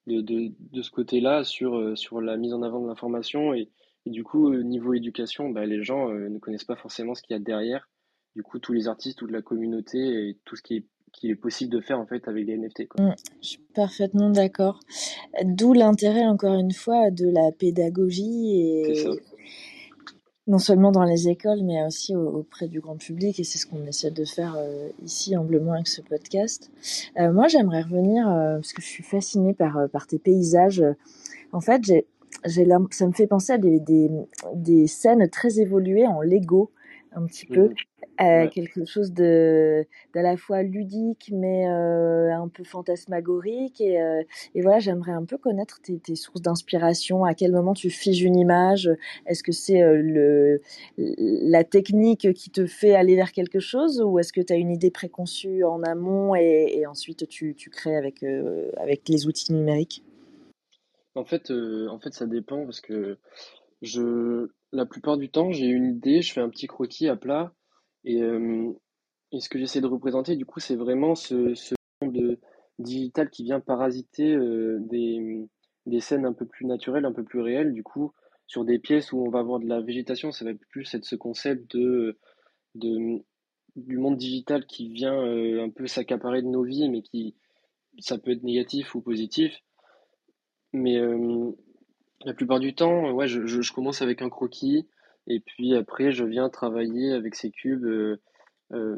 de, 0.07 0.21
de, 0.21 0.53
de 0.73 0.83
ce 0.83 0.91
côté-là 0.91 1.45
sur, 1.45 1.77
euh, 1.77 1.95
sur 1.95 2.21
la 2.21 2.37
mise 2.37 2.53
en 2.55 2.63
avant 2.63 2.81
de 2.83 2.89
l'information. 2.89 3.55
Et, 3.55 3.71
et 4.05 4.11
du 4.11 4.25
coup, 4.25 4.53
euh, 4.53 4.63
niveau 4.63 4.95
éducation, 4.95 5.51
bah, 5.51 5.65
les 5.65 5.83
gens 5.85 6.11
euh, 6.11 6.29
ne 6.29 6.39
connaissent 6.39 6.65
pas 6.65 6.77
forcément 6.77 7.15
ce 7.15 7.23
qu'il 7.23 7.35
y 7.35 7.37
a 7.37 7.43
derrière. 7.43 7.89
Du 8.35 8.43
coup, 8.43 8.59
tous 8.59 8.73
les 8.73 8.89
artistes, 8.89 9.19
toute 9.19 9.31
la 9.31 9.43
communauté 9.43 9.99
et 9.99 10.39
tout 10.45 10.57
ce 10.57 10.63
qui 10.63 10.77
est, 10.77 10.85
qui 11.13 11.31
est 11.31 11.35
possible 11.35 11.71
de 11.73 11.81
faire 11.81 11.99
en 11.99 12.07
fait 12.07 12.27
avec 12.29 12.47
les 12.47 12.57
NFT. 12.57 12.89
Quoi. 12.89 13.05
Mm, 13.05 13.15
Je 13.43 13.49
suis 13.49 13.61
parfaitement 13.75 14.31
d'accord. 14.31 14.81
D'où 15.45 15.73
l'intérêt, 15.73 16.27
encore 16.27 16.55
une 16.55 16.73
fois, 16.73 17.11
de 17.11 17.29
la 17.29 17.51
pédagogie 17.53 18.61
et 18.61 19.05
non 20.47 20.59
seulement 20.59 20.93
dans 20.93 21.05
les 21.05 21.29
écoles, 21.29 21.63
mais 21.63 21.85
aussi 21.85 22.17
au- 22.17 22.39
auprès 22.39 22.69
du 22.69 22.81
grand 22.81 22.97
public. 22.97 23.39
Et 23.39 23.45
c'est 23.45 23.59
ce 23.59 23.67
qu'on 23.67 23.85
essaie 23.87 24.11
de 24.11 24.25
faire 24.25 24.55
euh, 24.57 24.89
ici, 25.05 25.35
humblement, 25.35 25.73
avec 25.75 25.89
ce 25.89 26.01
podcast. 26.01 26.71
Euh, 27.19 27.33
moi, 27.33 27.49
j'aimerais 27.49 27.83
revenir, 27.83 28.27
euh, 28.29 28.55
parce 28.57 28.73
que 28.73 28.81
je 28.81 28.87
suis 28.87 29.03
fascinée 29.05 29.53
par, 29.53 29.77
euh, 29.77 29.89
par 29.89 30.07
tes 30.07 30.19
paysages. 30.19 30.83
En 31.53 31.61
fait, 31.61 31.83
j'ai, 31.85 32.07
ça 32.93 33.07
me 33.07 33.13
fait 33.13 33.27
penser 33.27 33.53
à 33.53 33.59
des, 33.59 33.79
des, 33.79 34.11
des 34.55 34.87
scènes 34.87 35.29
très 35.29 35.61
évoluées 35.61 36.07
en 36.07 36.23
Lego, 36.23 36.71
un 37.13 37.27
petit 37.27 37.47
peu. 37.47 37.69
Mhm. 37.69 37.75
Euh, 38.21 38.45
Ouais. 38.45 38.51
quelque 38.53 38.85
chose 38.85 39.13
de 39.13 39.87
d'à 40.13 40.23
la 40.23 40.37
fois 40.37 40.65
ludique 40.65 41.31
mais 41.33 41.69
euh, 41.69 42.35
un 42.35 42.49
peu 42.49 42.65
fantasmagorique 42.65 43.81
et, 43.81 44.03
euh, 44.03 44.25
et 44.57 44.61
voilà 44.61 44.81
j'aimerais 44.81 45.13
un 45.13 45.25
peu 45.25 45.39
connaître 45.39 45.81
tes, 45.81 46.01
tes 46.01 46.17
sources 46.17 46.43
d'inspiration 46.43 47.25
à 47.25 47.35
quel 47.35 47.53
moment 47.53 47.75
tu 47.75 47.91
figes 47.91 48.23
une 48.23 48.37
image? 48.37 48.91
Est-ce 49.27 49.45
que 49.45 49.53
c'est 49.53 49.81
le 49.85 50.61
la 50.97 51.63
technique 51.63 52.33
qui 52.35 52.51
te 52.51 52.67
fait 52.67 52.95
aller 52.97 53.15
vers 53.15 53.31
quelque 53.31 53.61
chose 53.61 54.03
ou 54.05 54.19
est-ce 54.19 54.33
que 54.33 54.41
tu 54.41 54.53
as 54.53 54.57
une 54.57 54.73
idée 54.73 54.91
préconçue 54.91 55.63
en 55.63 55.83
amont 55.85 56.35
et, 56.35 56.73
et 56.75 56.87
ensuite 56.87 57.29
tu, 57.29 57.55
tu 57.55 57.71
crées 57.71 57.97
avec 57.97 58.25
avec 58.79 59.09
les 59.09 59.29
outils 59.29 59.53
numériques? 59.53 60.03
En 61.15 61.25
fait, 61.25 61.51
en 61.51 61.99
fait, 61.99 62.15
ça 62.15 62.27
dépend 62.27 62.65
parce 62.65 62.81
que 62.81 63.19
je, 63.83 64.49
la 64.73 64.87
plupart 64.87 65.17
du 65.17 65.31
temps, 65.31 65.53
j'ai 65.53 65.67
une 65.67 65.87
idée, 65.87 66.23
je 66.23 66.33
fais 66.33 66.41
un 66.41 66.49
petit 66.49 66.67
croquis 66.67 67.09
à 67.09 67.17
plat 67.17 67.55
et, 68.05 68.23
euh, 68.23 68.73
et 69.33 69.41
ce 69.41 69.49
que 69.49 69.59
j'essaie 69.59 69.81
de 69.81 69.87
représenter, 69.87 70.37
du 70.37 70.47
coup, 70.47 70.61
c'est 70.61 70.77
vraiment 70.77 71.15
ce, 71.15 71.55
ce 71.55 71.75
monde 72.03 72.39
digital 72.79 73.31
qui 73.31 73.45
vient 73.45 73.61
parasiter 73.61 74.35
euh, 74.35 74.79
des, 74.81 75.47
des 75.87 76.01
scènes 76.01 76.27
un 76.27 76.33
peu 76.33 76.47
plus 76.47 76.67
naturelles, 76.67 77.05
un 77.05 77.13
peu 77.13 77.25
plus 77.25 77.41
réelles. 77.41 77.73
Du 77.73 77.83
coup, 77.83 78.13
sur 78.47 78.65
des 78.65 78.79
pièces 78.79 79.13
où 79.13 79.19
on 79.19 79.31
va 79.31 79.41
avoir 79.41 79.61
de 79.61 79.67
la 79.67 79.81
végétation, 79.81 80.33
ça 80.33 80.45
va 80.45 80.53
plus 80.71 80.93
être 80.95 81.05
ce 81.05 81.17
concept 81.17 81.77
de, 81.77 82.19
de, 82.75 83.23
du 83.77 83.99
monde 83.99 84.17
digital 84.17 84.65
qui 84.67 84.89
vient 84.89 85.21
euh, 85.23 85.63
un 85.63 85.71
peu 85.71 85.87
s'accaparer 85.87 86.43
de 86.43 86.49
nos 86.49 86.63
vies, 86.63 86.89
mais 86.89 87.03
qui, 87.03 87.37
ça 87.99 88.19
peut 88.19 88.31
être 88.31 88.43
négatif 88.43 88.95
ou 88.95 89.01
positif. 89.01 89.59
Mais 90.73 90.99
la 92.25 92.35
plupart 92.35 92.61
du 92.61 92.75
temps, 92.75 93.27
je, 93.27 93.73
commence 93.73 94.03
avec 94.03 94.23
un 94.23 94.29
croquis 94.29 94.87
et 95.27 95.41
puis 95.41 95.75
après, 95.75 96.11
je 96.11 96.25
viens 96.25 96.49
travailler 96.49 97.13
avec 97.13 97.35
ces 97.35 97.51
cubes 97.51 97.85
euh, 97.85 98.21
euh, 98.73 98.97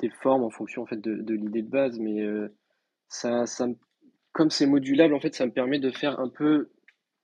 des 0.00 0.08
formes 0.08 0.42
en 0.42 0.50
fonction 0.50 0.86
de, 0.90 1.34
l'idée 1.34 1.62
de 1.62 1.68
base. 1.68 1.98
Mais 1.98 2.22
euh, 2.22 2.48
ça, 3.08 3.46
ça, 3.46 3.66
me- 3.66 3.76
comme 4.32 4.50
c'est 4.50 4.66
modulable, 4.66 5.14
en 5.14 5.20
fait, 5.20 5.34
ça 5.34 5.46
me 5.46 5.52
permet 5.52 5.78
de 5.78 5.90
faire 5.90 6.18
un 6.20 6.28
peu 6.30 6.70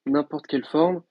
n'importe 0.06 0.46
quelle 0.46 0.64
forme. 0.66 1.02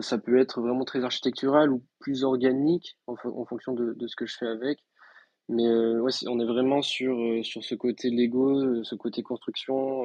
Ça 0.00 0.18
peut 0.18 0.38
être 0.38 0.60
vraiment 0.60 0.84
très 0.84 1.04
architectural 1.04 1.72
ou 1.72 1.84
plus 2.00 2.24
organique 2.24 2.98
en, 3.06 3.14
fon- 3.16 3.40
en 3.40 3.44
fonction 3.46 3.72
de, 3.72 3.96
ce 4.08 4.16
que 4.16 4.26
je 4.26 4.36
fais 4.36 4.48
avec. 4.48 4.80
Mais 5.48 5.68
on 5.68 6.40
est 6.40 6.46
vraiment 6.46 6.82
sur, 6.82 7.16
ce 7.44 7.74
côté 7.76 8.10
Lego, 8.10 8.82
ce 8.82 8.94
côté 8.96 9.22
construction. 9.22 10.02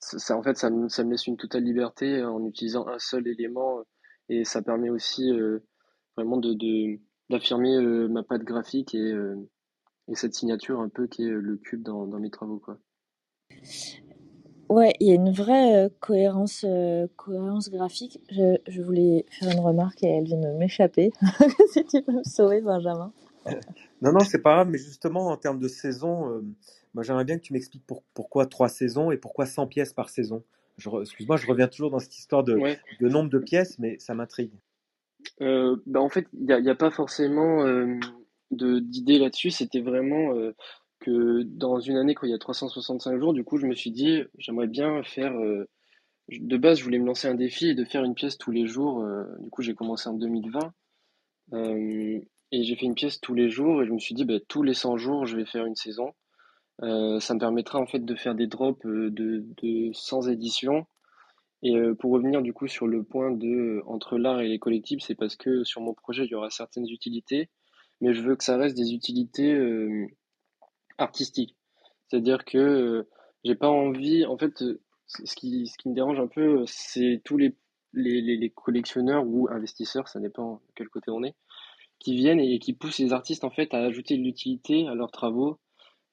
Ça, 0.00 0.18
ça- 0.18 0.36
en 0.38 0.42
fait, 0.42 0.56
ça 0.58 0.70
me, 0.70 0.88
ça 0.88 1.04
me 1.04 1.12
laisse 1.12 1.26
une 1.26 1.36
totale 1.36 1.64
liberté 1.64 2.24
en 2.24 2.44
utilisant 2.46 2.86
un 2.88 2.98
seul 2.98 3.28
élément 3.28 3.80
euh, 3.80 3.84
et 4.30 4.44
ça 4.44 4.62
permet 4.62 4.90
aussi 4.90 5.30
euh, 5.32 5.60
vraiment 6.16 6.38
de, 6.38 6.54
de- 6.54 7.00
d'affirmer 7.30 7.76
euh, 7.76 8.08
ma 8.08 8.22
patte 8.24 8.44
graphique 8.44 8.94
et, 8.94 9.00
euh, 9.12 9.36
et 10.08 10.16
cette 10.16 10.34
signature 10.34 10.80
un 10.80 10.88
peu 10.90 11.06
qui 11.08 11.24
est 11.24 11.30
euh, 11.30 11.40
le 11.40 11.56
cube 11.58 11.82
dans, 11.84 12.06
dans 12.06 12.20
mes 12.20 12.30
travaux, 12.30 12.58
quoi. 12.60 12.78
Ouais, 14.68 14.94
il 15.00 15.08
y 15.08 15.12
a 15.12 15.14
une 15.14 15.32
vraie 15.32 15.86
euh, 15.86 15.88
cohérence, 16.00 16.64
euh, 16.68 17.06
cohérence 17.16 17.70
graphique. 17.70 18.20
Je, 18.30 18.58
je 18.68 18.82
voulais 18.82 19.26
faire 19.30 19.52
une 19.52 19.60
remarque 19.60 20.02
et 20.04 20.08
elle 20.08 20.24
vient 20.24 20.40
de 20.40 20.52
m'échapper. 20.58 21.12
si 21.72 21.84
tu 21.86 22.02
peux 22.02 22.12
me 22.12 22.24
sauver, 22.24 22.60
Benjamin. 22.62 23.12
Non, 24.02 24.12
non, 24.12 24.24
c'est 24.24 24.42
pas 24.42 24.54
grave, 24.54 24.68
mais 24.70 24.78
justement, 24.78 25.28
en 25.28 25.36
termes 25.38 25.58
de 25.60 25.68
saison, 25.68 26.30
euh, 26.30 26.42
moi 26.96 27.02
j'aimerais 27.02 27.24
bien 27.24 27.36
que 27.36 27.42
tu 27.42 27.52
m'expliques 27.52 27.86
pour- 27.86 28.02
pourquoi 28.14 28.46
trois 28.46 28.68
saisons 28.68 29.10
et 29.10 29.18
pourquoi 29.18 29.46
100 29.46 29.66
pièces 29.66 29.92
par 29.92 30.08
saison. 30.08 30.42
Excuse-moi, 30.78 31.36
je 31.36 31.46
reviens 31.46 31.68
toujours 31.68 31.90
dans 31.90 31.98
cette 31.98 32.16
histoire 32.18 32.42
de, 32.42 32.54
Ouais. 32.54 32.78
de 33.00 33.08
nombre 33.08 33.30
de 33.30 33.38
pièces, 33.38 33.78
mais 33.78 33.98
ça 33.98 34.14
m'intrigue. 34.14 34.52
Euh, 35.40 35.76
bah 35.86 36.00
en 36.00 36.08
fait, 36.08 36.26
il 36.32 36.44
n'y 36.44 36.70
a, 36.70 36.74
pas 36.74 36.90
forcément 36.90 37.64
euh, 37.64 37.98
d'idée 38.50 39.18
là-dessus. 39.18 39.50
C'était 39.50 39.80
vraiment 39.80 40.34
euh, 40.34 40.54
que 41.00 41.42
dans 41.42 41.80
une 41.80 41.96
année, 41.96 42.14
quand 42.14 42.26
il 42.26 42.30
y 42.30 42.34
a 42.34 42.38
365 42.38 43.18
jours, 43.18 43.32
du 43.34 43.44
coup, 43.44 43.58
je 43.58 43.66
me 43.66 43.74
suis 43.74 43.90
dit, 43.90 44.22
j'aimerais 44.38 44.66
bien 44.66 45.02
faire. 45.02 45.34
de 46.30 46.56
base, 46.56 46.78
je 46.78 46.84
voulais 46.84 46.98
me 46.98 47.06
lancer 47.06 47.28
un 47.28 47.34
défi 47.34 47.68
et 47.68 47.74
de 47.74 47.84
faire 47.84 48.04
une 48.04 48.14
pièce 48.14 48.38
tous 48.38 48.50
les 48.50 48.66
jours. 48.66 49.06
du 49.38 49.50
coup, 49.50 49.62
j'ai 49.62 49.74
commencé 49.74 50.08
en 50.08 50.14
2020 50.14 50.72
euh, 51.52 52.20
et 52.52 52.62
j'ai 52.62 52.76
fait 52.76 52.86
une 52.86 52.94
pièce 52.94 53.20
tous 53.20 53.34
les 53.34 53.48
jours 53.48 53.82
et 53.82 53.86
je 53.86 53.92
me 53.92 53.98
suis 53.98 54.14
dit, 54.14 54.24
bah, 54.24 54.40
tous 54.48 54.62
les 54.62 54.74
100 54.74 54.96
jours, 54.96 55.26
je 55.26 55.36
vais 55.36 55.44
faire 55.46 55.66
une 55.66 55.76
saison. 55.76 56.12
Euh, 56.82 57.20
ça 57.20 57.34
me 57.34 57.40
permettra 57.40 57.78
en 57.78 57.86
fait 57.86 58.04
de 58.04 58.14
faire 58.14 58.34
des 58.34 58.46
drops 58.46 58.84
euh, 58.84 59.10
de, 59.10 59.46
de 59.62 59.90
100 59.94 60.28
éditions 60.28 60.86
et 61.62 61.74
euh, 61.74 61.94
pour 61.94 62.12
revenir 62.12 62.42
du 62.42 62.52
coup 62.52 62.68
sur 62.68 62.86
le 62.86 63.02
point 63.02 63.30
de 63.30 63.82
entre 63.86 64.18
l'art 64.18 64.40
et 64.40 64.48
les 64.48 64.58
collectibles, 64.58 65.02
c'est 65.02 65.14
parce 65.14 65.36
que 65.36 65.64
sur 65.64 65.80
mon 65.80 65.94
projet, 65.94 66.24
il 66.24 66.30
y 66.30 66.34
aura 66.34 66.50
certaines 66.50 66.88
utilités, 66.88 67.48
mais 68.00 68.12
je 68.14 68.22
veux 68.22 68.36
que 68.36 68.44
ça 68.44 68.56
reste 68.56 68.76
des 68.76 68.92
utilités 68.92 69.54
euh, 69.54 70.06
artistiques. 70.98 71.56
C'est-à-dire 72.08 72.44
que 72.44 72.58
euh, 72.58 73.08
j'ai 73.44 73.54
pas 73.54 73.68
envie, 73.68 74.26
en 74.26 74.36
fait, 74.38 74.62
ce 75.06 75.34
qui, 75.36 75.66
ce 75.66 75.78
qui 75.78 75.88
me 75.88 75.94
dérange 75.94 76.20
un 76.20 76.28
peu, 76.28 76.64
c'est 76.66 77.22
tous 77.24 77.36
les, 77.38 77.56
les, 77.94 78.20
les, 78.20 78.50
collectionneurs 78.50 79.26
ou 79.26 79.48
investisseurs, 79.50 80.08
ça 80.08 80.20
dépend 80.20 80.56
de 80.56 80.72
quel 80.74 80.88
côté 80.88 81.10
on 81.10 81.24
est, 81.24 81.34
qui 81.98 82.14
viennent 82.16 82.40
et 82.40 82.58
qui 82.58 82.74
poussent 82.74 82.98
les 82.98 83.12
artistes 83.12 83.44
en 83.44 83.50
fait 83.50 83.72
à 83.74 83.78
ajouter 83.78 84.16
de 84.16 84.22
l'utilité 84.22 84.86
à 84.88 84.94
leurs 84.94 85.10
travaux 85.10 85.58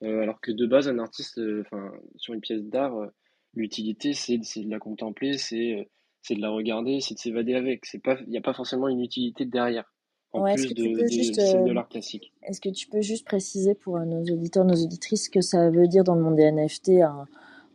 alors 0.04 0.39
que 0.42 0.52
de 0.52 0.66
base, 0.66 0.88
un 0.88 1.00
artiste, 1.00 1.38
euh, 1.39 1.62
enfin, 1.66 1.92
sur 2.18 2.34
une 2.34 2.42
pièce 2.42 2.63
d'art, 2.63 2.96
euh, 2.98 3.08
l'utilité, 3.54 4.13
c'est 4.13 4.38
de 4.38 4.70
la 4.70 4.80
contempler, 4.80 5.38
c'est 5.38 5.80
euh, 5.80 5.84
c'est 6.22 6.36
de 6.36 6.42
la 6.42 6.50
regarder, 6.50 7.00
c'est 7.02 7.16
de 7.16 7.20
s'évader 7.20 7.56
avec. 7.56 7.86
C'est 7.86 8.02
pas, 8.02 8.18
il 8.22 8.30
n'y 8.30 8.38
a 8.38 8.42
pas 8.42 8.54
forcément 8.54 8.88
une 8.88 9.02
utilité 9.02 9.46
derrière, 9.46 9.86
en 10.32 10.42
Ouais, 10.42 10.54
est-ce 10.54 10.68
que 10.68 10.74
plus 10.74 10.76
tu 10.76 10.89
de, 10.89 10.96
peux 10.96 11.04
de 11.04 11.08
juste, 11.10 11.42
celle 11.42 11.63
de 11.63 11.70
euh, 11.70 11.74
l'art 11.74 11.89
classique. 11.89 12.32
est-ce 12.44 12.62
que 12.62 12.70
tu 12.70 12.88
peux 12.88 13.02
juste 13.02 13.26
préciser 13.26 13.76
pour 13.76 13.98
euh, 13.98 14.06
nos 14.06 14.22
auditeurs, 14.24 14.66
nos 14.66 14.76
auditrices, 14.84 15.26
ce 15.26 15.30
que 15.30 15.42
ça 15.42 15.70
veut 15.70 15.88
dire 15.88 16.04
dans 16.04 16.16
le 16.16 16.22
monde 16.22 16.36
des 16.38 16.44
NFT, 16.44 17.02
un- 17.02 17.28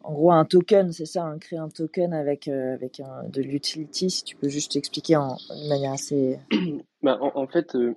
en 0.03 0.12
gros 0.14 0.33
un 0.33 0.45
token, 0.47 0.91
c'est 0.93 1.05
ça, 1.05 1.25
hein, 1.25 1.38
créer 1.38 1.59
un 1.59 1.69
token 1.69 2.14
avec, 2.14 2.49
euh, 2.49 2.73
avec 2.73 3.01
un- 3.01 3.25
de 3.29 3.43
l'utility, 3.43 4.09
si 4.11 4.25
tu 4.25 4.37
peux 4.37 4.49
juste 4.49 4.75
expliquer 4.77 5.17
en, 5.17 5.37
de 5.37 5.69
manière 5.69 5.93
assez... 5.93 6.38
Bah, 7.03 7.19
en, 7.21 7.31
en 7.43 7.47
fait, 7.47 7.75
euh, 7.77 7.95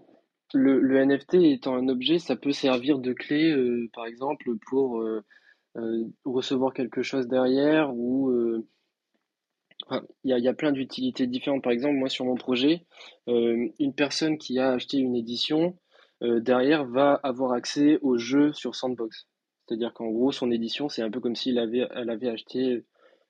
le, 0.53 1.05
NFT 1.05 1.35
étant 1.35 1.75
un 1.75 1.87
objet, 1.87 2.19
ça 2.19 2.35
peut 2.35 2.51
servir 2.51 2.99
de 2.99 3.13
clé, 3.13 3.51
euh, 3.51 3.89
par 3.93 4.05
exemple, 4.05 4.55
pour 4.69 5.01
euh, 5.01 5.23
euh, 5.77 6.05
recevoir 6.25 6.73
quelque 6.73 7.01
chose 7.01 7.27
derrière 7.27 7.93
ou 7.95 8.31
il 10.23 10.37
y 10.37 10.47
a, 10.47 10.53
plein 10.53 10.71
d'utilités 10.71 11.27
différentes. 11.27 11.63
Par 11.63 11.73
exemple, 11.73 11.95
moi, 11.95 12.07
sur 12.07 12.23
mon 12.23 12.35
projet, 12.35 12.85
une 13.27 13.93
personne 13.95 14.37
qui 14.37 14.57
a 14.57 14.71
acheté 14.71 14.97
une 14.97 15.15
édition, 15.15 15.77
derrière, 16.21 16.85
va 16.85 17.19
avoir 17.23 17.51
accès 17.51 17.97
au 18.01 18.17
jeu 18.17 18.53
sur 18.53 18.75
Sandbox. 18.75 19.27
C'est-à-dire 19.65 19.93
qu'en 19.93 20.07
gros, 20.07 20.31
son 20.31 20.49
édition, 20.51 20.87
c'est 20.87 21.01
un 21.01 21.09
peu 21.09 21.19
comme 21.19 21.35
s'il 21.35 21.59
avait, 21.59 21.87
elle 21.93 22.09
avait 22.09 22.29
acheté 22.29 22.85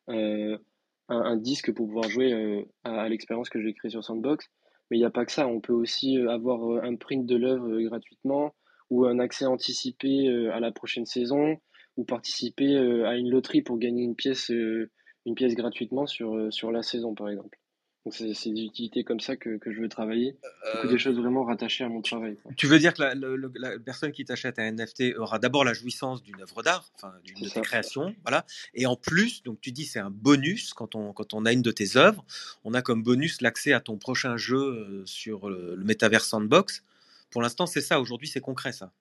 un, 0.07 1.37
disque 1.37 1.73
pour 1.73 1.87
pouvoir 1.87 2.09
jouer 2.09 2.67
à, 2.83 3.01
à 3.01 3.09
l'expérience 3.09 3.49
que 3.49 3.61
j'ai 3.61 3.73
créée 3.73 3.89
sur 3.89 4.03
Sandbox. 4.03 4.47
Mais 4.91 4.97
il 4.97 4.99
n'y 4.99 5.05
a 5.05 5.09
pas 5.09 5.25
que 5.25 5.31
ça. 5.31 5.47
On 5.47 5.61
peut 5.61 5.73
aussi 5.73 6.17
euh, 6.17 6.29
avoir 6.29 6.69
euh, 6.69 6.81
un 6.83 6.97
print 6.97 7.25
de 7.25 7.37
l'œuvre 7.37 7.69
euh, 7.69 7.83
gratuitement 7.87 8.53
ou 8.89 9.05
un 9.05 9.19
accès 9.19 9.45
anticipé 9.45 10.27
à 10.51 10.59
la 10.59 10.73
prochaine 10.73 11.05
saison 11.05 11.57
ou 11.95 12.03
participer 12.03 12.75
à 13.05 13.15
une 13.15 13.29
loterie 13.29 13.61
pour 13.61 13.77
gagner 13.77 14.03
une 14.03 14.17
pièce. 14.17 14.49
une 14.49 15.33
pièce 15.33 15.55
gratuitement 15.55 16.05
sur, 16.07 16.51
sur 16.51 16.73
la 16.73 16.83
saison, 16.83 17.15
par 17.15 17.29
exemple. 17.29 17.60
Donc 18.05 18.15
c'est 18.15 18.25
des 18.25 18.63
utilités 18.63 19.03
comme 19.03 19.19
ça 19.19 19.35
que, 19.35 19.57
que 19.57 19.71
je 19.71 19.79
veux 19.79 19.89
travailler. 19.89 20.35
Euh, 20.65 20.87
des 20.87 20.97
choses 20.97 21.17
vraiment 21.17 21.43
rattachées 21.43 21.83
à 21.83 21.89
mon 21.89 22.01
travail, 22.01 22.35
quoi. 22.41 22.51
tu 22.57 22.65
veux 22.65 22.79
dire 22.79 22.93
que 22.93 23.03
la, 23.03 23.13
la 23.15 23.79
personne 23.79 24.11
qui 24.11 24.25
t'achète 24.25 24.57
un 24.57 24.71
NFT 24.71 25.15
aura 25.17 25.37
d'abord 25.37 25.63
la 25.63 25.73
jouissance 25.73 26.23
d'une 26.23 26.41
œuvre 26.41 26.63
d'art, 26.63 26.89
enfin 26.95 27.13
d'une 27.23 27.39
de 27.43 27.49
tes 27.49 27.61
créations, 27.61 28.15
voilà, 28.23 28.45
et 28.73 28.87
en 28.87 28.95
plus, 28.95 29.43
donc 29.43 29.61
tu 29.61 29.71
dis 29.71 29.85
c'est 29.85 29.99
un 29.99 30.09
bonus 30.09 30.73
quand 30.73 30.95
on 30.95 31.13
quand 31.13 31.35
on 31.35 31.45
a 31.45 31.53
une 31.53 31.61
de 31.61 31.71
tes 31.71 31.95
œuvres, 31.95 32.25
on 32.63 32.73
a 32.73 32.81
comme 32.81 33.03
bonus 33.03 33.41
l'accès 33.41 33.73
à 33.73 33.79
ton 33.79 33.97
prochain 33.97 34.35
jeu 34.35 34.57
euh, 34.57 35.05
sur 35.05 35.49
le, 35.49 35.75
le 35.75 35.83
Metaverse 35.83 36.27
Sandbox. 36.27 36.83
Pour 37.29 37.41
l'instant, 37.41 37.65
c'est 37.65 37.81
ça. 37.81 38.01
Aujourd'hui, 38.01 38.27
c'est 38.27 38.41
concret, 38.41 38.71
ça. 38.73 38.91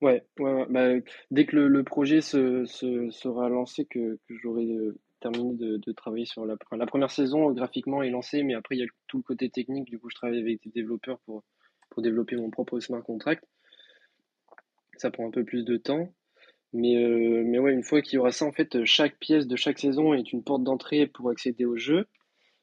Ouais, 0.00 0.24
ouais, 0.38 0.52
ouais. 0.52 0.66
Bah, 0.68 0.88
dès 1.30 1.46
que 1.46 1.56
le, 1.56 1.68
le 1.68 1.84
projet 1.84 2.20
se, 2.20 2.64
se, 2.64 3.10
sera 3.10 3.48
lancé, 3.48 3.84
que, 3.84 4.18
que 4.28 4.34
j'aurai 4.42 4.64
euh, 4.64 4.96
terminé 5.22 5.54
de, 5.54 5.92
travailler 5.92 6.26
sur 6.26 6.44
la, 6.44 6.56
première 6.56 7.10
saison, 7.10 7.50
graphiquement 7.52 8.02
est 8.02 8.10
lancée, 8.10 8.42
mais 8.42 8.54
après 8.54 8.76
il 8.76 8.80
y 8.80 8.84
a 8.84 8.86
tout 9.06 9.18
le 9.18 9.22
côté 9.22 9.48
technique. 9.48 9.88
Du 9.88 9.98
coup, 9.98 10.10
je 10.10 10.16
travaille 10.16 10.40
avec 10.40 10.62
des 10.62 10.70
développeurs 10.70 11.18
pour, 11.20 11.44
pour 11.90 12.02
développer 12.02 12.36
mon 12.36 12.50
propre 12.50 12.80
smart 12.80 13.02
contract. 13.02 13.44
Ça 14.96 15.10
prend 15.10 15.26
un 15.26 15.30
peu 15.30 15.44
plus 15.44 15.64
de 15.64 15.76
temps. 15.76 16.12
Mais, 16.72 16.96
euh, 16.96 17.42
mais 17.44 17.58
ouais, 17.58 17.72
une 17.72 17.82
fois 17.82 18.00
qu'il 18.00 18.14
y 18.14 18.18
aura 18.18 18.32
ça, 18.32 18.46
en 18.46 18.52
fait, 18.52 18.84
chaque 18.84 19.18
pièce 19.18 19.46
de 19.46 19.56
chaque 19.56 19.78
saison 19.78 20.14
est 20.14 20.32
une 20.32 20.42
porte 20.42 20.64
d'entrée 20.64 21.06
pour 21.06 21.30
accéder 21.30 21.64
au 21.64 21.76
jeu. 21.76 22.06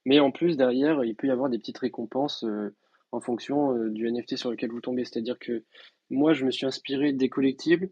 Mais 0.06 0.20
en 0.20 0.32
plus, 0.32 0.58
derrière, 0.58 1.04
il 1.04 1.16
peut 1.16 1.28
y 1.28 1.32
avoir 1.32 1.50
des 1.50 1.60
petites 1.60 1.78
récompenses 1.78 2.44
euh, 2.44 2.76
en 3.12 3.22
fonction 3.22 3.76
euh, 3.76 3.90
du 3.90 4.10
NFT 4.12 4.38
sur 4.38 4.50
lequel 4.50 4.72
vous 4.72 4.82
tombez. 4.82 5.06
C'est-à-dire 5.06 5.38
que 5.38 5.64
moi, 6.10 6.34
je 6.34 6.46
me 6.46 6.52
suis 6.52 6.66
inspiré 6.66 7.14
des 7.14 7.30
collectibles 7.30 7.90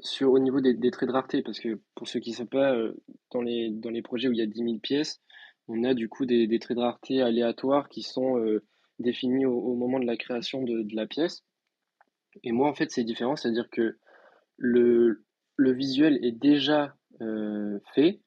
sur, 0.00 0.32
au 0.32 0.38
niveau 0.38 0.60
des, 0.60 0.74
des 0.74 0.90
traits 0.90 1.08
de 1.08 1.14
rareté. 1.14 1.42
Parce 1.42 1.58
que 1.58 1.80
pour 1.94 2.08
ceux 2.08 2.20
qui 2.20 2.30
ne 2.30 2.36
savent 2.36 2.46
pas, 2.46 2.74
euh, 2.74 2.94
dans 3.32 3.42
les, 3.42 3.70
dans 3.70 3.90
les 3.90 4.02
projets 4.02 4.28
où 4.28 4.32
il 4.32 4.38
y 4.38 4.42
a 4.42 4.46
10 4.46 4.58
000 4.58 4.78
pièces, 4.78 5.20
on 5.68 5.84
a 5.84 5.94
du 5.94 6.08
coup 6.08 6.26
des, 6.26 6.46
des 6.46 6.58
traits 6.58 6.76
de 6.76 6.82
rareté 6.82 7.22
aléatoires 7.22 7.88
qui 7.88 8.02
sont 8.02 8.38
euh, 8.38 8.64
définis 8.98 9.46
au, 9.46 9.74
moment 9.74 9.98
de 9.98 10.06
la 10.06 10.16
création 10.16 10.62
de, 10.62 10.82
de 10.82 10.96
la 10.96 11.06
pièce. 11.06 11.44
Et 12.42 12.52
moi, 12.52 12.68
en 12.68 12.74
fait, 12.74 12.90
c'est 12.90 13.04
différent. 13.04 13.36
C'est-à-dire 13.36 13.68
que 13.70 13.98
le, 14.56 15.24
le 15.56 15.72
visuel 15.72 16.24
est 16.24 16.32
déjà 16.32 16.94
euh, 17.20 17.78
fait. 17.94 18.20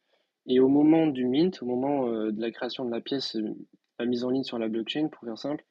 Et 0.48 0.60
au 0.60 0.68
moment 0.68 1.06
du 1.08 1.26
mint, 1.26 1.62
au 1.62 1.66
moment 1.66 2.08
de 2.10 2.42
la 2.42 2.50
création 2.50 2.84
de 2.84 2.90
la 2.90 3.02
pièce, 3.02 3.38
la 4.00 4.06
mise 4.08 4.24
en 4.24 4.32
ligne 4.32 4.44
sur 4.44 4.58
la 4.58 4.68
blockchain, 4.68 5.10
pour 5.10 5.24
faire 5.24 5.38
simple, 5.38 5.64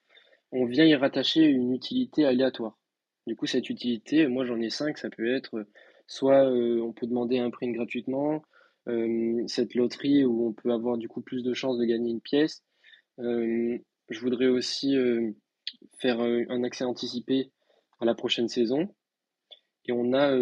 on 0.53 0.67
vient 0.67 0.85
y 0.85 0.95
rattacher 0.95 1.45
une 1.45 1.73
utilité 1.73 2.25
aléatoire. 2.25 2.79
Du 3.27 3.35
coup, 3.35 3.47
cette 3.47 3.69
utilité, 3.71 4.29
moi 4.29 4.45
j'en 4.45 4.61
ai 4.61 4.71
cinq, 4.71 4.99
ça 4.99 5.11
peut 5.11 5.35
être 5.35 5.67
soit 6.09 6.51
euh, 6.51 6.81
on 6.81 6.93
peut 6.93 7.07
demander 7.07 7.39
un 7.39 7.51
print 7.51 7.73
gratuitement, 7.75 8.43
euh, 8.89 9.45
cette 9.47 9.75
loterie 9.75 10.25
où 10.25 10.49
on 10.49 10.53
peut 10.53 10.73
avoir 10.73 10.97
du 10.97 11.07
coup 11.07 11.21
plus 11.21 11.45
de 11.45 11.55
chances 11.55 11.79
de 11.79 11.85
gagner 11.85 12.11
une 12.11 12.21
pièce. 12.21 12.65
Euh, 13.21 13.79
je 14.09 14.21
voudrais 14.21 14.49
aussi 14.49 14.97
faire 15.99 16.21
un 16.21 16.65
accès 16.65 16.85
anticipé 16.85 17.53
à 18.01 18.07
la 18.07 18.15
prochaine 18.15 18.49
saison. 18.49 18.89
Et 19.85 19.93
on 19.93 20.15
a 20.15 20.35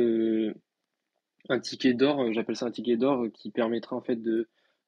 un 1.48 1.60
ticket 1.60 1.94
d'or, 1.94 2.32
j'appelle 2.32 2.54
ça 2.54 2.66
un 2.66 2.70
ticket 2.70 2.96
d'or, 2.96 3.26
qui 3.34 3.50
permettra 3.50 3.96
en 3.96 4.02
fait 4.02 4.20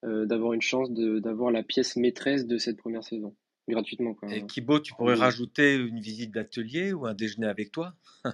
d'avoir 0.04 0.52
une 0.52 0.62
chance 0.62 0.92
d'avoir 0.92 1.50
la 1.50 1.64
pièce 1.64 1.96
maîtresse 1.96 2.46
de 2.46 2.56
cette 2.56 2.76
première 2.76 3.02
saison 3.02 3.34
gratuitement. 3.72 4.14
Quoi. 4.14 4.32
Et 4.32 4.46
Kibo, 4.46 4.80
tu 4.80 4.94
pourrais 4.94 5.14
rajouter 5.14 5.76
une 5.76 6.00
visite 6.00 6.32
d'atelier 6.32 6.92
ou 6.92 7.06
un 7.06 7.14
déjeuner 7.14 7.46
avec 7.46 7.72
toi? 7.72 7.94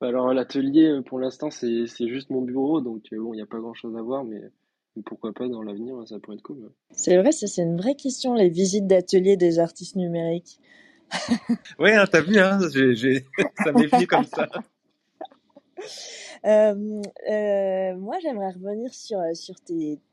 Bah 0.00 0.08
Alors 0.08 0.34
l'atelier, 0.34 1.00
pour 1.06 1.20
l'instant, 1.20 1.50
c'est 1.50 1.86
juste 2.08 2.28
mon 2.30 2.42
bureau, 2.42 2.80
donc 2.80 3.02
bon, 3.12 3.32
il 3.32 3.36
n'y 3.36 3.42
a 3.42 3.46
pas 3.46 3.60
grand-chose 3.60 3.96
à 3.96 4.02
voir, 4.02 4.24
mais 4.24 4.40
pourquoi 5.06 5.32
pas 5.32 5.48
dans 5.48 5.62
l'avenir, 5.62 5.96
ça 6.06 6.18
pourrait 6.18 6.36
être 6.36 6.42
cool. 6.42 6.70
C'est 6.90 7.16
vrai, 7.16 7.32
c'est 7.32 7.62
une 7.62 7.76
vraie 7.76 7.94
question, 7.94 8.34
les 8.34 8.48
visites 8.48 8.86
d'atelier 8.86 9.36
des 9.36 9.60
artistes 9.60 9.96
numériques. 9.96 10.58
oui, 11.78 11.92
hein, 11.92 12.06
t'as 12.10 12.22
vu, 12.22 12.38
hein, 12.38 12.58
ça 13.62 13.72
m'est 13.72 13.86
venu 13.86 14.06
comme 14.06 14.24
ça. 14.24 14.48
Euh, 16.46 17.02
euh, 17.30 17.96
moi, 17.96 18.18
j'aimerais 18.20 18.50
revenir 18.50 18.92
sur, 18.92 19.18
sur 19.34 19.54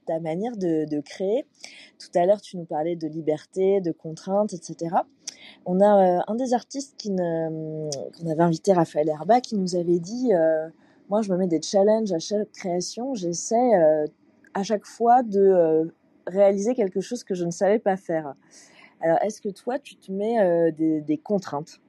ta 0.06 0.20
manière 0.20 0.56
de, 0.56 1.02
créer. 1.02 1.46
Tout 2.00 2.18
à 2.18 2.26
l'heure, 2.26 2.42
tu 2.42 2.58
nous 2.58 2.66
parlais 2.66 2.96
de 2.96 3.08
liberté, 3.08 3.82
de 3.82 3.92
contraintes, 3.92 4.54
etc. 4.54 4.96
On 5.66 5.82
a 5.82 6.20
euh, 6.20 6.22
un 6.28 6.36
des 6.36 6.54
artistes 6.54 6.96
qu'on 7.04 7.90
avait 8.30 8.42
invité, 8.42 8.74
Raphaël 8.74 9.10
Herba, 9.10 9.42
qui 9.42 9.58
nous 9.58 9.76
avait 9.76 10.00
dit 10.00 10.32
Moi, 11.10 11.22
je 11.22 11.32
me 11.32 11.38
mets 11.38 11.48
des 11.48 11.62
challenges 11.62 12.12
à 12.14 12.20
chaque 12.20 12.52
création. 12.52 13.14
J'essaie 13.14 13.72
à 14.54 14.64
chaque 14.64 14.86
fois 14.86 15.24
de 15.24 15.92
réaliser 16.28 16.76
quelque 16.76 17.02
chose 17.02 17.24
que 17.24 17.36
je 17.36 17.46
ne 17.46 17.52
savais 17.52 17.80
pas 17.80 17.98
faire. 17.98 18.36
Alors, 19.02 19.18
est-ce 19.24 19.42
que 19.42 19.50
toi, 19.50 19.80
tu 19.80 19.96
te 19.96 20.12
mets 20.12 20.72
des 20.72 21.18
contraintes? 21.18 21.82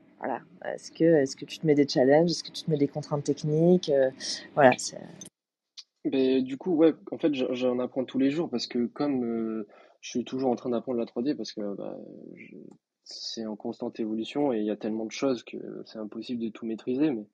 Est-ce 0.64 1.36
que, 1.36 1.44
tu 1.44 1.58
te 1.58 1.66
mets 1.66 1.74
des 1.74 1.88
challenges? 1.88 2.30
Est-ce 2.30 2.44
que 2.44 2.52
tu 2.52 2.62
te 2.62 2.70
mets 2.70 2.76
des 2.76 2.88
contraintes 2.88 3.24
techniques? 3.24 3.90
Euh, 3.90 4.10
Voilà. 4.54 4.70
Du 6.04 6.56
coup, 6.56 6.74
ouais, 6.74 6.94
en 7.10 7.18
fait, 7.18 7.32
j'en 7.34 7.78
apprends 7.78 8.04
tous 8.04 8.18
les 8.18 8.30
jours 8.30 8.50
parce 8.50 8.66
que 8.66 8.86
comme 8.86 9.24
euh, 9.24 9.68
je 10.00 10.10
suis 10.10 10.24
toujours 10.24 10.50
en 10.50 10.56
train 10.56 10.70
d'apprendre 10.70 10.98
la 10.98 11.06
3D 11.06 11.36
parce 11.36 11.52
que 11.52 11.74
bah, 11.76 11.96
c'est 13.04 13.46
en 13.46 13.56
constante 13.56 14.00
évolution 14.00 14.52
et 14.52 14.58
il 14.58 14.64
y 14.64 14.70
a 14.70 14.76
tellement 14.76 15.06
de 15.06 15.12
choses 15.12 15.44
que 15.44 15.56
c'est 15.86 15.98
impossible 15.98 16.42
de 16.42 16.48
tout 16.48 16.66
maîtriser, 16.66 17.12
mais 17.12 17.24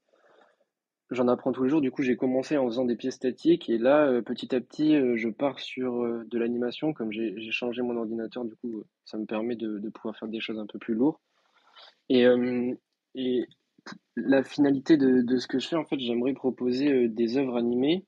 j'en 1.10 1.28
apprends 1.28 1.52
tous 1.52 1.64
les 1.64 1.70
jours. 1.70 1.80
Du 1.80 1.90
coup, 1.90 2.02
j'ai 2.02 2.16
commencé 2.16 2.58
en 2.58 2.66
faisant 2.66 2.84
des 2.84 2.96
pièces 2.96 3.16
statiques 3.16 3.70
et 3.70 3.78
là, 3.78 4.06
euh, 4.06 4.20
petit 4.20 4.54
à 4.54 4.60
petit, 4.60 4.94
je 5.16 5.28
pars 5.28 5.58
sur 5.60 6.02
de 6.02 6.38
l'animation. 6.38 6.92
Comme 6.92 7.10
j'ai 7.10 7.50
changé 7.50 7.80
mon 7.80 7.96
ordinateur, 7.96 8.44
du 8.44 8.54
coup, 8.56 8.84
ça 9.06 9.16
me 9.16 9.24
permet 9.24 9.56
de 9.56 9.88
pouvoir 9.90 10.16
faire 10.18 10.28
des 10.28 10.40
choses 10.40 10.58
un 10.58 10.66
peu 10.66 10.78
plus 10.78 10.94
lourdes. 10.94 11.16
Et, 12.08 12.26
euh, 12.26 12.74
et 13.14 13.44
la 14.16 14.42
finalité 14.42 14.96
de, 14.96 15.22
de, 15.22 15.36
ce 15.38 15.46
que 15.46 15.58
je 15.58 15.68
fais, 15.68 15.76
en 15.76 15.84
fait, 15.84 15.98
j'aimerais 15.98 16.34
proposer 16.34 16.90
euh, 16.90 17.08
des 17.08 17.36
œuvres 17.36 17.56
animées, 17.56 18.06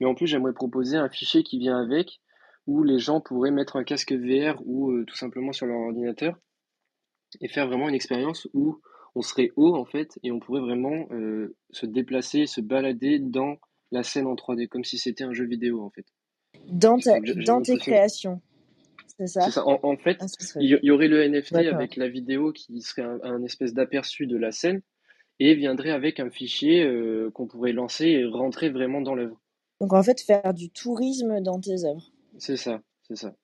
mais 0.00 0.06
en 0.06 0.14
plus, 0.14 0.26
j'aimerais 0.26 0.52
proposer 0.52 0.96
un 0.96 1.08
fichier 1.08 1.42
qui 1.42 1.58
vient 1.58 1.80
avec, 1.80 2.20
où 2.66 2.82
les 2.82 2.98
gens 2.98 3.20
pourraient 3.20 3.50
mettre 3.50 3.76
un 3.76 3.84
casque 3.84 4.12
VR 4.12 4.60
ou 4.64 4.90
euh, 4.90 5.04
tout 5.04 5.16
simplement 5.16 5.52
sur 5.52 5.66
leur 5.66 5.78
ordinateur 5.78 6.38
et 7.40 7.48
faire 7.48 7.66
vraiment 7.66 7.88
une 7.88 7.94
expérience 7.94 8.46
où 8.52 8.80
on 9.14 9.22
serait 9.22 9.50
haut, 9.56 9.74
en 9.74 9.84
fait, 9.84 10.18
et 10.22 10.30
on 10.30 10.38
pourrait 10.38 10.60
vraiment 10.60 11.06
se 11.70 11.84
déplacer, 11.84 12.46
se 12.46 12.62
balader 12.62 13.18
dans 13.18 13.56
la 13.90 14.02
scène 14.02 14.26
en 14.26 14.34
3D, 14.34 14.68
comme 14.68 14.84
si 14.84 14.96
c'était 14.96 15.24
un 15.24 15.32
jeu 15.32 15.46
vidéo, 15.46 15.82
en 15.82 15.90
fait. 15.90 16.06
Dans, 16.66 16.98
dans 17.44 17.62
tes 17.62 17.76
créations 17.76 18.40
c'est 19.18 19.26
ça, 19.26 19.66
En, 19.66 19.96
fait, 19.96 20.18
ah, 20.20 20.26
il 20.60 20.80
y, 20.82 20.90
aurait 20.90 21.08
le 21.08 21.26
NFT 21.28 21.56
avec 21.56 21.96
la 21.96 22.08
vidéo 22.08 22.52
qui 22.52 22.80
serait 22.80 23.02
un, 23.02 23.42
espèce 23.42 23.74
d'aperçu 23.74 24.26
de 24.26 24.36
la 24.36 24.52
scène 24.52 24.82
et 25.38 25.54
viendrait 25.54 25.90
avec 25.90 26.20
un 26.20 26.30
fichier 26.30 26.84
euh, 26.84 27.30
qu'on 27.32 27.46
pourrait 27.46 27.72
lancer 27.72 28.06
et 28.06 28.24
rentrer 28.24 28.70
vraiment 28.70 29.00
dans 29.00 29.14
l'œuvre. 29.14 29.40
Donc 29.80 29.92
en 29.92 30.02
fait, 30.02 30.20
faire 30.20 30.54
du 30.54 30.70
tourisme 30.70 31.40
dans 31.40 31.60
tes 31.60 31.84
œuvres. 31.84 32.12
C'est 32.38 32.56
ça, 32.56 32.80
c'est 33.02 33.16
ça. 33.16 33.34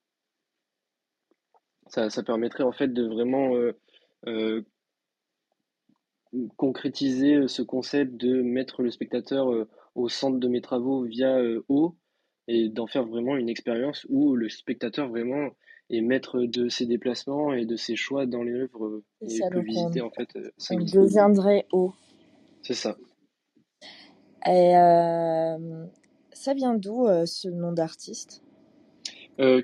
ça. 1.89 2.11
Ça 2.11 2.23
permettrait 2.23 2.65
en 2.65 2.73
fait 2.73 2.93
de 2.93 3.07
vraiment 3.07 3.55
euh, 3.57 3.79
euh, 4.27 4.63
concrétiser 6.57 7.49
ce 7.49 7.63
concept 7.63 8.15
de 8.17 8.43
mettre 8.43 8.83
le 8.83 8.91
spectateur 8.91 9.49
au 9.95 10.09
centre 10.09 10.39
de 10.39 10.49
mes 10.49 10.61
travaux 10.61 11.05
via 11.05 11.39
haut 11.69 11.97
et 12.49 12.69
d'en 12.71 12.87
faire 12.87 13.05
vraiment 13.05 13.37
une 13.37 13.49
expérience 13.49 14.07
où 14.09 14.35
le 14.35 14.49
spectateur 14.49 15.09
vraiment 15.09 15.51
est 15.91 16.01
maître 16.01 16.41
de 16.41 16.69
ses 16.69 16.87
déplacements 16.87 17.53
et 17.53 17.67
de 17.67 17.77
ses 17.77 17.95
choix 17.95 18.27
dans 18.27 18.43
les 18.43 18.55
œuvres 18.55 19.03
et 19.21 19.29
ça, 19.29 19.49
peut 19.51 19.61
visiter 19.61 20.01
en 20.01 20.11
fait. 20.11 20.35
Euh, 20.37 20.51
on 20.71 20.79
deviendrait 20.79 21.67
haut. 21.73 21.93
C'est 22.63 22.75
ça. 22.75 22.97
Et 24.47 24.77
euh, 24.77 25.87
ça 26.33 26.55
vient 26.55 26.75
d'où 26.75 27.07
euh, 27.07 27.27
ce 27.27 27.49
nom 27.49 27.73
d'artiste? 27.73 28.43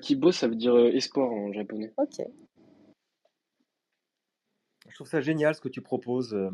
Kibo, 0.03 0.31
ça 0.31 0.47
veut 0.47 0.55
dire 0.55 0.77
espoir 0.77 1.33
en 1.33 1.53
japonais. 1.53 1.93
Ok. 1.97 2.25
Je 4.95 4.99
trouve 4.99 5.09
ça 5.09 5.21
génial 5.21 5.57
ce 5.57 5.61
que 5.61 5.69
tu 5.69 5.81
proposes. 5.81 6.35
Euh, 6.35 6.51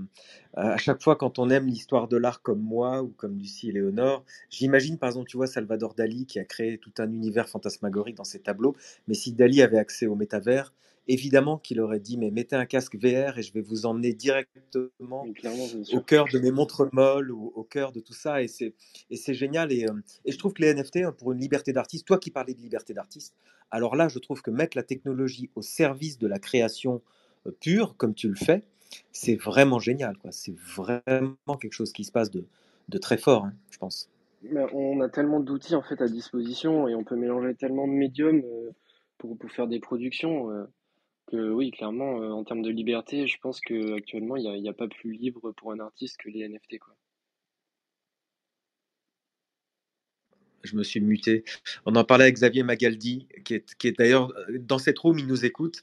à 0.55 0.79
chaque 0.79 1.03
fois, 1.03 1.15
quand 1.15 1.39
on 1.39 1.51
aime 1.51 1.67
l'histoire 1.67 2.09
de 2.09 2.17
l'art 2.17 2.41
comme 2.41 2.63
moi 2.63 3.03
ou 3.03 3.09
comme 3.09 3.37
Lucie 3.37 3.69
et 3.69 3.73
Léonore, 3.73 4.25
j'imagine 4.49 4.97
par 4.97 5.11
exemple, 5.11 5.29
tu 5.29 5.37
vois, 5.37 5.47
Salvador 5.47 5.93
Dali 5.93 6.25
qui 6.25 6.39
a 6.39 6.45
créé 6.45 6.79
tout 6.79 6.93
un 6.97 7.13
univers 7.13 7.51
fantasmagorique 7.51 8.17
dans 8.17 8.25
ses 8.25 8.41
tableaux. 8.41 8.75
Mais 9.09 9.13
si 9.13 9.35
Dali 9.35 9.61
avait 9.61 9.77
accès 9.77 10.07
au 10.07 10.15
métavers, 10.15 10.73
évidemment 11.07 11.59
qu'il 11.59 11.83
aurait 11.83 12.01
dit 12.01 12.17
mais 12.17 12.31
mettez 12.31 12.57
un 12.57 12.65
casque 12.65 12.97
VR 12.97 13.37
et 13.37 13.43
je 13.43 13.53
vais 13.53 13.61
vous 13.61 13.85
emmener 13.85 14.15
directement 14.15 15.27
au 15.93 16.01
cœur 16.01 16.25
de 16.33 16.39
mes 16.39 16.51
montres 16.51 16.89
molles 16.93 17.31
ou 17.31 17.53
au 17.55 17.65
cœur 17.65 17.93
de 17.93 18.01
tout 18.01 18.13
ça 18.15 18.43
et 18.43 18.49
c'est 18.49 18.75
et 19.11 19.17
c'est 19.17 19.35
génial 19.35 19.73
et, 19.73 19.87
euh, 19.87 19.95
et, 20.25 20.33
je 20.33 20.39
trouve 20.39 20.53
que 20.53 20.63
les 20.63 20.73
NFT 20.73 20.99
hein, 20.99 21.13
pour 21.13 21.33
une 21.33 21.41
liberté 21.41 21.73
d'artiste 21.73 22.07
toi 22.07 22.19
qui 22.19 22.31
parlais 22.31 22.55
de 22.55 22.61
liberté 22.61 22.95
d'artiste 22.95 23.35
alors 23.71 23.97
là 23.97 24.09
je 24.09 24.19
trouve 24.19 24.41
que 24.43 24.51
mettre 24.51 24.77
la 24.77 24.83
technologie 24.83 25.51
au 25.55 25.63
service 25.63 26.19
de 26.19 26.27
la 26.27 26.39
création 26.39 27.03
pur, 27.61 27.97
comme 27.97 28.15
tu 28.15 28.29
le 28.29 28.35
fais, 28.35 28.63
c'est 29.13 29.37
vraiment 29.37 29.79
génial. 29.79 30.17
C'est 30.31 30.57
vraiment 30.57 31.57
quelque 31.61 31.73
chose 31.73 31.93
qui 31.93 32.05
se 32.05 32.13
passe 32.13 32.31
de, 32.31 32.45
de 32.89 32.99
très 32.99 33.19
fort, 33.19 33.45
hein, 33.45 33.55
je 33.71 33.79
pense. 33.79 34.11
on 34.73 35.01
a 35.01 35.09
tellement 35.09 35.41
d'outils 35.41 35.75
en 35.75 35.83
fait 35.83 36.01
à 36.01 36.09
disposition 36.09 36.89
et 36.89 36.95
on 36.95 37.05
peut 37.05 37.17
mélanger 37.17 37.55
tellement 37.55 37.87
de 37.87 37.93
médiums 37.93 38.43
euh, 38.45 38.71
pour, 39.19 39.37
pour, 39.39 39.51
faire 39.51 39.69
des 39.69 39.81
productions 39.81 40.51
euh, 40.51 40.65
que 41.31 41.51
oui, 41.51 41.71
clairement, 41.71 42.21
euh, 42.21 42.31
en 42.31 42.45
termes 42.45 42.63
de 42.63 42.71
liberté, 42.71 43.27
je 43.27 43.39
pense 43.41 43.61
qu'actuellement, 43.61 44.37
il 44.37 44.61
n'y 44.61 44.69
a, 44.69 44.71
a, 44.71 44.75
pas 44.75 44.89
plus 44.89 45.13
libre 45.13 45.53
pour 45.53 45.73
un 45.73 45.81
artiste 45.81 46.17
que 46.19 46.29
les 46.29 46.49
NFT. 46.49 46.79
Quoi. 46.79 46.95
Je 50.63 50.77
me 50.77 50.83
suis 50.83 51.01
muté. 51.01 51.45
On 51.87 51.95
en 51.97 52.05
parlait 52.05 52.25
avec 52.25 52.37
Xavier 52.37 52.63
Magaldi, 52.63 53.27
qui 53.45 53.55
est, 53.55 53.75
qui 53.77 53.89
est 53.89 53.99
d'ailleurs 53.99 54.33
euh, 54.37 54.59
dans 54.59 54.79
cette 54.79 54.99
room, 54.99 55.19
il 55.19 55.27
nous 55.27 55.45
écoute. 55.45 55.83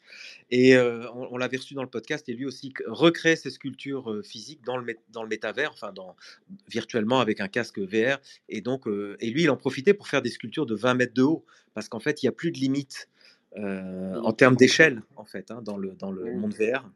Et 0.52 0.76
euh, 0.76 1.10
on, 1.14 1.38
l'avait 1.38 1.58
reçu 1.58 1.74
dans 1.74 1.84
le 1.84 1.90
podcast, 1.90 2.30
et 2.30 2.34
lui 2.34 2.46
aussi 2.46 2.74
recrée 2.86 3.36
ses 3.36 3.50
sculptures 3.50 4.12
euh, 4.12 4.22
physiques 4.22 4.64
dans 4.64 4.78
le, 4.78 4.96
dans 5.12 5.24
le 5.24 5.30
métavers, 5.30 5.72
enfin 5.72 5.92
dans, 5.92 6.16
virtuellement 6.70 7.20
avec 7.20 7.42
un 7.42 7.48
casque 7.48 7.80
VR. 7.80 8.20
Et, 8.50 8.62
donc, 8.62 8.86
et 9.20 9.30
lui, 9.30 9.44
il 9.44 9.50
en 9.50 9.58
profitait 9.58 9.94
pour 9.94 10.08
faire 10.08 10.22
des 10.22 10.30
sculptures 10.30 10.66
de 10.66 10.76
20 10.76 10.94
mètres 10.94 11.14
de 11.14 11.24
haut, 11.24 11.46
parce 11.74 11.90
qu'en 11.90 12.00
fait, 12.00 12.24
il 12.24 12.26
n'y 12.26 12.30
a 12.30 12.34
plus 12.34 12.52
de 12.52 12.58
limite 12.58 13.10
en 13.56 14.34
termes 14.34 14.56
d'échelle, 14.56 15.02
en 15.16 15.26
fait, 15.26 15.50
hein, 15.50 15.62
dans 15.64 15.78
le, 15.78 15.94
dans 15.96 16.12
le 16.12 16.36
monde 16.36 16.54
VR. 16.54 16.90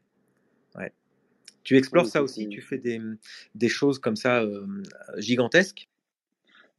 Ouais. 0.75 0.93
Tu 1.63 1.75
explores 1.75 2.05
ça 2.05 2.21
aussi, 2.21 2.47
tu 2.49 2.61
fais 2.61 2.77
des, 2.77 3.01
des 3.55 3.69
choses 3.69 3.99
comme 3.99 4.15
ça 4.15 4.45
gigantesques? 5.17 5.89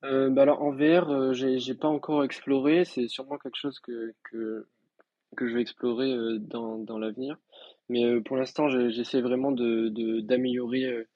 Euh, 0.04 0.30
bah 0.30 0.42
alors 0.42 0.62
en 0.62 0.70
VR, 0.72 1.10
euh, 1.10 1.32
j'ai 1.32 1.74
pas 1.74 1.88
encore 1.88 2.24
exploré. 2.24 2.84
C'est 2.84 3.08
sûrement 3.08 3.38
quelque 3.38 3.56
chose 3.56 3.78
que, 3.80 4.14
que, 4.24 4.66
que 5.36 5.48
je 5.48 5.54
vais 5.54 5.62
explorer 5.62 6.12
euh, 6.12 6.38
dans, 6.38 6.78
dans 6.78 6.98
l'avenir. 6.98 7.36
Mais 7.88 8.04
euh, 8.04 8.20
pour 8.20 8.36
l'instant, 8.36 8.68
j'essaie 8.68 9.20
vraiment 9.20 9.52
de, 9.52 9.88
de, 9.88 10.20
d'améliorer 10.20 11.06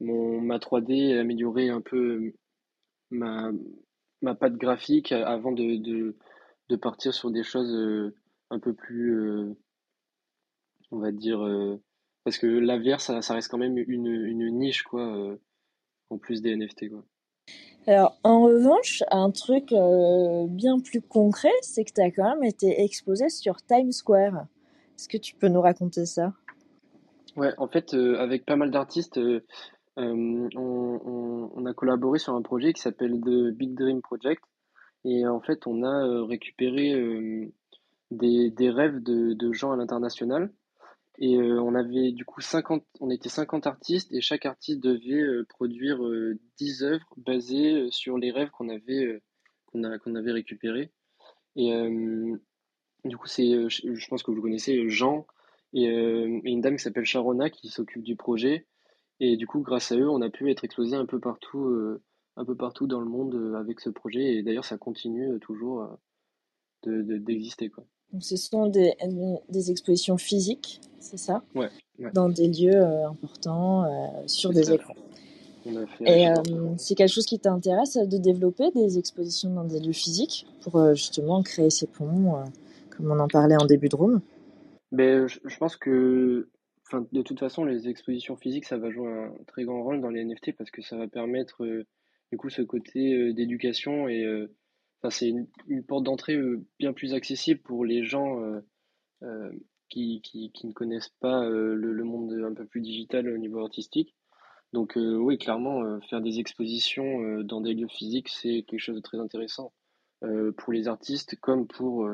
mon, 0.00 0.40
ma 0.40 0.58
3D 0.58 0.92
et 0.92 1.18
améliorer 1.18 1.70
un 1.70 1.80
peu 1.80 2.32
ma, 3.10 3.50
ma 4.22 4.34
patte 4.34 4.56
graphique 4.56 5.12
avant 5.12 5.52
de, 5.52 5.76
de, 5.76 6.16
de 6.68 6.76
partir 6.76 7.14
sur 7.14 7.30
des 7.30 7.44
choses 7.44 8.12
un 8.50 8.58
peu 8.60 8.74
plus, 8.74 9.54
on 10.90 10.98
va 10.98 11.12
dire, 11.12 11.40
parce 12.24 12.38
que 12.38 12.46
la 12.46 12.98
ça, 12.98 13.22
ça 13.22 13.34
reste 13.34 13.50
quand 13.50 13.58
même 13.58 13.78
une, 13.78 14.06
une 14.06 14.58
niche, 14.58 14.82
quoi, 14.82 15.38
en 16.10 16.18
plus 16.18 16.42
des 16.42 16.56
NFT, 16.56 16.90
quoi. 16.90 17.04
Alors, 17.88 18.18
en 18.22 18.42
revanche, 18.42 19.02
un 19.10 19.30
truc 19.30 19.72
euh, 19.72 20.44
bien 20.46 20.78
plus 20.78 21.00
concret, 21.00 21.54
c'est 21.62 21.86
que 21.86 21.92
tu 21.94 22.02
as 22.02 22.10
quand 22.10 22.34
même 22.34 22.44
été 22.44 22.82
exposé 22.82 23.30
sur 23.30 23.62
Times 23.62 23.92
Square. 23.92 24.44
Est-ce 24.94 25.08
que 25.08 25.16
tu 25.16 25.34
peux 25.34 25.48
nous 25.48 25.62
raconter 25.62 26.04
ça? 26.04 26.34
Ouais, 27.34 27.54
en 27.56 27.66
fait, 27.66 27.94
euh, 27.94 28.18
avec 28.18 28.44
pas 28.44 28.56
mal 28.56 28.70
d'artistes, 28.70 29.16
euh, 29.16 29.40
on, 29.96 31.64
a 31.64 31.72
collaboré 31.72 32.18
sur 32.18 32.34
un 32.34 32.42
projet 32.42 32.74
qui 32.74 32.82
s'appelle 32.82 33.22
The 33.22 33.56
Big 33.56 33.74
Dream 33.74 34.02
Project. 34.02 34.44
Et 35.06 35.26
en 35.26 35.40
fait, 35.40 35.66
on 35.66 35.82
a 35.82 36.26
récupéré 36.26 36.92
des, 38.10 38.70
rêves 38.70 39.02
de 39.02 39.52
gens 39.54 39.72
à 39.72 39.76
l'international. 39.76 40.52
Et 41.18 41.36
euh, 41.36 41.60
on 41.60 41.74
avait 41.74 42.12
du 42.12 42.24
coup 42.24 42.40
50, 42.40 42.84
on 43.00 43.10
était 43.10 43.28
50 43.28 43.66
artistes 43.66 44.12
et 44.12 44.20
chaque 44.20 44.46
artiste 44.46 44.80
devait 44.80 45.20
euh, 45.20 45.44
produire 45.48 46.04
euh, 46.04 46.38
10 46.58 46.84
œuvres 46.84 47.12
basées 47.16 47.74
euh, 47.74 47.90
sur 47.90 48.18
les 48.18 48.30
rêves 48.30 48.50
qu'on 48.50 48.68
avait, 48.68 49.04
euh, 49.04 49.20
récupérés. 50.32 50.92
Et 51.56 51.72
euh, 51.74 52.36
du 53.04 53.16
coup, 53.16 53.26
c'est, 53.26 53.52
euh, 53.52 53.68
je, 53.68 54.08
pense 54.08 54.22
que 54.22 54.30
vous 54.30 54.42
connaissez, 54.42 54.76
euh, 54.78 54.88
Jean 54.88 55.26
et, 55.72 55.88
euh, 55.88 56.40
une 56.44 56.60
dame 56.60 56.76
qui 56.76 56.82
s'appelle 56.82 57.04
Sharona 57.04 57.50
qui 57.50 57.68
s'occupe 57.68 58.02
du 58.02 58.16
projet. 58.16 58.66
Et 59.20 59.36
du 59.36 59.46
coup, 59.46 59.60
grâce 59.60 59.92
à 59.92 59.96
eux, 59.96 60.08
on 60.08 60.22
a 60.22 60.30
pu 60.30 60.50
être 60.50 60.64
exposé 60.64 60.96
un 60.96 61.06
peu 61.06 61.20
partout, 61.20 61.66
euh, 61.66 62.02
dans 62.36 63.00
le 63.00 63.06
monde 63.08 63.34
euh, 63.34 63.54
avec 63.54 63.80
ce 63.80 63.90
projet. 63.90 64.36
Et 64.36 64.42
d'ailleurs, 64.42 64.64
ça 64.64 64.78
continue 64.78 65.32
euh, 65.32 65.38
toujours 65.38 65.82
euh, 65.82 65.96
de, 66.84 67.02
de- 67.02 67.18
d'exister. 67.18 67.70
Donc, 68.12 68.24
ce 68.24 68.36
sont 68.36 68.66
des, 68.66 68.94
des 69.48 69.70
expositions 69.70 70.16
physiques, 70.16 70.80
c'est 70.98 71.18
ça? 71.18 71.42
Ouais, 71.54 71.68
ouais, 71.98 72.10
Dans 72.14 72.28
des 72.28 72.48
lieux 72.48 72.74
euh, 72.74 73.08
importants, 73.08 73.84
euh, 73.84 74.06
sur 74.26 74.50
des 74.50 74.72
écrans. 74.72 74.94
Et 76.00 76.28
euh, 76.28 76.34
c'est 76.78 76.94
quelque 76.94 77.12
chose 77.12 77.26
qui 77.26 77.38
t'intéresse 77.38 77.98
de 77.98 78.16
développer 78.16 78.70
des 78.70 78.98
expositions 78.98 79.50
dans 79.50 79.64
des 79.64 79.80
lieux 79.80 79.92
physiques 79.92 80.46
pour 80.62 80.94
justement 80.94 81.42
créer 81.42 81.68
ces 81.68 81.86
ponts, 81.86 82.42
comme 82.88 83.10
on 83.10 83.18
en 83.18 83.28
parlait 83.28 83.56
en 83.56 83.66
début 83.66 83.88
de 83.88 83.96
room? 83.96 84.20
Ben, 84.92 85.26
je, 85.26 85.38
je 85.44 85.56
pense 85.58 85.76
que, 85.76 86.48
enfin, 86.86 87.06
de 87.12 87.22
toute 87.22 87.38
façon, 87.38 87.64
les 87.64 87.88
expositions 87.88 88.36
physiques, 88.36 88.64
ça 88.64 88.78
va 88.78 88.90
jouer 88.90 89.12
un 89.12 89.32
très 89.46 89.64
grand 89.64 89.82
rôle 89.82 90.00
dans 90.00 90.10
les 90.10 90.24
NFT 90.24 90.56
parce 90.56 90.70
que 90.70 90.82
ça 90.82 90.96
va 90.96 91.08
permettre, 91.08 91.64
euh, 91.64 91.86
du 92.32 92.38
coup, 92.38 92.48
ce 92.48 92.62
côté 92.62 93.14
euh, 93.14 93.32
d'éducation 93.34 94.08
et, 94.08 94.24
euh, 94.24 94.50
c'est 95.10 95.28
une, 95.28 95.84
porte 95.84 96.04
d'entrée 96.04 96.34
euh, 96.34 96.64
bien 96.78 96.92
plus 96.92 97.14
accessible 97.14 97.60
pour 97.60 97.84
les 97.84 98.04
gens 98.04 98.40
euh, 98.42 98.60
euh, 99.22 99.50
qui, 99.88 100.22
ne 100.64 100.72
connaissent 100.72 101.12
pas 101.20 101.48
le, 101.48 102.04
monde 102.04 102.32
un 102.32 102.54
peu 102.54 102.66
plus 102.66 102.80
digital 102.80 103.28
au 103.28 103.38
niveau 103.38 103.60
artistique. 103.60 104.14
Donc, 104.74 104.96
oui, 104.96 105.38
clairement, 105.38 105.98
faire 106.10 106.20
des 106.20 106.40
expositions 106.40 107.40
dans 107.40 107.62
des 107.62 107.72
lieux 107.72 107.88
physiques, 107.88 108.28
c'est 108.28 108.64
quelque 108.68 108.80
chose 108.80 108.96
de 108.96 109.00
très 109.00 109.18
intéressant 109.18 109.72
pour 110.20 110.74
les 110.74 110.88
artistes 110.88 111.36
comme 111.40 111.66
pour 111.66 112.06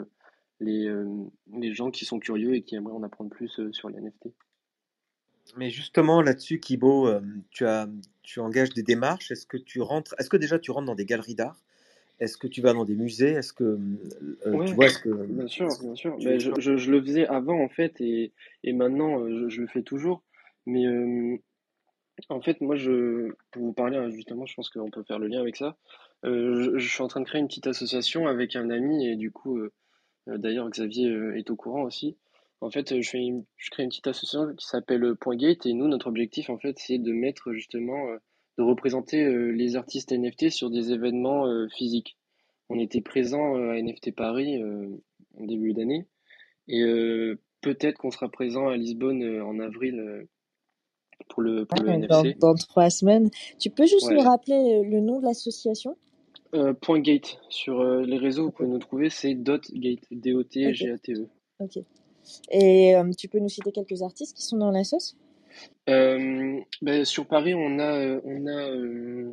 les, 0.61 0.89
les 1.53 1.73
gens 1.73 1.91
qui 1.91 2.05
sont 2.05 2.21
curieux 2.21 2.55
et 2.55 2.63
qui 2.63 2.77
aimeraient 2.77 2.95
en 2.95 3.03
apprendre 3.03 3.31
plus 3.31 3.61
sur 3.73 3.89
les 3.89 4.01
NFT. 4.01 4.29
Mais 5.57 5.71
justement, 5.71 6.23
là-dessus, 6.23 6.61
Kibo, 6.61 7.11
tu 7.51 7.67
as, 7.67 7.89
tu 8.23 8.39
engages 8.39 8.71
des 8.71 8.85
démarches. 8.85 9.33
Est-ce 9.33 9.47
que 9.47 9.57
tu 9.57 9.81
rentres, 9.81 10.15
est-ce 10.21 10.31
que 10.31 10.37
déjà 10.37 10.61
tu 10.61 10.71
rentres 10.71 10.87
dans 10.87 10.95
des 10.95 11.07
galeries 11.07 11.35
d'art? 11.35 11.61
Est-ce 12.25 12.39
que 12.39 12.49
tu 12.49 12.63
vas 12.63 12.73
dans 12.75 12.85
des 12.87 12.97
musées? 12.97 13.33
Est-ce 13.33 13.53
que, 13.53 13.79
euh, 14.47 14.59
tu 14.65 14.75
Ouais, 14.75 14.77
vois, 14.77 14.91
que, 14.91 15.11
bien 15.29 15.49
sûr, 15.49 15.79
bien 15.81 15.95
sûr. 15.97 16.17
tu, 16.19 16.39
tu- 16.39 16.39
je, 16.41 16.53
je, 16.61 16.77
je 16.77 16.91
le 16.93 17.03
faisais 17.03 17.27
avant 17.27 17.61
en 17.63 17.69
fait 17.69 18.01
et, 18.01 18.33
et 18.65 18.73
maintenant 18.73 19.21
euh, 19.21 19.49
je, 19.49 19.49
je 19.57 19.61
le 19.63 19.67
fais 19.69 19.83
toujours. 19.83 20.23
Mais 20.67 20.87
euh, 20.87 21.37
en 22.29 22.41
fait, 22.41 22.61
moi, 22.61 22.77
je, 22.77 23.31
pour 23.53 23.63
vous 23.65 23.73
parler 23.73 23.97
hein, 23.99 24.11
justement, 24.11 24.47
je 24.47 24.55
pense 24.55 24.71
qu'on 24.71 24.91
peut 24.91 25.05
faire 25.05 25.19
le 25.19 25.29
lien 25.29 25.41
avec 25.41 25.57
ça. 25.57 25.77
Euh, 26.25 26.79
je, 26.79 26.89
suis 26.89 27.03
en 27.03 27.09
train 27.09 27.21
de 27.21 27.27
créer 27.27 27.41
une 27.41 27.49
petite 27.49 27.67
association 27.67 28.27
avec 28.27 28.57
un 28.57 28.71
ami 28.71 29.07
et 29.07 29.17
du 29.17 29.31
coup, 29.33 29.59
euh, 29.59 29.73
euh, 30.29 30.39
d'ailleurs, 30.39 30.71
Xavier 30.71 31.09
euh, 31.11 31.37
est 31.39 31.51
au 31.51 31.57
courant 31.57 31.83
aussi. 31.83 32.17
En 32.61 32.71
fait, 32.71 32.93
euh, 32.93 33.03
je 33.03 33.11
fais 33.11 33.19
une- 33.19 33.45
je 33.59 33.71
crée 33.71 33.85
une 33.85 33.91
petite 33.91 34.07
association 34.09 34.55
qui 34.57 34.67
s'appelle 34.67 35.05
euh, 35.05 35.15
Point 35.17 35.37
Gate 35.37 35.67
et 35.67 35.75
nous, 35.75 35.89
notre 35.89 36.09
objectif 36.09 36.51
en 36.51 36.59
fait, 36.59 36.79
c'est 36.79 36.99
de 36.99 37.13
mettre 37.13 37.53
justement, 37.53 38.09
euh, 38.11 38.19
de 38.59 38.63
représenter 38.63 39.23
euh, 39.25 39.51
les 39.51 39.77
artistes 39.77 40.13
NFT 40.13 40.51
sur 40.51 40.71
des 40.71 40.93
événements 40.93 41.47
euh, 41.47 41.69
physiques. 41.69 42.17
On 42.69 42.79
était 42.79 43.01
présent 43.01 43.57
euh, 43.57 43.73
à 43.73 43.81
NFT 43.81 44.15
Paris 44.15 44.63
en 45.39 45.45
début 45.45 45.75
d'année 45.75 46.07
et 46.69 46.83
peut-être 47.61 47.99
qu'on 47.99 48.11
sera 48.11 48.31
présent 48.31 48.69
à 48.69 48.77
Lisbonne 48.77 49.43
en 49.43 49.59
avril 49.59 50.27
pour 51.29 51.43
le 51.43 51.67
pour 51.67 51.83
le 51.83 51.91
Ouais, 51.91 52.07
dans, 52.07 52.23
NFC. 52.23 52.39
dans 52.41 52.55
trois 52.55 52.89
semaines. 52.89 53.29
Tu 53.59 53.69
peux 53.69 53.85
juste 53.85 54.11
nous 54.11 54.21
rappeler 54.21 54.83
le 54.83 55.01
nom 55.01 55.21
de 55.21 55.27
l'association? 55.27 55.97
Euh, 56.55 56.73
Point 56.73 57.01
Gate 57.01 57.39
sur 57.49 57.81
euh, 57.81 58.03
les 58.03 58.17
réseaux, 58.17 58.45
vous 58.45 58.51
pouvez 58.53 58.69
nous 58.69 58.79
trouver, 58.79 59.11
c'est 59.11 59.35
Dot 59.35 59.63
Gate, 59.73 60.05
Ok. 60.13 60.19
D-O-T-G-A-T-E. 60.19 61.27
Ok. 61.59 61.79
Et 62.53 62.95
euh, 62.95 63.11
tu 63.19 63.29
peux 63.29 63.41
nous 63.41 63.49
citer 63.49 63.73
quelques 63.73 64.03
artistes 64.03 64.37
qui 64.37 64.45
sont 64.45 64.57
dans 64.57 64.71
la 64.71 64.85
sauce? 64.85 65.17
Euh, 65.89 66.61
ben, 66.83 67.05
sur 67.05 67.27
Paris, 67.27 67.55
on 67.55 67.79
a, 67.79 67.99
euh, 67.99 68.21
euh, 68.25 69.33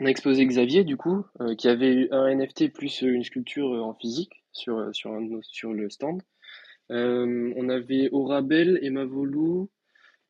on 0.00 0.06
a 0.06 0.08
exposé 0.08 0.46
Xavier, 0.46 0.84
du 0.84 0.96
coup, 0.96 1.24
qui 1.58 1.68
avait 1.68 2.08
un 2.10 2.34
NFT 2.34 2.72
plus 2.72 3.02
une 3.02 3.24
sculpture 3.24 3.70
en 3.84 3.94
physique 3.94 4.44
sur, 4.52 4.94
sur, 4.94 5.12
un 5.12 5.28
sur 5.42 5.72
le 5.72 5.90
stand. 5.90 6.22
On 6.90 7.68
avait 7.68 8.08
Orabel, 8.12 8.78
Emma 8.82 9.04
Volou, 9.04 9.70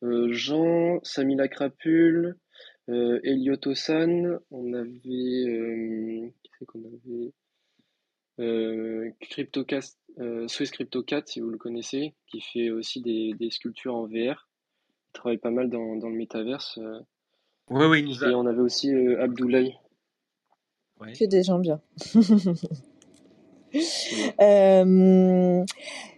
Jean, 0.01 0.99
Samila 1.03 1.47
Crapule, 1.47 2.37
euh, 2.89 3.19
Elliot 3.23 3.57
Osan, 3.65 4.39
on 4.51 4.73
avait, 4.73 6.31
qu'on 6.67 6.83
avait? 6.85 7.33
Euh, 8.39 9.09
CryptoCast, 9.21 9.97
euh, 10.19 10.47
Swiss 10.47 10.69
CryptoCat, 10.71 11.23
si 11.25 11.39
vous 11.39 11.49
le 11.49 11.57
connaissez, 11.57 12.13
qui 12.27 12.41
fait 12.41 12.69
aussi 12.69 13.01
des, 13.01 13.33
des 13.33 13.49
sculptures 13.49 13.95
en 13.95 14.05
VR. 14.05 14.47
Il 15.15 15.19
travaille 15.19 15.37
pas 15.37 15.49
mal 15.49 15.69
dans, 15.69 15.95
dans 15.95 16.09
le 16.09 16.15
métaverse. 16.17 16.77
euh. 16.77 16.99
Oui, 17.69 17.85
oui, 17.85 17.99
il 18.01 18.05
nous 18.05 18.23
Et 18.23 18.27
a, 18.33 18.37
on 18.37 18.45
avait 18.45 18.59
aussi 18.59 18.93
euh, 18.93 19.23
Abdoulaye. 19.23 19.75
ouais. 20.99 21.13
Que 21.13 21.23
des 21.25 21.41
gens 21.43 21.59
bien. 21.59 21.79
Euh, 24.41 25.65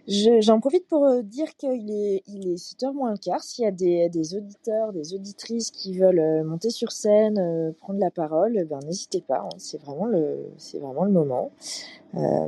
je- 0.06 0.40
j'en 0.40 0.60
profite 0.60 0.86
pour 0.86 1.04
euh, 1.04 1.22
dire 1.22 1.56
qu'il 1.56 1.90
est, 1.90 2.22
il 2.28 2.52
est 2.52 2.54
7h 2.56 2.92
moins 2.92 3.10
le 3.10 3.16
quart. 3.18 3.42
S'il 3.42 3.64
y 3.64 3.66
a 3.66 3.72
des, 3.72 4.08
des 4.10 4.36
auditeurs, 4.36 4.92
des 4.92 5.12
auditrices 5.14 5.72
qui 5.72 5.98
veulent 5.98 6.20
euh, 6.20 6.44
monter 6.44 6.70
sur 6.70 6.92
scène, 6.92 7.36
euh, 7.38 7.72
prendre 7.72 7.98
la 7.98 8.12
parole, 8.12 8.56
eh 8.56 8.64
ben, 8.64 8.78
n'hésitez 8.86 9.20
pas. 9.22 9.40
hein. 9.44 9.48
c'est 9.58 9.80
vraiment 9.82 10.06
le, 10.06 10.46
c'est 10.56 10.78
vraiment 10.78 11.04
le 11.04 11.10
moment. 11.10 11.50
Euh, 12.14 12.46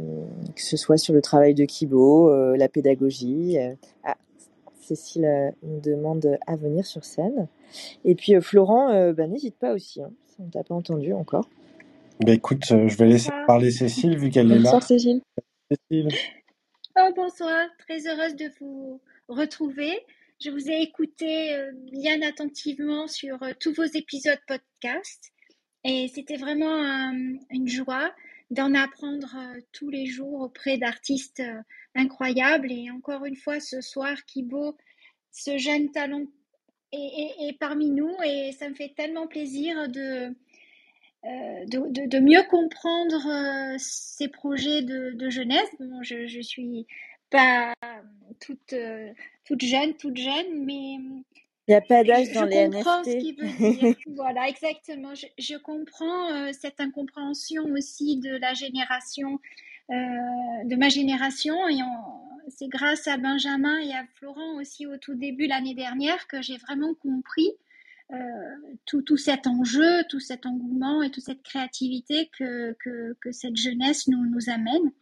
que 0.54 0.62
ce 0.62 0.76
soit 0.76 0.96
sur 0.96 1.12
le 1.12 1.22
travail 1.22 1.54
de 1.54 1.64
Kibo, 1.64 2.30
euh, 2.30 2.56
la 2.56 2.68
pédagogie. 2.68 3.58
euh. 3.58 3.74
Ah, 4.04 4.16
Cécile 4.96 5.24
euh, 5.24 5.50
nous 5.62 5.80
demande 5.80 6.38
à 6.46 6.56
venir 6.56 6.84
sur 6.84 7.04
scène. 7.04 7.46
Et 8.04 8.14
puis 8.14 8.34
euh, 8.34 8.40
Florent, 8.40 8.90
euh, 8.90 9.12
bah, 9.12 9.26
n'hésite 9.26 9.56
pas 9.56 9.72
aussi. 9.72 10.02
Hein, 10.02 10.10
si 10.26 10.40
on 10.40 10.48
t'a 10.48 10.64
pas 10.64 10.74
entendu 10.74 11.12
encore. 11.12 11.48
Bah 12.24 12.32
écoute, 12.32 12.64
euh, 12.72 12.88
je 12.88 12.96
vais 12.96 13.06
laisser 13.06 13.30
Bonsoir. 13.30 13.46
parler 13.46 13.70
Cécile 13.70 14.18
vu 14.18 14.30
qu'elle 14.30 14.50
est 14.50 14.56
là. 14.56 14.62
Bonsoir 14.62 14.82
Cécile. 14.82 15.22
Cécile. 15.70 16.08
Oh, 16.98 17.08
bonsoir, 17.14 17.68
très 17.78 18.06
heureuse 18.08 18.34
de 18.34 18.50
vous 18.60 19.00
retrouver. 19.28 19.92
Je 20.42 20.50
vous 20.50 20.68
ai 20.68 20.82
écouté 20.82 21.54
euh, 21.54 21.70
bien 21.92 22.20
attentivement 22.22 23.06
sur 23.06 23.42
euh, 23.42 23.52
tous 23.60 23.72
vos 23.74 23.84
épisodes 23.84 24.40
podcast 24.46 25.32
et 25.84 26.08
c'était 26.08 26.36
vraiment 26.36 26.82
euh, 26.82 27.38
une 27.50 27.68
joie 27.68 28.12
d'en 28.50 28.74
apprendre 28.74 29.36
tous 29.72 29.90
les 29.90 30.06
jours 30.06 30.40
auprès 30.40 30.76
d'artistes 30.76 31.42
incroyables. 31.94 32.70
Et 32.70 32.90
encore 32.90 33.24
une 33.24 33.36
fois, 33.36 33.60
ce 33.60 33.80
soir, 33.80 34.24
Kibo, 34.26 34.76
ce 35.30 35.56
jeune 35.58 35.90
talent 35.92 36.26
est, 36.92 37.56
parmi 37.58 37.90
nous 37.90 38.14
et 38.24 38.52
ça 38.52 38.68
me 38.68 38.74
fait 38.74 38.92
tellement 38.96 39.28
plaisir 39.28 39.88
de, 39.88 40.34
mieux 42.20 42.42
comprendre 42.48 43.76
ces 43.78 44.28
projets 44.28 44.82
de, 44.82 45.30
jeunesse. 45.30 45.70
Bon, 45.78 46.02
je, 46.02 46.26
je 46.26 46.40
suis 46.40 46.86
pas 47.30 47.72
toute 48.40 48.74
jeune, 49.62 49.96
toute 49.96 50.16
jeune, 50.16 50.64
mais 50.64 50.96
Il 51.70 51.72
n'y 51.72 51.76
a 51.76 51.82
pas 51.82 52.04
je, 52.04 52.12
d'âge 52.12 52.32
je 52.34 52.34
dans 52.34 52.46
les 52.46 52.68
comprends 52.68 53.04
ce 53.04 53.16
qu'il 53.16 53.36
veut 53.36 53.52
dire. 53.58 53.88
Voilà, 54.06 54.48
exactement. 54.48 55.14
Je, 55.14 55.26
je 55.38 55.56
comprends 55.56 56.32
euh, 56.34 56.50
cette 56.52 56.80
incompréhension 56.80 57.64
aussi 57.72 58.18
de 58.18 58.36
la 58.36 58.54
génération, 58.54 59.40
euh, 59.90 59.94
de 60.66 60.76
ma 60.76 60.90
génération. 60.90 61.68
Et 61.68 61.82
on- 61.82 62.20
c'est 62.48 62.68
grâce 62.68 63.08
à 63.08 63.18
Benjamin 63.18 63.78
et 63.80 63.92
à 63.94 64.04
Florent 64.16 64.56
aussi 64.60 64.86
au 64.86 64.96
tout 64.98 65.14
début 65.14 65.46
l'année 65.46 65.74
dernière 65.74 66.28
que 66.28 66.42
j'ai 66.42 66.58
vraiment 66.58 66.94
compris 66.94 67.50
euh, 68.12 68.16
tout, 68.86 69.02
tout 69.02 69.16
cet 69.18 69.46
enjeu, 69.46 70.04
tout 70.10 70.20
cet 70.20 70.46
engouement 70.46 71.02
et 71.02 71.10
toute 71.10 71.24
cette 71.24 71.42
créativité 71.42 72.30
que, 72.38 72.76
que, 72.84 73.16
que 73.20 73.32
cette 73.32 73.56
jeunesse 73.56 74.08
nous, 74.08 74.26
nous 74.26 74.50
amène. 74.50 74.92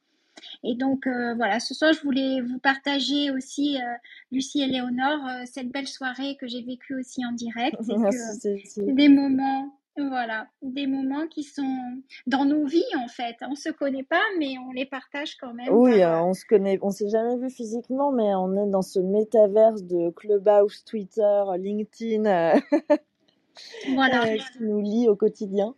Et 0.64 0.74
donc 0.74 1.07
euh, 1.07 1.34
voilà, 1.34 1.61
ce 1.61 1.74
soir 1.74 1.93
je 1.93 2.03
voulais 2.03 2.41
vous 2.41 2.59
partager 2.59 3.30
aussi, 3.30 3.76
euh, 3.76 3.95
Lucie 4.32 4.61
et 4.61 4.66
Léonore, 4.66 5.26
euh, 5.26 5.45
cette 5.47 5.70
belle 5.70 5.89
soirée 5.89 6.36
que 6.41 6.47
j'ai 6.47 6.62
vécue 6.62 6.99
aussi 6.99 7.24
en 7.24 7.32
direct 7.32 7.76
que 7.86 8.93
des 8.93 9.09
moments, 9.09 9.78
voilà, 9.97 10.47
des 10.62 10.86
moments 10.86 11.26
qui 11.26 11.43
sont 11.43 11.78
dans 12.26 12.45
nos 12.45 12.66
vies 12.66 12.82
en 12.97 13.09
fait. 13.09 13.36
On 13.49 13.55
se 13.55 13.70
connaît 13.70 14.05
pas, 14.05 14.22
mais 14.39 14.57
on 14.59 14.72
les 14.72 14.86
partage 14.86 15.36
quand 15.36 15.55
même 15.55 15.68
Oui, 15.70 16.01
par, 16.01 16.22
euh, 16.22 16.26
on 16.26 16.34
se 16.34 16.45
connaît, 16.45 16.78
on 16.82 16.91
s'est 16.91 17.09
jamais 17.09 17.36
vu 17.36 17.51
physiquement, 17.51 18.12
mais 18.12 18.34
on 18.34 18.53
est 18.57 18.70
dans 18.70 18.82
ce 18.82 19.01
métaverse 19.01 19.82
de 19.82 20.11
Clubhouse, 20.11 20.84
Twitter, 20.84 21.43
LinkedIn, 21.59 22.22
voilà. 23.95 24.36
qui 24.36 24.62
nous 24.62 24.80
lie 24.80 25.09
au 25.09 25.16
quotidien. 25.16 25.74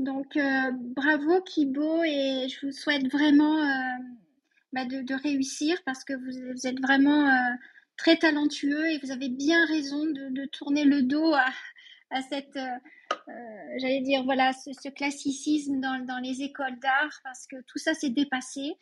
Donc, 0.00 0.34
euh, 0.38 0.70
bravo 0.72 1.42
Kibo 1.42 2.02
et 2.04 2.48
je 2.48 2.66
vous 2.66 2.72
souhaite 2.72 3.06
vraiment 3.12 3.58
euh, 3.58 4.02
bah, 4.72 4.86
de, 4.86 5.14
réussir 5.14 5.76
parce 5.84 6.04
que 6.04 6.14
vous, 6.14 6.66
êtes 6.66 6.80
vraiment 6.80 7.28
euh, 7.28 7.54
très 7.98 8.16
talentueux 8.16 8.90
et 8.90 8.98
vous 9.02 9.10
avez 9.10 9.28
bien 9.28 9.62
raison 9.66 10.06
de, 10.06 10.46
tourner 10.46 10.84
le 10.84 11.02
dos 11.02 11.34
à, 11.34 12.22
cette, 12.30 12.58
j'allais 13.76 14.00
dire, 14.00 14.24
voilà, 14.24 14.54
ce, 14.54 14.88
classicisme 14.88 15.80
dans, 15.80 16.22
les 16.22 16.40
écoles 16.40 16.78
d'art 16.80 17.20
parce 17.22 17.46
que 17.46 17.56
tout 17.66 17.78
ça 17.78 17.92
s'est 17.92 18.08
dépassé. 18.08 18.72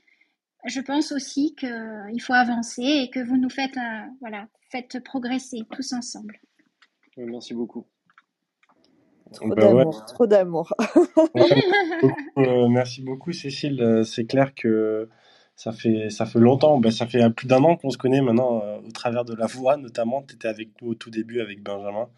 Je 0.66 0.80
pense 0.80 1.10
aussi 1.10 1.56
qu'il 1.56 2.22
faut 2.22 2.32
avancer 2.32 2.82
et 2.82 3.10
que 3.10 3.20
vous 3.20 3.36
nous 3.36 3.50
faites, 3.50 3.78
voilà, 4.20 4.46
faites 4.70 5.02
progresser 5.02 5.62
tous 5.72 5.92
ensemble. 5.92 6.38
Merci 7.16 7.54
beaucoup. 7.54 7.86
Trop 9.32 9.48
bah 9.48 9.54
d'amour, 9.56 10.04
trop 10.06 10.26
d'amour. 10.26 10.74
Euh, 12.38 12.68
merci 12.68 13.02
beaucoup 13.02 13.32
Cécile. 13.32 13.82
Euh, 13.82 14.04
c'est 14.04 14.24
clair 14.24 14.54
que 14.54 15.08
ça 15.56 15.72
fait, 15.72 16.08
ça 16.08 16.24
fait 16.24 16.38
longtemps, 16.38 16.78
ben, 16.78 16.92
ça 16.92 17.04
fait 17.04 17.28
plus 17.30 17.48
d'un 17.48 17.64
an 17.64 17.74
qu'on 17.74 17.90
se 17.90 17.98
connaît 17.98 18.20
maintenant 18.20 18.62
euh, 18.62 18.78
au 18.86 18.92
travers 18.92 19.24
de 19.24 19.34
la 19.34 19.46
voix 19.46 19.76
notamment. 19.76 20.22
Tu 20.22 20.36
étais 20.36 20.46
avec 20.46 20.68
nous 20.80 20.90
au 20.90 20.94
tout 20.94 21.10
début 21.10 21.40
avec 21.40 21.62
Benjamin. 21.62 22.08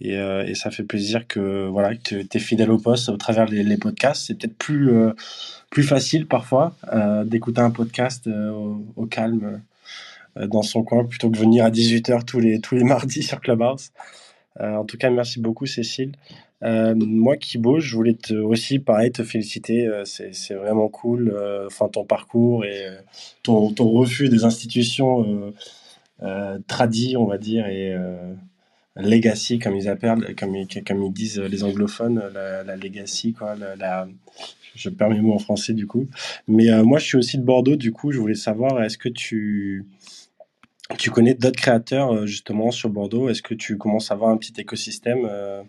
Et, 0.00 0.14
et 0.14 0.54
ça 0.56 0.72
fait 0.72 0.82
plaisir 0.82 1.28
que 1.28 1.68
voilà 1.68 1.94
que 1.94 2.22
tu 2.22 2.36
es 2.36 2.40
fidèle 2.40 2.72
au 2.72 2.78
poste 2.78 3.08
au 3.08 3.16
travers 3.16 3.46
des 3.46 3.62
les 3.62 3.76
podcasts. 3.76 4.26
C'est 4.26 4.34
peut-être 4.34 4.58
plus, 4.58 4.90
plus 5.70 5.84
facile 5.84 6.26
parfois 6.26 6.74
d'écouter 7.24 7.60
un 7.60 7.70
podcast 7.70 8.26
au, 8.26 9.06
calme 9.06 9.62
dans 10.34 10.62
son 10.62 10.82
coin 10.82 11.04
plutôt 11.04 11.28
que 11.28 11.34
de 11.34 11.38
venir 11.38 11.64
à 11.64 11.70
18h 11.70 12.24
tous 12.24 12.40
les, 12.40 12.60
tous 12.60 12.74
les 12.74 12.82
mardis 12.92 13.22
sur 13.22 13.40
Clubhouse. 13.40 13.92
Euh, 14.60 14.76
en 14.76 14.84
tout 14.84 14.98
cas, 14.98 15.10
merci 15.10 15.40
beaucoup, 15.40 15.66
Cécile. 15.66 16.12
Euh, 16.62 16.94
moi, 16.94 17.36
Kibo, 17.36 17.80
je 17.80 17.94
voulais 17.96 18.14
te, 18.14 18.34
aussi, 18.34 18.78
pareil, 18.78 19.10
te 19.10 19.24
féliciter. 19.24 19.86
Euh, 19.86 20.04
c'est 20.04 20.54
vraiment 20.54 20.88
cool. 20.88 21.34
Enfin, 21.66 21.88
ton 21.88 22.04
parcours 22.04 22.64
et 22.64 22.86
ton, 23.42 23.72
refus 23.78 24.28
des 24.28 24.44
institutions 24.44 25.52
tradies, 26.66 27.16
on 27.16 27.26
va 27.26 27.38
dire, 27.38 27.66
et 27.66 27.96
legacy, 28.96 29.58
comme 29.58 29.74
ils 29.74 29.88
appellent, 29.88 30.34
comme, 30.36 30.54
comme 30.86 31.02
ils 31.02 31.12
disent 31.12 31.40
les 31.40 31.64
anglophones, 31.64 32.22
la, 32.32 32.76
legacy, 32.76 33.32
quoi. 33.32 33.56
Je 34.74 34.88
perds 34.88 35.10
mes 35.10 35.20
mots 35.20 35.34
en 35.34 35.38
français, 35.38 35.74
du 35.74 35.86
coup. 35.86 36.06
Mais 36.48 36.70
moi, 36.82 36.98
je 36.98 37.06
suis 37.06 37.18
aussi 37.18 37.38
de 37.38 37.42
Bordeaux, 37.42 37.76
du 37.76 37.92
coup, 37.92 38.12
je 38.12 38.18
voulais 38.18 38.34
savoir, 38.34 38.82
est-ce 38.82 38.98
que 38.98 39.08
tu 39.08 39.86
tu 40.96 41.10
connais 41.10 41.34
d'autres 41.34 41.60
créateurs 41.60 42.12
euh, 42.12 42.26
justement 42.26 42.70
sur 42.70 42.88
Bordeaux? 42.88 43.28
Est-ce 43.28 43.42
que 43.42 43.54
tu 43.54 43.78
commences 43.78 44.10
à 44.10 44.14
avoir 44.14 44.30
un 44.30 44.36
petit 44.36 44.52
écosystème 44.60 45.26
euh, 45.28 45.62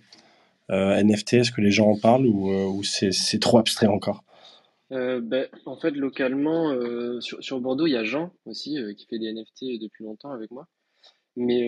euh, 0.71 1.03
NFT 1.03 1.33
Est-ce 1.33 1.51
que 1.51 1.61
les 1.61 1.71
gens 1.71 1.89
en 1.89 1.99
parlent 1.99 2.25
ou, 2.25 2.83
c'est 2.83 3.39
trop 3.39 3.57
abstrait 3.57 3.87
encore? 3.87 4.23
Ben, 4.89 5.47
en 5.65 5.75
fait, 5.75 5.89
localement, 5.91 6.71
sur, 7.19 7.59
Bordeaux, 7.59 7.87
il 7.87 7.93
y 7.93 7.97
a 7.97 8.03
Jean 8.03 8.31
aussi 8.45 8.77
qui 8.95 9.07
fait 9.07 9.17
des 9.17 9.33
NFT 9.33 9.81
depuis 9.81 10.03
longtemps 10.03 10.29
avec 10.29 10.51
moi. 10.51 10.67
Mais 11.35 11.67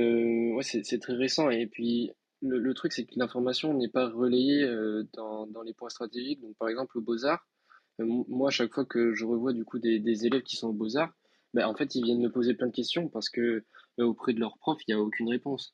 c'est 0.61 0.99
très 0.99 1.13
récent. 1.13 1.49
Et 1.49 1.65
puis, 1.65 2.11
le, 2.43 2.73
truc, 2.75 2.93
c'est 2.93 3.05
que 3.05 3.13
l'information 3.15 3.73
n'est 3.73 3.89
pas 3.89 4.09
relayée 4.09 4.69
dans, 5.15 5.47
les 5.65 5.73
points 5.73 5.89
stratégiques. 5.89 6.39
Donc, 6.41 6.55
par 6.59 6.69
exemple, 6.69 6.99
au 6.99 7.01
Beaux-Arts, 7.01 7.47
moi, 7.97 8.51
chaque 8.51 8.75
fois 8.75 8.85
que 8.85 9.15
je 9.15 9.25
revois 9.25 9.53
du 9.53 9.65
coup 9.65 9.79
des, 9.79 9.97
des 9.97 10.27
élèves 10.27 10.43
qui 10.43 10.55
sont 10.55 10.67
au 10.67 10.73
Beaux-Arts, 10.73 11.11
bah, 11.55 11.69
en 11.69 11.73
fait, 11.73 11.95
ils 11.95 12.03
viennent 12.03 12.21
me 12.21 12.29
poser 12.29 12.53
plein 12.53 12.67
de 12.67 12.73
questions 12.73 13.07
parce 13.07 13.29
que 13.29 13.63
bah, 13.97 14.05
auprès 14.05 14.33
de 14.33 14.41
leur 14.41 14.57
prof, 14.57 14.77
il 14.87 14.93
n'y 14.93 14.99
a 14.99 15.01
aucune 15.01 15.29
réponse. 15.29 15.73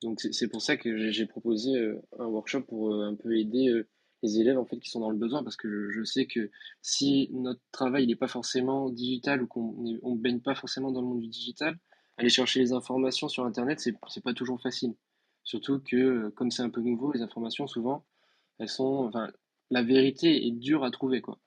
Donc 0.00 0.20
c'est 0.20 0.46
pour 0.46 0.62
ça 0.62 0.76
que 0.76 1.10
j'ai 1.10 1.26
proposé 1.26 1.76
euh, 1.76 2.00
un 2.20 2.26
workshop 2.26 2.62
pour 2.62 2.94
euh, 2.94 3.08
un 3.08 3.16
peu 3.16 3.36
aider 3.36 3.68
euh, 3.68 3.88
les 4.22 4.38
élèves 4.38 4.56
en 4.56 4.64
fait 4.64 4.78
qui 4.78 4.90
sont 4.90 5.00
dans 5.00 5.10
le 5.10 5.16
besoin 5.16 5.42
parce 5.42 5.56
que 5.56 5.90
je, 5.90 6.04
sais 6.04 6.26
que 6.26 6.50
si 6.82 7.30
notre 7.32 7.60
travail 7.72 8.06
n'est 8.06 8.14
pas 8.14 8.28
forcément 8.28 8.90
digital 8.90 9.42
ou 9.42 9.48
qu'on 9.48 9.74
ne 9.82 10.16
baigne 10.16 10.40
pas 10.40 10.54
forcément 10.54 10.92
dans 10.92 11.00
le 11.00 11.08
monde 11.08 11.20
du 11.20 11.26
digital, 11.28 11.76
aller 12.16 12.28
chercher 12.28 12.60
les 12.60 12.72
informations 12.72 13.28
sur 13.28 13.44
internet 13.44 13.80
c'est 13.80 14.22
pas 14.22 14.34
toujours 14.34 14.60
facile. 14.60 14.94
Surtout 15.42 15.80
que 15.80 16.28
comme 16.30 16.52
c'est 16.52 16.62
un 16.62 16.70
peu 16.70 16.80
nouveau, 16.80 17.10
les 17.10 17.22
informations 17.22 17.66
souvent 17.66 18.04
elles 18.60 18.68
sont 18.68 19.08
enfin 19.08 19.32
la 19.70 19.82
vérité 19.82 20.46
est 20.46 20.52
dure 20.52 20.84
à 20.84 20.92
trouver 20.92 21.20
quoi 21.22 21.40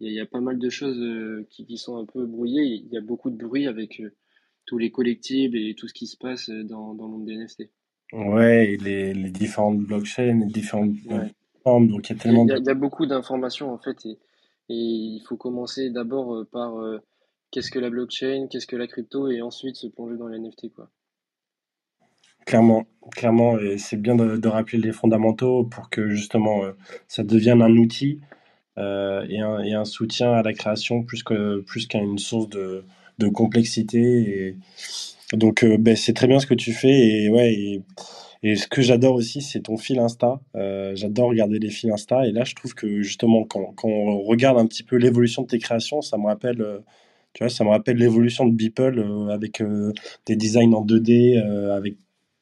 il 0.00 0.12
y, 0.12 0.20
a 0.20 0.26
pas 0.26 0.40
mal 0.40 0.58
de 0.58 0.68
choses 0.68 0.98
euh, 0.98 1.46
qui, 1.50 1.64
qui, 1.66 1.78
sont 1.78 1.96
un 1.98 2.04
peu 2.04 2.26
brouillées. 2.26 2.64
Il 2.64 2.88
y 2.92 2.98
a 2.98 3.00
beaucoup 3.00 3.30
de 3.30 3.36
bruit 3.36 3.66
avec 3.66 4.00
euh, 4.00 4.12
tous 4.66 4.78
les 4.78 4.90
collectibles 4.90 5.56
et 5.56 5.74
tout 5.74 5.88
ce 5.88 5.94
qui 5.94 6.06
se 6.06 6.16
passe 6.16 6.48
euh, 6.50 6.64
dans, 6.64 6.94
dans 6.94 7.04
le 7.04 7.10
monde 7.10 7.26
des 7.26 7.36
NFT. 7.36 7.70
Ouais, 8.12 8.72
et 8.72 8.76
les, 8.76 9.14
les 9.14 9.30
différentes 9.30 9.78
blockchains, 9.78 10.40
les 10.40 10.46
différentes 10.46 10.96
formes. 11.62 11.88
Donc 11.88 12.08
il 12.08 12.16
y 12.16 12.16
a 12.16 12.22
tellement. 12.22 12.46
Il 12.46 12.64
y 12.64 12.70
a, 12.70 12.74
beaucoup 12.74 13.06
d'informations 13.06 13.72
en 13.72 13.78
fait, 13.78 14.04
et, 14.04 14.18
et, 14.68 14.74
il 14.74 15.22
faut 15.26 15.36
commencer 15.36 15.90
d'abord 15.90 16.44
par 16.52 16.74
qu'est-ce 17.50 17.70
que 17.70 17.78
la 17.78 17.90
blockchain, 17.90 18.46
qu'est-ce 18.50 18.66
que 18.66 18.76
la 18.76 18.86
crypto, 18.86 19.30
et 19.30 19.42
ensuite 19.42 19.76
se 19.76 19.86
plonger 19.86 20.16
dans 20.16 20.28
les 20.28 20.38
NFT 20.38 20.72
quoi. 20.74 20.90
Clairement, 22.46 22.84
clairement, 23.12 23.58
et 23.58 23.78
c'est 23.78 23.96
bien 23.96 24.14
de, 24.14 24.36
de, 24.36 24.48
rappeler 24.48 24.78
les 24.78 24.92
fondamentaux 24.92 25.64
pour 25.64 25.88
que 25.88 26.10
justement 26.10 26.60
ça 27.08 27.24
devienne 27.24 27.62
un 27.62 27.74
outil 27.78 28.20
euh, 28.78 29.24
et, 29.28 29.40
un, 29.72 29.84
soutien 29.84 30.32
à 30.32 30.42
la 30.42 30.52
création 30.52 31.02
plus 31.02 31.22
que 31.22 31.60
plus 31.60 31.86
qu'à 31.86 31.98
une 31.98 32.18
source 32.18 32.48
de, 32.48 32.84
complexité. 33.32 34.56
Et 35.32 35.36
donc, 35.36 35.64
euh, 35.64 35.76
ben, 35.78 35.96
c'est 35.96 36.12
très 36.12 36.26
bien 36.26 36.40
ce 36.40 36.46
que 36.46 36.54
tu 36.54 36.72
fais. 36.72 36.92
Et 36.92 37.28
ouais. 37.28 37.82
Et, 38.42 38.56
ce 38.56 38.66
que 38.68 38.82
j'adore 38.82 39.14
aussi, 39.14 39.40
c'est 39.40 39.60
ton 39.60 39.78
fil 39.78 39.98
Insta. 39.98 40.38
Euh, 40.54 40.94
j'adore 40.94 41.30
regarder 41.30 41.58
les 41.58 41.70
fils 41.70 41.90
Insta. 41.90 42.26
Et 42.26 42.32
là, 42.32 42.44
je 42.44 42.54
trouve 42.54 42.74
que 42.74 43.00
justement, 43.02 43.44
quand, 43.44 43.72
quand 43.74 43.88
on 43.88 44.22
regarde 44.22 44.58
un 44.58 44.66
petit 44.66 44.82
peu 44.82 44.96
l'évolution 44.96 45.42
de 45.42 45.46
tes 45.48 45.58
créations, 45.58 46.02
ça 46.02 46.18
me 46.18 46.26
rappelle, 46.26 46.62
tu 47.32 47.42
vois, 47.42 47.48
ça 47.48 47.64
me 47.64 47.70
rappelle 47.70 47.96
l'évolution 47.96 48.44
de 48.46 48.52
Beeple 48.52 49.02
avec 49.30 49.62
des 50.26 50.36
designs 50.36 50.74
en 50.74 50.84
2D, 50.84 51.40
avec 51.70 51.96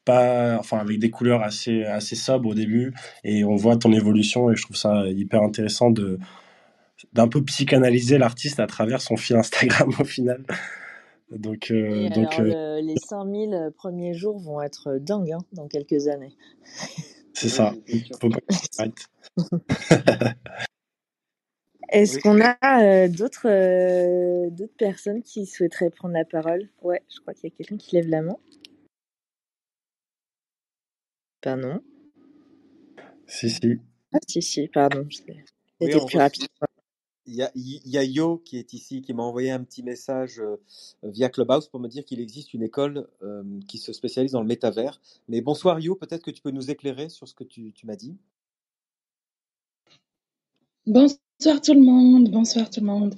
pas, 0.05 0.57
enfin 0.59 0.77
avec 0.77 0.99
des 0.99 1.09
couleurs 1.09 1.41
assez 1.41 1.83
assez 1.83 2.15
sobres 2.15 2.49
au 2.49 2.53
début 2.53 2.93
et 3.23 3.43
on 3.43 3.55
voit 3.55 3.77
ton 3.77 3.93
évolution 3.93 4.51
et 4.51 4.55
je 4.55 4.63
trouve 4.63 4.75
ça 4.75 5.07
hyper 5.07 5.41
intéressant 5.41 5.91
de 5.91 6.19
d'un 7.11 7.27
peu 7.27 7.43
psychanalyser 7.43 8.17
l'artiste 8.17 8.59
à 8.59 8.67
travers 8.67 9.01
son 9.01 9.17
fil 9.17 9.35
Instagram 9.35 9.91
au 9.99 10.05
final. 10.05 10.43
Donc, 11.31 11.71
euh, 11.71 12.09
donc 12.09 12.39
euh, 12.39 12.79
les 12.81 12.95
5000 12.97 13.71
premiers 13.75 14.13
jours 14.13 14.37
vont 14.39 14.61
être 14.61 14.99
dingues 14.99 15.31
hein, 15.31 15.39
dans 15.51 15.67
quelques 15.67 16.07
années. 16.07 16.35
C'est 17.33 17.49
ça. 17.49 17.73
Est-ce 21.89 22.19
qu'on 22.19 22.39
a 22.39 22.55
euh, 22.63 23.07
d'autres 23.07 24.49
d'autres 24.49 24.77
personnes 24.77 25.23
qui 25.23 25.47
souhaiteraient 25.47 25.89
prendre 25.89 26.13
la 26.13 26.25
parole? 26.25 26.69
Ouais, 26.83 27.01
je 27.13 27.19
crois 27.21 27.33
qu'il 27.33 27.49
y 27.49 27.53
a 27.53 27.55
quelqu'un 27.55 27.77
qui 27.77 27.95
lève 27.95 28.07
la 28.07 28.21
main. 28.21 28.37
Ben 31.43 31.57
non. 31.57 31.81
Si, 33.27 33.49
si. 33.49 33.79
Ah, 34.13 34.19
si, 34.27 34.41
si, 34.41 34.67
pardon. 34.67 35.05
C'était 35.09 36.05
plus 36.05 36.17
rapide. 36.17 36.47
Il 37.25 37.35
y, 37.35 37.41
a, 37.41 37.51
il 37.55 37.81
y 37.89 37.97
a 37.97 38.03
Yo 38.03 38.39
qui 38.39 38.57
est 38.57 38.73
ici, 38.73 39.01
qui 39.01 39.13
m'a 39.13 39.23
envoyé 39.23 39.49
un 39.49 39.63
petit 39.63 39.81
message 39.81 40.41
euh, 40.41 40.57
via 41.03 41.29
Clubhouse 41.29 41.69
pour 41.69 41.79
me 41.79 41.87
dire 41.87 42.03
qu'il 42.03 42.19
existe 42.19 42.53
une 42.53 42.63
école 42.63 43.07
euh, 43.21 43.43
qui 43.69 43.77
se 43.77 43.93
spécialise 43.93 44.33
dans 44.33 44.41
le 44.41 44.47
métavers. 44.47 44.99
Mais 45.29 45.39
bonsoir 45.39 45.79
Yo, 45.79 45.95
peut-être 45.95 46.21
que 46.21 46.31
tu 46.31 46.41
peux 46.41 46.51
nous 46.51 46.69
éclairer 46.69 47.07
sur 47.07 47.25
ce 47.25 47.33
que 47.33 47.45
tu, 47.45 47.71
tu 47.71 47.85
m'as 47.85 47.95
dit. 47.95 48.17
Bonsoir 50.85 51.61
tout 51.63 51.73
le 51.73 51.79
monde, 51.81 52.29
bonsoir 52.29 52.69
tout 52.69 52.81
le 52.81 52.87
monde. 52.87 53.15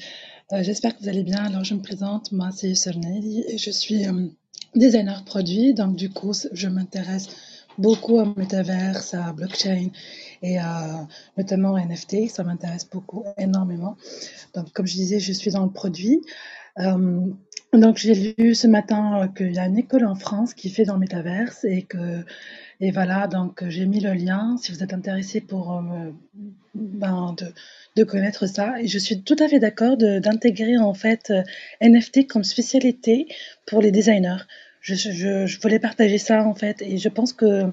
Euh, 0.51 0.61
j'espère 0.61 0.95
que 0.95 1.01
vous 1.01 1.09
allez 1.09 1.23
bien. 1.23 1.43
Alors 1.43 1.63
je 1.63 1.73
me 1.73 1.81
présente, 1.81 2.31
moi 2.31 2.51
c'est 2.51 2.75
Nelly 2.95 3.43
et 3.47 3.57
je 3.57 3.71
suis 3.71 4.05
designer 4.75 5.25
produit. 5.25 5.73
Donc 5.73 5.95
du 5.95 6.11
coup, 6.11 6.33
je 6.51 6.67
m'intéresse 6.67 7.54
beaucoup 7.77 8.19
à 8.19 8.25
Metaverse, 8.25 9.13
à 9.13 9.33
blockchain 9.33 9.89
et 10.41 10.57
à 10.57 11.07
notamment 11.37 11.77
NFT. 11.77 12.29
Ça 12.29 12.43
m'intéresse 12.43 12.87
beaucoup, 12.89 13.23
énormément. 13.37 13.97
Donc, 14.53 14.71
comme 14.71 14.87
je 14.87 14.93
disais, 14.93 15.19
je 15.19 15.31
suis 15.31 15.51
dans 15.51 15.63
le 15.63 15.71
produit. 15.71 16.21
Euh, 16.79 17.21
donc, 17.73 17.97
j'ai 17.97 18.35
lu 18.37 18.55
ce 18.55 18.67
matin 18.67 19.31
qu'il 19.35 19.53
y 19.53 19.59
a 19.59 19.65
une 19.65 19.77
école 19.77 20.05
en 20.05 20.15
France 20.15 20.53
qui 20.53 20.69
fait 20.69 20.85
dans 20.85 20.97
le 20.97 21.05
et 21.65 21.83
que 21.83 22.23
et 22.81 22.91
voilà, 22.91 23.27
donc 23.27 23.63
j'ai 23.69 23.85
mis 23.85 24.01
le 24.01 24.13
lien 24.13 24.57
si 24.57 24.73
vous 24.73 24.83
êtes 24.83 24.93
intéressé 24.93 25.39
pour 25.39 25.77
euh, 25.77 26.11
ben, 26.73 27.33
de, 27.37 27.45
de, 27.95 28.03
connaître 28.03 28.47
ça. 28.47 28.81
Et 28.81 28.87
je 28.87 28.99
suis 28.99 29.21
tout 29.21 29.37
à 29.39 29.47
fait 29.47 29.59
d'accord 29.59 29.95
d'intégrer 29.95 30.77
en 30.77 30.93
fait 30.93 31.31
NFT 31.81 32.27
comme 32.27 32.43
spécialité 32.43 33.27
pour 33.65 33.81
les 33.81 33.91
designers 33.91 34.43
je, 34.93 35.59
voulais 35.61 35.79
partager 35.79 36.17
ça 36.17 36.43
en 36.43 36.53
fait 36.53 36.81
et 36.81 36.97
je 36.97 37.09
pense 37.09 37.33
que 37.33 37.63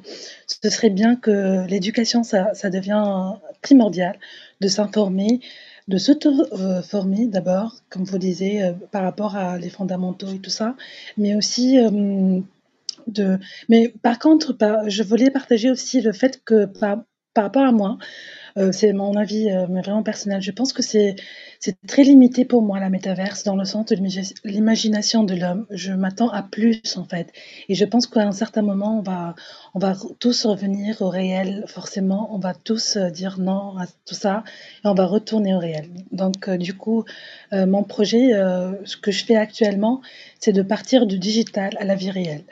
ce 0.46 0.70
serait 0.70 0.90
bien 0.90 1.16
que 1.16 1.66
l'éducation 1.68 2.22
ça, 2.22 2.52
devient 2.70 3.34
primordial 3.60 4.18
de 4.60 4.68
s'informer 4.68 5.40
de 5.88 5.98
s'auto-former 5.98 7.26
d'abord 7.26 7.76
comme 7.90 8.04
vous 8.04 8.18
disiez 8.18 8.62
euh, 8.62 8.72
par 8.92 9.02
rapport 9.02 9.36
à 9.36 9.58
les 9.58 9.68
fondamentaux 9.68 10.28
et 10.28 10.38
tout 10.38 10.50
ça 10.50 10.76
mais 11.18 11.34
aussi 11.34 11.78
euh, 11.78 12.40
de 13.08 13.38
mais 13.68 13.92
par 14.02 14.18
contre 14.18 14.56
je 14.86 15.02
voulais 15.02 15.30
partager 15.30 15.70
aussi 15.70 16.00
le 16.00 16.12
fait 16.12 16.40
que 16.44 16.66
par, 16.66 16.98
par 17.34 17.44
rapport 17.44 17.64
à 17.64 17.72
moi 17.72 17.98
Euh, 18.58 18.72
c'est 18.72 18.92
mon 18.92 19.16
avis, 19.16 19.50
euh, 19.50 19.66
mais 19.68 19.80
vraiment 19.82 20.02
personnel. 20.02 20.42
Je 20.42 20.50
pense 20.50 20.72
que 20.72 20.82
c'est 20.82 21.16
très 21.86 22.04
limité 22.04 22.44
pour 22.44 22.62
moi 22.62 22.80
la 22.80 22.90
métaverse 22.90 23.44
dans 23.44 23.56
le 23.56 23.64
sens 23.64 23.86
de 23.86 23.96
l'imagination 24.44 25.24
de 25.24 25.34
l'homme. 25.34 25.66
Je 25.70 25.92
m'attends 25.92 26.28
à 26.30 26.42
plus 26.42 26.82
en 26.96 27.04
fait, 27.04 27.32
et 27.68 27.74
je 27.74 27.84
pense 27.84 28.06
qu'à 28.06 28.22
un 28.22 28.32
certain 28.32 28.62
moment 28.62 28.98
on 28.98 29.02
va 29.02 29.34
on 29.74 29.78
va 29.78 29.94
tous 30.18 30.44
revenir 30.46 31.00
au 31.02 31.08
réel. 31.08 31.64
Forcément, 31.68 32.34
on 32.34 32.38
va 32.38 32.54
tous 32.54 32.96
euh, 32.96 33.10
dire 33.10 33.38
non 33.38 33.78
à 33.78 33.86
tout 34.06 34.14
ça 34.14 34.44
et 34.84 34.88
on 34.88 34.94
va 34.94 35.06
retourner 35.06 35.54
au 35.54 35.58
réel. 35.58 35.88
Donc 36.10 36.50
du 36.50 36.74
coup, 36.74 37.04
mon 37.52 37.82
projet, 37.84 38.30
ce 38.84 38.96
que 38.96 39.10
je 39.10 39.24
fais 39.24 39.36
actuellement, 39.36 40.00
c'est 40.40 40.52
de 40.52 40.62
partir 40.62 41.06
du 41.06 41.18
digital 41.18 41.76
à 41.78 41.84
la 41.84 41.94
vie 41.94 42.10
réelle. 42.10 42.44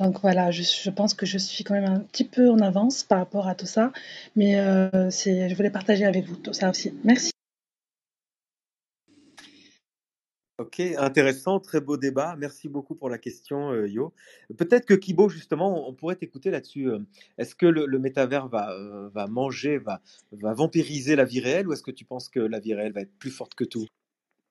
Donc 0.00 0.18
voilà, 0.22 0.50
je, 0.50 0.62
je, 0.62 0.88
pense 0.88 1.12
que 1.12 1.26
je 1.26 1.36
suis 1.36 1.62
quand 1.62 1.74
même 1.74 1.84
un 1.84 2.00
petit 2.00 2.24
peu 2.24 2.48
en 2.48 2.58
avance 2.60 3.04
par 3.04 3.18
rapport 3.18 3.46
à 3.46 3.54
tout 3.54 3.66
ça, 3.66 3.92
mais 4.34 4.58
euh, 4.58 5.10
je 5.10 5.54
voulais 5.54 5.70
partager 5.70 6.06
avec 6.06 6.24
vous 6.24 6.36
tout 6.36 6.54
ça 6.54 6.70
aussi. 6.70 6.94
Merci. 7.04 7.32
Ok, 10.56 10.80
intéressant, 10.80 11.60
très 11.60 11.82
beau 11.82 11.98
débat. 11.98 12.34
Merci 12.38 12.68
beaucoup 12.68 12.94
pour 12.94 13.10
la 13.10 13.18
question, 13.18 13.72
euh, 13.72 13.88
Yo. 13.88 14.12
Peut-être 14.56 14.86
que 14.86 14.94
Kibo, 14.94 15.28
justement, 15.28 15.86
on 15.88 15.92
pourrait 15.92 16.16
t'écouter 16.16 16.50
là-dessus. 16.50 16.88
Euh. 16.88 16.98
Est-ce 17.36 17.54
que 17.54 17.66
le, 17.66 17.98
métavers 17.98 18.48
va, 18.48 18.74
va 19.12 19.26
manger, 19.26 19.76
va, 19.76 20.00
va 20.32 20.54
vampiriser 20.54 21.14
la 21.14 21.24
vie 21.24 21.40
réelle, 21.40 21.68
ou 21.68 21.74
est-ce 21.74 21.82
que 21.82 21.90
tu 21.90 22.06
penses 22.06 22.30
que 22.30 22.40
la 22.40 22.58
vie 22.58 22.72
réelle 22.72 22.92
va 22.92 23.02
être 23.02 23.18
plus 23.18 23.30
forte 23.30 23.54
que 23.54 23.64
tout? 23.64 23.86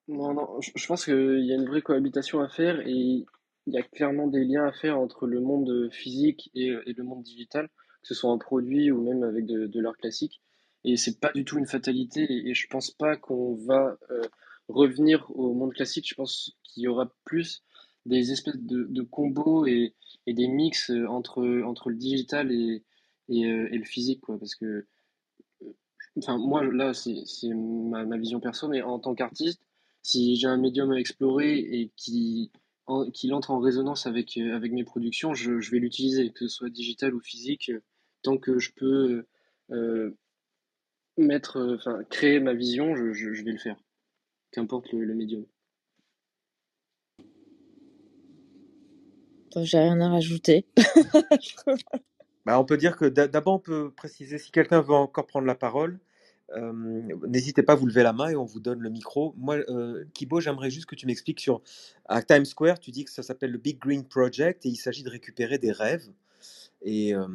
Non, 0.06 0.32
non, 0.34 0.60
je, 0.60 0.70
je 0.74 0.86
pense 0.86 1.04
qu'il 1.04 1.44
y 1.44 1.52
a 1.52 1.56
une 1.56 1.66
vraie 1.66 1.82
cohabitation 1.82 2.40
à 2.40 2.48
faire 2.48 2.80
et 2.86 3.24
il 3.66 3.74
y 3.74 3.78
a 3.78 3.82
clairement 3.82 4.26
des 4.26 4.44
liens 4.44 4.64
à 4.64 4.72
faire 4.72 4.98
entre 4.98 5.26
le 5.26 5.40
monde 5.40 5.90
physique 5.92 6.50
et, 6.54 6.70
le 6.70 7.02
monde 7.02 7.22
digital, 7.22 7.68
que 7.68 8.08
ce 8.08 8.14
soit 8.14 8.30
en 8.30 8.38
produit 8.38 8.90
ou 8.90 9.02
même 9.02 9.22
avec 9.22 9.46
de, 9.46 9.80
l'art 9.80 9.96
classique. 9.96 10.40
Et 10.84 10.96
c'est 10.96 11.20
pas 11.20 11.32
du 11.32 11.44
tout 11.44 11.58
une 11.58 11.66
fatalité. 11.66 12.26
Et, 12.48 12.54
je 12.54 12.66
pense 12.68 12.90
pas 12.90 13.16
qu'on 13.16 13.54
va 13.54 13.98
euh, 14.10 14.22
revenir 14.68 15.30
au 15.36 15.52
monde 15.54 15.74
classique. 15.74 16.08
Je 16.08 16.14
pense 16.14 16.56
qu'il 16.64 16.84
y 16.84 16.88
aura 16.88 17.12
plus 17.24 17.62
des 18.06 18.32
espèces 18.32 18.58
de, 18.58 19.02
combos 19.02 19.66
et, 19.66 19.94
des 20.26 20.48
mix 20.48 20.90
entre, 21.08 21.62
entre 21.62 21.90
le 21.90 21.96
digital 21.96 22.50
et, 22.50 22.82
et, 23.28 23.44
euh, 23.46 23.68
le 23.70 23.84
physique, 23.84 24.22
quoi. 24.22 24.38
Parce 24.38 24.54
que, 24.54 24.86
euh, 25.62 25.74
enfin, 26.16 26.38
moi, 26.38 26.64
là, 26.64 26.94
c'est 26.94 27.14
ma, 27.54 28.06
ma 28.06 28.16
vision 28.16 28.40
perso, 28.40 28.68
mais 28.68 28.80
en 28.82 28.98
tant 28.98 29.14
qu'artiste, 29.14 29.62
si 30.02 30.36
j'ai 30.36 30.46
un 30.46 30.56
médium 30.56 30.90
à 30.92 30.98
explorer 30.98 31.58
et 31.58 31.90
qui 31.96 32.50
qu'il 33.12 33.34
entre 33.34 33.50
en 33.50 33.60
résonance 33.60 34.06
avec, 34.06 34.36
euh, 34.36 34.54
avec 34.54 34.72
mes 34.72 34.84
productions, 34.84 35.34
je, 35.34 35.52
vais 35.70 35.78
l'utiliser, 35.78 36.30
que 36.30 36.46
ce 36.46 36.48
soit 36.48 36.70
digital 36.70 37.14
ou 37.14 37.20
physique, 37.20 37.70
euh, 37.70 37.82
tant 38.22 38.36
que 38.36 38.58
je 38.58 38.72
peux 38.72 39.26
euh, 39.70 40.16
mettre, 41.16 41.76
enfin, 41.78 42.02
créer 42.10 42.40
ma 42.40 42.54
vision, 42.54 42.94
je, 42.96 43.42
vais 43.44 43.52
le 43.52 43.58
faire, 43.58 43.76
qu'importe 44.52 44.92
le, 44.92 45.14
médium. 45.14 45.46
J'ai 49.56 49.78
rien 49.78 50.00
à 50.00 50.08
rajouter. 50.08 50.66
bah, 52.46 52.60
on 52.60 52.64
peut 52.64 52.76
dire 52.76 52.96
que 52.96 53.06
d'abord, 53.06 53.54
on 53.54 53.58
peut 53.58 53.90
préciser 53.90 54.38
si 54.38 54.52
quelqu'un 54.52 54.80
veut 54.80 54.94
encore 54.94 55.26
prendre 55.26 55.46
la 55.46 55.56
parole. 55.56 55.98
Euh, 56.56 56.72
n'hésitez 57.28 57.62
pas 57.62 57.74
à 57.74 57.76
vous 57.76 57.86
lever 57.86 58.02
la 58.02 58.12
main 58.12 58.28
et 58.28 58.36
on 58.36 58.44
vous 58.44 58.60
donne 58.60 58.80
le 58.80 58.90
micro. 58.90 59.34
Moi, 59.36 59.56
euh, 59.68 60.04
Kibo, 60.14 60.40
j'aimerais 60.40 60.70
juste 60.70 60.86
que 60.86 60.94
tu 60.94 61.06
m'expliques 61.06 61.40
sur 61.40 61.62
à 62.06 62.22
Times 62.22 62.44
Square, 62.44 62.80
tu 62.80 62.90
dis 62.90 63.04
que 63.04 63.10
ça 63.10 63.22
s'appelle 63.22 63.52
le 63.52 63.58
Big 63.58 63.78
Green 63.78 64.04
Project 64.04 64.66
et 64.66 64.68
il 64.68 64.76
s'agit 64.76 65.02
de 65.02 65.10
récupérer 65.10 65.58
des 65.58 65.72
rêves. 65.72 66.08
Et 66.82 67.14
euh, 67.14 67.26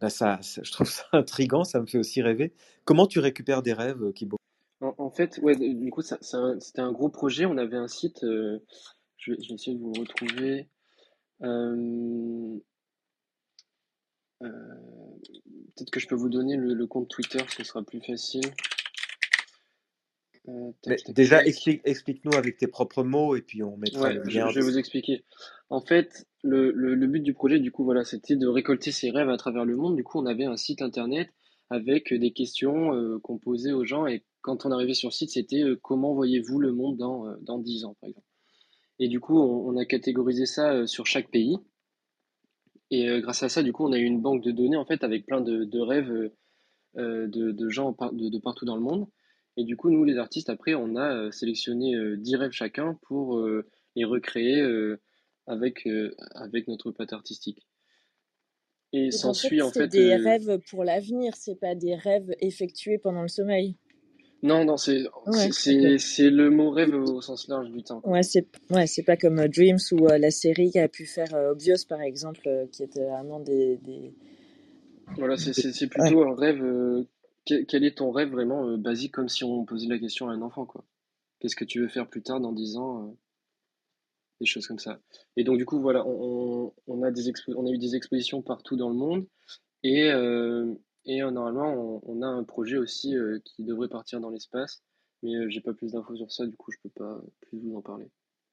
bah, 0.00 0.10
ça, 0.10 0.40
je 0.42 0.70
trouve 0.70 0.88
ça 0.88 1.04
intriguant, 1.12 1.64
ça 1.64 1.80
me 1.80 1.86
fait 1.86 1.98
aussi 1.98 2.22
rêver. 2.22 2.52
Comment 2.84 3.06
tu 3.06 3.18
récupères 3.18 3.62
des 3.62 3.72
rêves, 3.72 4.12
Kibo? 4.12 4.36
En, 4.80 5.10
fait, 5.10 5.38
ouais, 5.42 5.54
du 5.54 5.90
coup, 5.90 6.02
c'était 6.02 6.80
un, 6.80 6.92
gros 6.92 7.08
projet. 7.08 7.46
On 7.46 7.56
avait 7.56 7.76
un 7.76 7.86
site, 7.86 8.18
je, 8.22 8.58
vais, 9.28 9.36
essayer 9.54 9.76
de 9.76 9.80
vous 9.80 9.92
retrouver. 9.92 10.66
Peut-être 14.42 15.90
que 15.90 16.00
je 16.00 16.06
peux 16.06 16.14
vous 16.14 16.28
donner 16.28 16.56
le, 16.56 16.86
compte 16.86 17.08
Twitter, 17.08 17.38
ce 17.56 17.64
sera 17.64 17.82
plus 17.82 18.00
facile. 18.00 18.44
Euh, 20.48 20.72
déjà, 21.08 21.42
explique-nous 21.44 22.34
avec 22.34 22.56
tes 22.56 22.66
propres 22.66 23.04
mots 23.04 23.36
et 23.36 23.42
puis 23.42 23.62
on 23.62 23.76
mettra 23.76 24.12
le 24.12 24.22
lien. 24.24 24.48
Je, 24.48 24.58
vais 24.58 24.64
vous 24.64 24.76
expliquer. 24.76 25.24
En 25.70 25.80
fait, 25.80 26.26
le, 26.42 27.06
but 27.06 27.20
du 27.20 27.32
projet, 27.32 27.60
du 27.60 27.70
coup, 27.70 27.84
voilà, 27.84 28.04
c'était 28.04 28.36
de 28.36 28.46
récolter 28.46 28.90
ses 28.90 29.10
rêves 29.10 29.30
à 29.30 29.36
travers 29.36 29.64
le 29.64 29.76
monde. 29.76 29.96
Du 29.96 30.04
coup, 30.04 30.18
on 30.18 30.26
avait 30.26 30.44
un 30.44 30.56
site 30.56 30.82
internet 30.82 31.30
avec 31.70 32.12
des 32.12 32.32
questions 32.32 32.92
euh, 32.94 33.18
qu'on 33.20 33.38
posait 33.38 33.72
aux 33.72 33.84
gens 33.84 34.06
et 34.06 34.24
quand 34.42 34.66
on 34.66 34.72
arrivait 34.72 34.94
sur 34.94 35.08
le 35.08 35.14
site, 35.14 35.30
c'était 35.30 35.62
euh, 35.62 35.78
comment 35.80 36.12
voyez-vous 36.12 36.58
le 36.58 36.72
monde 36.72 36.98
dans, 36.98 37.34
dans 37.40 37.58
10 37.58 37.84
ans, 37.84 37.96
par 38.00 38.10
exemple? 38.10 38.26
Et 38.98 39.08
du 39.08 39.20
coup, 39.20 39.40
on 39.40 39.76
a 39.76 39.84
catégorisé 39.84 40.44
ça 40.44 40.86
sur 40.86 41.06
chaque 41.06 41.30
pays. 41.30 41.56
Et 42.92 43.08
euh, 43.08 43.20
grâce 43.20 43.42
à 43.42 43.48
ça, 43.48 43.62
du 43.62 43.72
coup, 43.72 43.86
on 43.86 43.92
a 43.92 43.98
eu 43.98 44.04
une 44.04 44.20
banque 44.20 44.42
de 44.42 44.50
données 44.52 44.76
en 44.76 44.84
fait 44.84 45.02
avec 45.02 45.24
plein 45.24 45.40
de, 45.40 45.80
rêves 45.80 46.30
euh, 46.98 47.26
de, 47.26 47.68
gens 47.70 47.96
de, 48.12 48.38
partout 48.38 48.66
dans 48.66 48.76
le 48.76 48.82
monde. 48.82 49.08
Et 49.56 49.64
du 49.64 49.78
coup, 49.78 49.90
nous, 49.90 50.04
les 50.04 50.18
artistes, 50.18 50.50
après, 50.50 50.74
on 50.74 50.94
a 50.96 51.14
euh, 51.14 51.30
sélectionné 51.30 51.94
10 52.18 52.36
rêves 52.36 52.52
chacun 52.52 52.98
pour 53.02 53.42
les 53.96 54.04
recréer 54.04 54.62
avec, 55.46 55.88
avec 56.34 56.68
notre 56.68 56.90
patte 56.90 57.14
artistique. 57.14 57.66
Et 58.92 59.10
s'ensuit 59.10 59.62
en 59.62 59.70
fait. 59.70 59.80
C'est 59.80 59.88
des 59.88 60.14
rêves 60.16 60.58
pour 60.68 60.84
l'avenir, 60.84 61.34
c'est 61.34 61.58
pas 61.58 61.74
des 61.74 61.94
rêves 61.94 62.30
effectués 62.40 62.98
pendant 62.98 63.22
le 63.22 63.28
sommeil. 63.28 63.78
Non, 64.42 64.64
non, 64.64 64.76
c'est 64.76 65.04
c'est 65.52 66.30
le 66.30 66.50
mot 66.50 66.70
rêve 66.70 66.92
au 66.94 67.20
sens 67.20 67.46
large 67.46 67.70
du 67.70 67.84
temps. 67.84 68.00
Ouais, 68.04 68.24
c'est 68.24 68.48
ouais, 68.70 68.86
pas 69.06 69.16
comme 69.16 69.38
euh, 69.38 69.46
Dreams 69.46 69.78
ou 69.92 70.08
euh, 70.08 70.18
la 70.18 70.32
série 70.32 70.72
qui 70.72 70.80
a 70.80 70.88
pu 70.88 71.06
faire 71.06 71.32
euh, 71.34 71.52
Obvious 71.52 71.86
par 71.88 72.00
exemple, 72.00 72.48
qui 72.72 72.82
était 72.82 73.04
vraiment 73.04 73.38
des, 73.38 73.76
des... 73.78 74.12
Voilà, 75.16 75.36
c'est 75.36 75.86
plutôt 75.86 76.24
un 76.24 76.34
rêve. 76.34 77.06
quel, 77.44 77.84
est 77.84 77.98
ton 77.98 78.10
rêve 78.10 78.30
vraiment 78.30 78.76
basique, 78.76 79.12
comme 79.12 79.28
si 79.28 79.44
on 79.44 79.64
posait 79.64 79.86
la 79.86 79.98
question 79.98 80.28
à 80.28 80.32
un 80.32 80.42
enfant, 80.42 80.66
quoi. 80.66 80.84
Qu'est-ce 81.38 81.56
que 81.56 81.64
tu 81.64 81.80
veux 81.80 81.88
faire 81.88 82.08
plus 82.08 82.22
tard 82.22 82.40
dans 82.40 82.52
10 82.52 82.76
ans 82.76 83.16
Des 84.40 84.46
choses 84.46 84.66
comme 84.66 84.78
ça. 84.78 85.00
Et 85.36 85.44
donc 85.44 85.56
du 85.56 85.66
coup, 85.66 85.80
voilà, 85.80 86.04
on, 86.04 86.72
on 86.88 87.02
a 87.04 87.12
des 87.12 87.30
on 87.54 87.66
a 87.66 87.70
eu 87.70 87.78
des 87.78 87.94
expositions 87.94 88.42
partout 88.42 88.76
dans 88.76 88.88
le 88.88 88.96
monde 88.96 89.24
et 89.84 90.10
et 91.04 91.22
euh, 91.22 91.30
normalement, 91.30 92.00
on, 92.06 92.22
a 92.22 92.26
un 92.26 92.44
projet 92.44 92.76
aussi 92.76 93.16
euh, 93.16 93.40
qui 93.44 93.64
devrait 93.64 93.88
partir 93.88 94.20
dans 94.20 94.30
l'espace, 94.30 94.82
mais 95.22 95.34
euh, 95.34 95.48
j'ai 95.48 95.60
pas 95.60 95.72
plus 95.72 95.92
d'infos 95.92 96.16
sur 96.16 96.30
ça, 96.30 96.46
du 96.46 96.56
coup, 96.56 96.70
je 96.70 96.78
peux 96.82 96.90
pas 96.90 97.20
plus 97.40 97.58
vous 97.58 97.76
en 97.76 97.82
parler. 97.82 98.08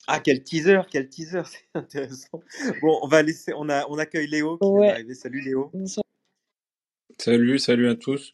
Ah, 0.07 0.19
quel 0.19 0.43
teaser, 0.43 0.81
quel 0.89 1.09
teaser, 1.09 1.43
c'est 1.45 1.65
intéressant. 1.75 2.41
Bon, 2.81 2.99
on 3.03 3.07
va 3.07 3.21
laisser, 3.21 3.53
on, 3.55 3.69
a, 3.69 3.85
on 3.89 3.97
accueille 3.99 4.27
Léo 4.27 4.57
qui 4.57 4.67
est 4.67 4.89
arrivé. 4.89 5.13
Salut 5.13 5.41
Léo. 5.41 5.71
Salut, 7.19 7.59
salut 7.59 7.89
à 7.89 7.95
tous. 7.95 8.33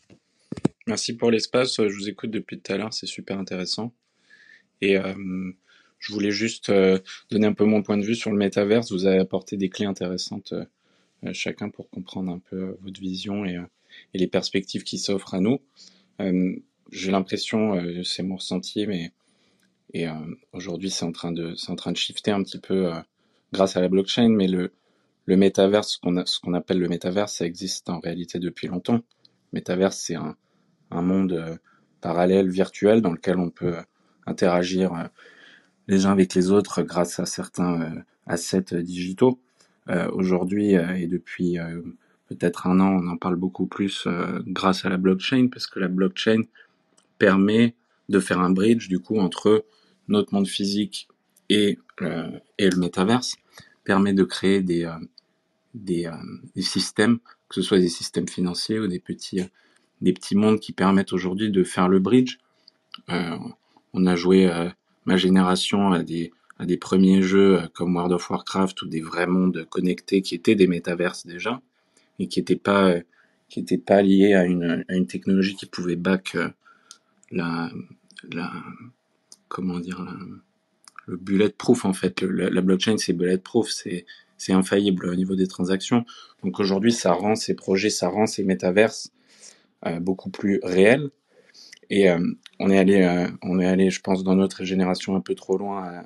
Merci 0.87 1.17
pour 1.17 1.31
l'espace. 1.31 1.75
Je 1.75 1.93
vous 1.93 2.07
écoute 2.07 2.31
depuis 2.31 2.61
tout 2.61 2.71
à 2.71 2.77
l'heure, 2.77 2.93
c'est 2.93 3.07
super 3.07 3.37
intéressant. 3.37 3.93
Et 4.81 4.95
je 5.97 6.13
voulais 6.13 6.29
juste 6.29 6.71
donner 7.31 7.47
un 7.47 7.53
peu 7.53 7.65
mon 7.65 7.81
point 7.81 7.97
de 7.97 8.05
vue 8.05 8.13
sur 8.13 8.29
le 8.29 8.37
métaverse. 8.37 8.91
Vous 8.91 9.07
avez 9.07 9.17
apporté 9.17 9.57
des 9.57 9.69
clés 9.69 9.87
intéressantes 9.87 10.53
chacun 11.33 11.69
pour 11.69 11.89
comprendre 11.89 12.31
un 12.31 12.37
peu 12.37 12.77
votre 12.83 12.99
vision 12.99 13.43
et 13.43 13.57
et 14.13 14.17
les 14.17 14.27
perspectives 14.27 14.83
qui 14.83 14.97
s'offrent 14.97 15.33
à 15.33 15.39
nous. 15.39 15.59
Euh, 16.21 16.55
j'ai 16.91 17.11
l'impression, 17.11 17.75
euh, 17.75 18.03
c'est 18.03 18.23
mon 18.23 18.35
ressenti, 18.35 18.87
mais 18.87 19.11
et 19.93 20.07
euh, 20.07 20.13
aujourd'hui 20.51 20.89
c'est 20.89 21.05
en 21.05 21.11
train 21.11 21.31
de 21.31 21.55
c'est 21.55 21.71
en 21.71 21.75
train 21.75 21.91
de 21.91 21.97
shifter 21.97 22.31
un 22.31 22.43
petit 22.43 22.59
peu 22.59 22.91
grâce 23.53 23.77
à 23.77 23.81
la 23.81 23.89
blockchain, 23.89 24.29
mais 24.29 24.47
le 24.47 24.71
le 25.25 25.37
métaverse, 25.37 25.93
ce 25.93 25.99
qu'on 25.99 26.25
ce 26.25 26.39
qu'on 26.39 26.53
appelle 26.53 26.79
le 26.79 26.87
métaverse, 26.87 27.35
ça 27.35 27.45
existe 27.45 27.89
en 27.89 27.99
réalité 27.99 28.39
depuis 28.39 28.67
longtemps. 28.67 29.01
Métaverse, 29.53 29.97
c'est 29.97 30.15
un, 30.15 30.35
un 30.91 31.01
monde 31.01 31.59
parallèle 32.01 32.49
virtuel 32.49 33.01
dans 33.01 33.11
lequel 33.11 33.37
on 33.39 33.49
peut 33.49 33.77
interagir 34.25 35.09
les 35.87 36.05
uns 36.05 36.11
avec 36.11 36.33
les 36.35 36.51
autres 36.51 36.83
grâce 36.83 37.19
à 37.19 37.25
certains 37.25 38.03
assets 38.27 38.81
digitaux. 38.81 39.39
Aujourd'hui 40.11 40.73
et 40.73 41.07
depuis 41.07 41.57
peut-être 42.27 42.67
un 42.67 42.79
an, 42.79 42.99
on 43.01 43.07
en 43.07 43.17
parle 43.17 43.35
beaucoup 43.35 43.67
plus 43.67 44.05
euh, 44.07 44.41
grâce 44.47 44.85
à 44.85 44.89
la 44.89 44.97
blockchain, 44.97 45.47
parce 45.51 45.67
que 45.67 45.79
la 45.79 45.87
blockchain 45.87 46.41
permet 47.17 47.75
de 48.09 48.19
faire 48.19 48.39
un 48.39 48.51
bridge 48.51 48.87
du 48.87 48.99
coup 48.99 49.19
entre 49.19 49.65
notre 50.07 50.33
monde 50.33 50.47
physique 50.47 51.07
et, 51.49 51.79
euh, 52.01 52.29
et 52.57 52.69
le 52.69 52.77
métaverse, 52.77 53.35
permet 53.83 54.13
de 54.13 54.23
créer 54.23 54.61
des, 54.61 54.85
euh, 54.85 54.97
des, 55.73 56.09
des, 56.55 56.61
systèmes, 56.61 57.19
que 57.49 57.55
ce 57.55 57.61
soit 57.61 57.79
des 57.79 57.89
systèmes 57.89 58.27
financiers 58.27 58.79
ou 58.79 58.87
des 58.87 58.99
petits, 58.99 59.41
des 60.01 60.13
petits 60.13 60.35
mondes 60.35 60.59
qui 60.59 60.73
permettent 60.73 61.13
aujourd'hui 61.13 61.51
de 61.51 61.63
faire 61.63 61.87
le 61.87 61.99
bridge. 61.99 62.37
on 63.07 64.05
a 64.07 64.15
joué 64.15 64.49
ma 65.05 65.17
génération 65.17 65.91
à 65.91 66.01
des, 66.01 66.31
à 66.57 66.65
des 66.65 66.77
premiers 66.77 67.21
jeux 67.21 67.61
comme 67.73 67.95
World 67.95 68.13
of 68.13 68.29
Warcraft 68.29 68.81
ou 68.83 68.87
des 68.87 69.01
vrais 69.01 69.27
mondes 69.27 69.65
connectés 69.69 70.21
qui 70.21 70.35
étaient 70.35 70.55
des 70.55 70.67
métaverses 70.67 71.25
déjà 71.25 71.61
et 72.19 72.27
qui 72.27 72.39
n'étaient 72.39 72.55
pas 72.55 72.95
qui 73.49 73.59
n'était 73.59 73.77
pas 73.77 74.01
lié 74.01 74.33
à 74.33 74.45
une, 74.45 74.83
à 74.87 74.95
une 74.95 75.07
technologie 75.07 75.55
qui 75.55 75.67
pouvait 75.67 75.95
back 75.95 76.35
euh, 76.35 76.49
la, 77.31 77.69
la, 78.31 78.51
comment 79.47 79.79
dire, 79.79 80.03
la, 80.03 80.13
le 81.07 81.17
bulletproof 81.17 81.85
en 81.85 81.93
fait. 81.93 82.21
La 82.23 82.61
blockchain 82.61 82.97
c'est 82.97 83.13
bulletproof, 83.13 83.69
c'est 83.69 84.05
c'est 84.37 84.53
infaillible 84.53 85.07
au 85.07 85.15
niveau 85.15 85.35
des 85.35 85.47
transactions. 85.47 86.05
Donc 86.43 86.59
aujourd'hui, 86.59 86.91
ça 86.91 87.13
rend 87.13 87.35
ces 87.35 87.55
projets, 87.55 87.89
ça 87.89 88.09
rend 88.09 88.25
ces 88.27 88.43
métaverses 88.43 89.11
euh, 89.85 89.99
beaucoup 89.99 90.29
plus 90.29 90.59
réels. 90.63 91.09
Et 91.89 92.09
euh, 92.09 92.19
on 92.59 92.69
est 92.69 92.77
allé, 92.77 93.03
euh, 93.03 93.27
on 93.41 93.59
est 93.59 93.65
allé, 93.65 93.91
je 93.91 94.01
pense, 94.01 94.23
dans 94.23 94.35
notre 94.35 94.65
génération 94.65 95.15
un 95.15 95.21
peu 95.21 95.35
trop 95.35 95.57
loin 95.57 95.83
à, 95.83 96.03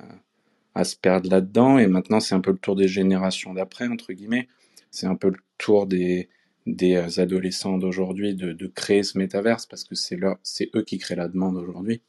à 0.74 0.84
se 0.84 0.94
perdre 0.96 1.30
là-dedans. 1.30 1.78
Et 1.78 1.86
maintenant, 1.86 2.20
c'est 2.20 2.34
un 2.34 2.40
peu 2.40 2.52
le 2.52 2.58
tour 2.58 2.76
des 2.76 2.88
générations 2.88 3.54
d'après, 3.54 3.88
entre 3.88 4.12
guillemets. 4.12 4.48
C'est 4.90 5.06
un 5.06 5.16
peu 5.16 5.28
le 5.30 5.38
tour 5.58 5.86
des 5.86 6.28
des 6.66 6.96
euh, 6.96 7.08
adolescents 7.22 7.78
d'aujourd'hui 7.78 8.34
de, 8.34 8.52
de 8.52 8.66
créer 8.68 9.02
ce 9.02 9.18
métaverse 9.18 9.66
parce 9.66 9.84
que 9.84 9.94
c'est 9.94 10.16
leur, 10.16 10.38
c'est 10.42 10.70
eux 10.76 10.82
qui 10.82 10.98
créent 10.98 11.16
la 11.16 11.28
demande 11.28 11.56
aujourd'hui. 11.56 12.02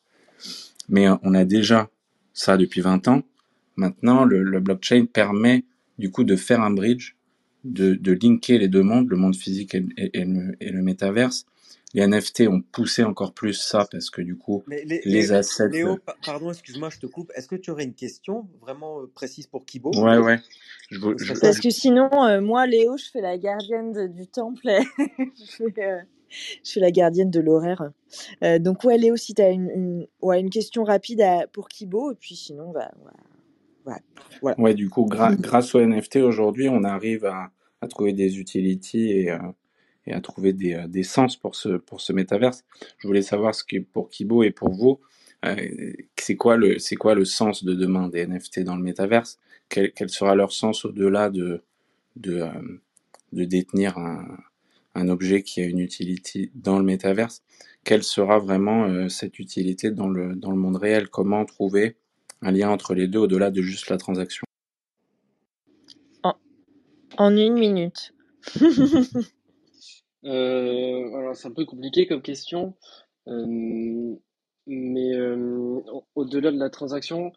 Mais 0.90 1.08
euh, 1.08 1.16
on 1.24 1.34
a 1.34 1.46
déjà 1.46 1.90
ça 2.34 2.58
depuis 2.58 2.82
20 2.82 3.08
ans. 3.08 3.24
Maintenant, 3.78 4.26
le, 4.26 4.44
le 4.44 4.60
blockchain 4.60 5.06
permet 5.12 5.66
du 6.00 6.12
coup 6.12 6.24
de 6.24 6.36
faire 6.36 6.62
un 6.62 6.72
bridge, 6.72 7.16
de, 7.64 7.96
de 7.96 8.14
linker 8.14 8.60
les 8.60 8.68
deux 8.68 8.84
mondes, 8.84 9.10
le 9.10 9.18
monde 9.18 9.36
physique 9.36 9.76
et, 9.76 9.86
et- 9.98 10.26
le, 10.26 10.56
et 10.62 10.72
le. 10.72 10.82
Les 11.94 12.04
NFT 12.04 12.48
ont 12.48 12.62
poussé 12.62 13.04
encore 13.04 13.34
plus 13.34 13.54
ça 13.54 13.86
parce 13.92 14.10
que 14.10 14.22
du 14.22 14.38
coup, 14.38 14.64
les 15.06 15.34
assets. 15.34 15.70
Léo, 15.70 15.94
euh, 15.94 15.98
pa- 16.06 16.16
pardon, 16.26 16.52
excuse-moi, 16.52 16.90
je 16.90 17.00
te 17.00 17.06
coupe. 17.06 17.32
Est-ce 17.36 17.48
que 17.48 17.56
tu 17.56 17.70
aurais 17.72 17.84
une 17.84 17.96
question 17.96 18.48
vraiment 18.62 19.02
euh, 19.02 19.12
précise 19.14 19.48
pour 19.48 19.66
Kibo? 19.66 19.92
Ouais, 19.92 20.18
ouais. 20.18 20.40
Je, 20.90 21.00
je, 21.18 21.34
Parce 21.40 21.60
que 21.60 21.70
sinon, 21.70 22.10
euh, 22.26 22.40
moi, 22.42 22.66
Léo, 22.68 22.98
je 22.98 23.06
fais 23.12 23.22
la 23.22 23.38
gardienne 23.38 23.92
de- 23.92 24.08
du 24.08 24.28
temple. 24.28 24.62
je, 25.38 25.46
fais, 25.46 25.84
euh, 25.84 26.02
je 26.64 26.72
fais 26.72 26.80
la 26.80 26.92
gardienne 26.92 27.30
de 27.30 27.40
l'horaire. 27.42 27.92
Euh, 28.44 28.58
donc, 28.60 28.84
ouais, 28.86 28.98
Léo, 28.98 29.16
si 29.18 29.34
tu 29.34 29.42
as 29.42 29.50
une, 29.50 29.70
une, 29.70 30.08
ouais, 30.22 30.40
une 30.40 30.50
question 30.50 30.84
rapide 30.84 31.22
à- 31.22 31.48
pour 31.48 31.68
Kibo, 31.68 32.12
et 32.12 32.16
puis 32.16 32.36
sinon, 32.36 32.72
bah, 32.72 32.92
ouais, 33.06 33.92
ouais, 33.94 34.00
voilà. 34.42 34.60
Ouais, 34.60 34.74
du 34.74 34.90
coup, 34.90 35.06
gra- 35.06 35.36
grâce 35.40 35.76
aux 35.76 35.80
NFT 35.82 36.18
aujourd'hui, 36.22 36.70
on 36.70 36.84
arrive 36.84 37.26
à, 37.26 37.52
à 37.82 37.88
trouver 37.88 38.14
des 38.14 38.40
utilities 38.40 39.12
et, 39.12 39.32
euh, 39.32 39.40
et 40.08 40.14
à 40.14 40.22
trouver 40.22 40.54
des, 40.54 40.74
euh, 40.74 40.88
des 40.88 41.04
sens 41.04 41.36
pour 41.38 41.56
ce, 41.56 41.70
pour 41.78 42.02
ce 42.02 42.14
métaverse. 42.14 42.64
Je 42.98 43.08
voulais 43.08 43.22
savoir 43.22 43.56
ce 43.56 43.64
que 43.64 43.78
pour 43.80 44.10
Kibo 44.10 44.44
et 44.44 44.52
pour 44.52 44.72
vous, 44.72 45.00
euh, 45.46 45.56
c'est 46.18 46.36
quoi 46.36 46.58
le, 46.58 46.78
quoi 46.98 47.16
le 47.16 47.26
sens 47.26 47.64
de 47.64 47.74
demain 47.74 48.10
des 48.10 48.26
NFT 48.26 48.62
dans 48.62 48.76
le 48.76 48.84
métaverse? 48.84 49.40
Quel, 49.70 49.92
quel 49.94 50.10
sera 50.10 50.36
leur 50.36 50.52
sens 50.52 50.86
au-delà 50.86 51.30
de, 51.30 51.64
de, 52.16 52.42
euh, 52.42 52.82
de 53.34 53.44
détenir 53.46 53.98
un, 53.98 54.38
un 54.96 55.08
objet 55.10 55.44
qui 55.44 55.62
a 55.62 55.66
une 55.66 55.80
utilité 55.80 56.52
dans 56.56 56.78
le 56.78 56.86
métaverse? 56.86 57.44
Quelle 57.84 58.04
sera 58.04 58.38
vraiment 58.38 59.10
cette 59.10 59.40
utilité 59.40 59.90
dans 59.90 60.08
le, 60.08 60.36
dans 60.36 60.52
le 60.52 60.58
monde 60.58 60.76
réel? 60.76 61.10
Comment 61.10 61.44
trouver 61.46 61.96
un 62.44 62.52
lien 62.52 62.70
entre 62.70 62.94
les 62.94 63.08
deux 63.08 63.18
au-delà 63.18 63.50
de 63.50 63.64
juste 63.64 63.90
la 63.90 63.98
transaction? 63.98 64.44
En 67.18 67.36
une 67.36 67.54
minute. 67.56 68.14
Euh, 70.26 71.14
alors 71.16 71.36
c'est 71.36 71.48
un 71.48 71.52
peu 71.52 71.66
compliqué 71.66 72.08
comme 72.08 72.22
question, 72.22 72.76
euh, 73.28 74.16
mais 74.68 75.14
euh, 75.16 75.36
au- 75.92 76.06
au-delà 76.16 76.52
de 76.52 76.58
la 76.60 76.70
transaction, 76.70 77.32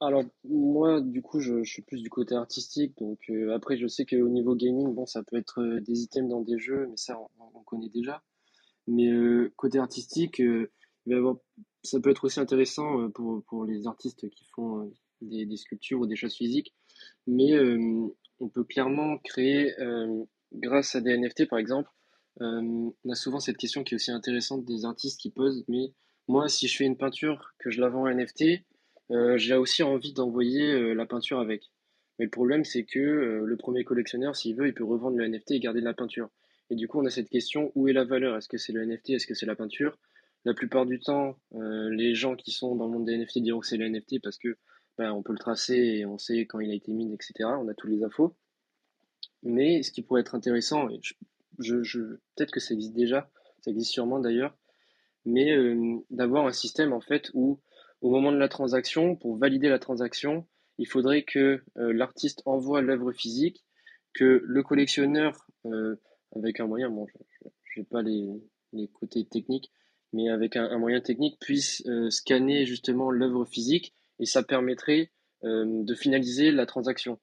alors 0.00 0.24
moi 0.44 1.00
du 1.00 1.22
coup 1.22 1.40
je, 1.40 1.64
suis 1.64 1.82
plus 1.82 2.02
du 2.02 2.10
côté 2.10 2.34
artistique, 2.34 2.96
donc 2.98 3.18
après 3.54 3.78
je 3.78 3.86
sais 3.86 4.04
qu'au 4.04 4.28
niveau 4.28 4.54
gaming, 4.54 4.94
bon 4.94 5.06
ça 5.06 5.22
peut 5.22 5.36
être 5.36 5.62
des 5.80 6.02
items 6.02 6.28
dans 6.30 6.42
des 6.42 6.58
jeux, 6.58 6.86
mais 6.88 6.96
ça 6.96 7.18
on, 7.38 7.44
on 7.54 7.62
connaît 7.62 7.88
déjà. 7.88 8.22
Mais 8.88 9.10
côté 9.56 9.78
artistique, 9.78 10.38
il 10.40 10.68
ça 11.84 12.00
peut 12.00 12.10
être 12.10 12.24
aussi 12.24 12.40
intéressant 12.40 13.10
pour, 13.10 13.42
pour 13.44 13.64
les 13.64 13.86
artistes 13.86 14.28
qui 14.30 14.44
font 14.54 14.90
des, 15.22 15.46
des 15.46 15.56
sculptures 15.56 16.00
ou 16.00 16.06
des 16.06 16.16
choses 16.16 16.34
physiques, 16.34 16.74
mais 17.26 17.52
euh, 17.54 18.06
on 18.40 18.48
peut 18.48 18.64
clairement 18.64 19.18
créer 19.18 19.78
euh, 19.80 20.24
grâce 20.52 20.94
à 20.94 21.00
des 21.00 21.12
NFT 21.12 21.48
par 21.48 21.58
exemple 21.58 21.90
on 22.40 23.10
a 23.10 23.14
souvent 23.14 23.40
cette 23.40 23.56
question 23.56 23.84
qui 23.84 23.94
est 23.94 23.96
aussi 23.96 24.10
intéressante 24.10 24.64
des 24.64 24.84
artistes 24.84 25.20
qui 25.20 25.30
posent, 25.30 25.64
mais 25.68 25.92
moi, 26.28 26.48
si 26.48 26.68
je 26.68 26.76
fais 26.76 26.84
une 26.84 26.96
peinture, 26.96 27.54
que 27.58 27.70
je 27.70 27.80
la 27.80 27.88
vends 27.88 28.02
en 28.02 28.14
NFT, 28.14 28.62
euh, 29.10 29.38
j'ai 29.38 29.54
aussi 29.54 29.82
envie 29.82 30.12
d'envoyer 30.12 30.72
euh, 30.72 30.92
la 30.92 31.06
peinture 31.06 31.40
avec. 31.40 31.70
Mais 32.18 32.26
le 32.26 32.30
problème, 32.30 32.64
c'est 32.64 32.84
que 32.84 32.98
euh, 32.98 33.44
le 33.46 33.56
premier 33.56 33.82
collectionneur, 33.82 34.36
s'il 34.36 34.54
veut, 34.54 34.66
il 34.66 34.74
peut 34.74 34.84
revendre 34.84 35.16
le 35.16 35.26
NFT 35.26 35.52
et 35.52 35.60
garder 35.60 35.80
de 35.80 35.86
la 35.86 35.94
peinture. 35.94 36.28
Et 36.68 36.74
du 36.74 36.86
coup, 36.86 37.00
on 37.00 37.06
a 37.06 37.10
cette 37.10 37.30
question, 37.30 37.72
où 37.74 37.88
est 37.88 37.94
la 37.94 38.04
valeur? 38.04 38.36
Est-ce 38.36 38.48
que 38.48 38.58
c'est 38.58 38.72
le 38.72 38.84
NFT? 38.84 39.10
Est-ce 39.10 39.26
que 39.26 39.34
c'est 39.34 39.46
la 39.46 39.56
peinture? 39.56 39.98
La 40.44 40.52
plupart 40.52 40.84
du 40.84 41.00
temps, 41.00 41.38
euh, 41.54 41.88
les 41.90 42.14
gens 42.14 42.36
qui 42.36 42.50
sont 42.50 42.76
dans 42.76 42.86
le 42.86 42.92
monde 42.92 43.06
des 43.06 43.16
NFT 43.16 43.38
diront 43.38 43.60
que 43.60 43.66
c'est 43.66 43.78
le 43.78 43.88
NFT 43.88 44.20
parce 44.22 44.36
que 44.36 44.56
ben, 44.98 45.12
on 45.12 45.22
peut 45.22 45.32
le 45.32 45.38
tracer 45.38 45.76
et 45.76 46.04
on 46.04 46.18
sait 46.18 46.44
quand 46.46 46.60
il 46.60 46.70
a 46.70 46.74
été 46.74 46.92
mis, 46.92 47.12
etc. 47.14 47.50
On 47.58 47.68
a 47.68 47.74
tous 47.74 47.86
les 47.86 48.04
infos. 48.04 48.36
Mais 49.42 49.82
ce 49.82 49.92
qui 49.92 50.02
pourrait 50.02 50.20
être 50.20 50.34
intéressant, 50.34 50.90
et 50.90 50.98
je, 51.02 51.14
je, 51.58 51.82
je- 51.82 52.16
peut-être 52.36 52.50
que 52.52 52.60
ça 52.60 52.74
existe 52.74 52.94
déjà, 52.94 53.30
ça 53.60 53.70
existe 53.70 53.92
sûrement 53.92 54.20
d'ailleurs, 54.20 54.56
mais 55.24 55.52
euh, 55.52 55.96
d'avoir 56.10 56.46
un 56.46 56.52
système 56.52 56.92
en 56.92 57.00
fait 57.00 57.30
où 57.34 57.60
au 58.00 58.10
moment 58.10 58.32
de 58.32 58.36
la 58.38 58.48
transaction, 58.48 59.16
pour 59.16 59.36
valider 59.36 59.68
la 59.68 59.78
transaction, 59.78 60.46
il 60.78 60.86
faudrait 60.86 61.24
que 61.24 61.62
euh, 61.76 61.92
l'artiste 61.92 62.42
envoie 62.46 62.80
l'œuvre 62.80 63.12
physique, 63.12 63.64
que 64.14 64.40
le 64.44 64.62
collectionneur, 64.62 65.46
euh, 65.66 65.96
avec 66.34 66.60
un 66.60 66.66
moyen, 66.66 66.90
bon, 66.90 67.06
je 67.64 67.80
n'ai 67.80 67.86
pas 67.86 68.02
les, 68.02 68.28
les 68.72 68.88
côtés 68.88 69.24
techniques, 69.26 69.70
mais 70.12 70.30
avec 70.30 70.56
un, 70.56 70.78
moyen 70.78 71.00
technique, 71.00 71.38
puisse 71.40 71.82
euh, 71.86 72.08
scanner 72.10 72.64
justement 72.66 73.10
l'œuvre 73.10 73.44
physique 73.44 73.94
et 74.20 74.26
ça 74.26 74.42
permettrait 74.42 75.12
de 75.44 75.94
finaliser 75.94 76.50
la 76.50 76.66
transaction. 76.66 77.20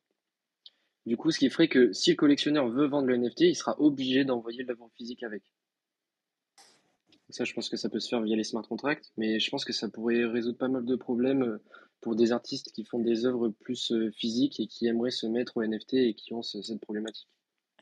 Du 1.06 1.18
coup, 1.18 1.30
ce 1.32 1.38
qui 1.40 1.50
ferait 1.50 1.68
que 1.68 1.94
si 1.94 2.10
le 2.12 2.16
collectionneur 2.16 2.68
veut 2.68 2.88
vendre 2.88 3.08
le 3.08 3.18
NFT, 3.18 3.42
il 3.42 3.56
sera 3.56 3.80
obligé 3.80 4.26
d'envoyer 4.26 4.64
l'œuvre 4.64 4.90
physique 4.98 5.22
avec. 5.24 5.44
Ça, 7.30 7.44
je 7.44 7.54
pense 7.54 7.70
que 7.70 7.78
ça 7.78 7.90
peut 7.90 8.00
se 8.00 8.10
faire 8.10 8.22
via 8.22 8.36
les 8.36 8.44
smart 8.44 8.68
contracts, 8.68 9.12
mais 9.18 9.40
je 9.40 9.50
pense 9.50 9.66
que 9.66 9.74
ça 9.74 9.90
pourrait 9.90 10.26
résoudre 10.26 10.58
pas 10.58 10.68
mal 10.68 10.86
de 10.86 10.96
problèmes 10.96 11.44
euh, 11.44 11.58
pour 12.02 12.16
des 12.16 12.32
artistes 12.32 12.72
qui 12.72 12.84
font 12.86 13.00
des 13.00 13.26
œuvres 13.26 13.50
plus 13.50 13.92
euh, 13.92 14.12
physiques 14.12 14.60
et 14.60 14.68
qui 14.68 14.88
aimeraient 14.88 15.12
se 15.12 15.26
mettre 15.26 15.58
au 15.58 15.64
NFT 15.64 15.94
et 15.96 16.14
qui 16.14 16.34
ont 16.34 16.44
ce- 16.44 16.62
cette 16.62 16.80
problématique. 16.82 17.28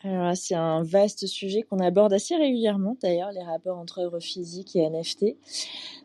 Alors 0.01 0.35
c'est 0.35 0.55
un 0.55 0.83
vaste 0.83 1.27
sujet 1.27 1.61
qu'on 1.63 1.79
aborde 1.79 2.11
assez 2.13 2.35
régulièrement, 2.35 2.97
d'ailleurs, 3.01 3.31
les 3.31 3.43
rapports 3.43 3.77
entre 3.77 3.99
œuvres 3.99 4.19
physiques 4.19 4.75
et 4.75 4.81
NFT. 4.81 5.37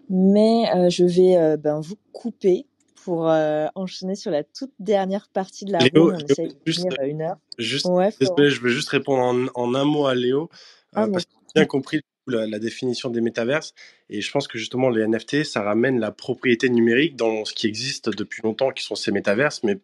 Mais 0.09 0.71
euh, 0.75 0.89
je 0.89 1.05
vais 1.05 1.57
ben, 1.57 1.81
vous 1.81 1.97
couper 2.12 2.66
pour 3.09 3.31
euh, 3.31 3.69
enchaîner 3.75 4.17
sur 4.17 4.31
la 4.31 4.45
toute 4.45 4.73
dernière 4.79 5.29
partie 5.29 5.65
de 5.65 5.73
la 5.73 5.79
Léo, 5.79 6.11
room. 6.11 6.19
Léo, 6.19 6.51
juste, 6.67 6.87
une 7.03 7.23
heure. 7.23 7.39
juste, 7.57 7.87
Ouais, 7.87 8.11
désolé, 8.21 8.51
je 8.51 8.61
veux 8.61 8.69
juste 8.69 8.91
répondre 8.91 9.23
en, 9.23 9.47
en 9.55 9.75
un 9.75 9.85
mot 9.85 10.05
à 10.05 10.15
Léo, 10.15 10.51
Ah, 10.95 11.05
euh, 11.05 11.11
parce 11.11 11.25
que 11.25 11.31
j'ai 11.33 11.61
bien 11.63 11.65
compris 11.65 12.03
la 12.27 12.59
définition 12.59 13.09
des 13.09 13.23
métaverses, 13.23 13.73
et 14.11 14.21
je 14.21 14.31
pense 14.31 14.47
que 14.47 14.59
justement 14.59 14.91
les 14.91 15.09
NFT, 15.09 15.45
ça 15.45 15.63
ramène 15.63 15.99
la 15.99 16.11
propriété 16.11 16.69
numérique 16.69 17.17
dans 17.17 17.47
ce 17.47 17.55
qui 17.55 17.67
existe 17.67 18.11
depuis 18.11 18.43
longtemps, 18.43 18.73
qui 18.73 18.85
sont 18.85 18.95
ces 18.95 19.11
métaverses, 19.11 19.63
mais 19.63 19.79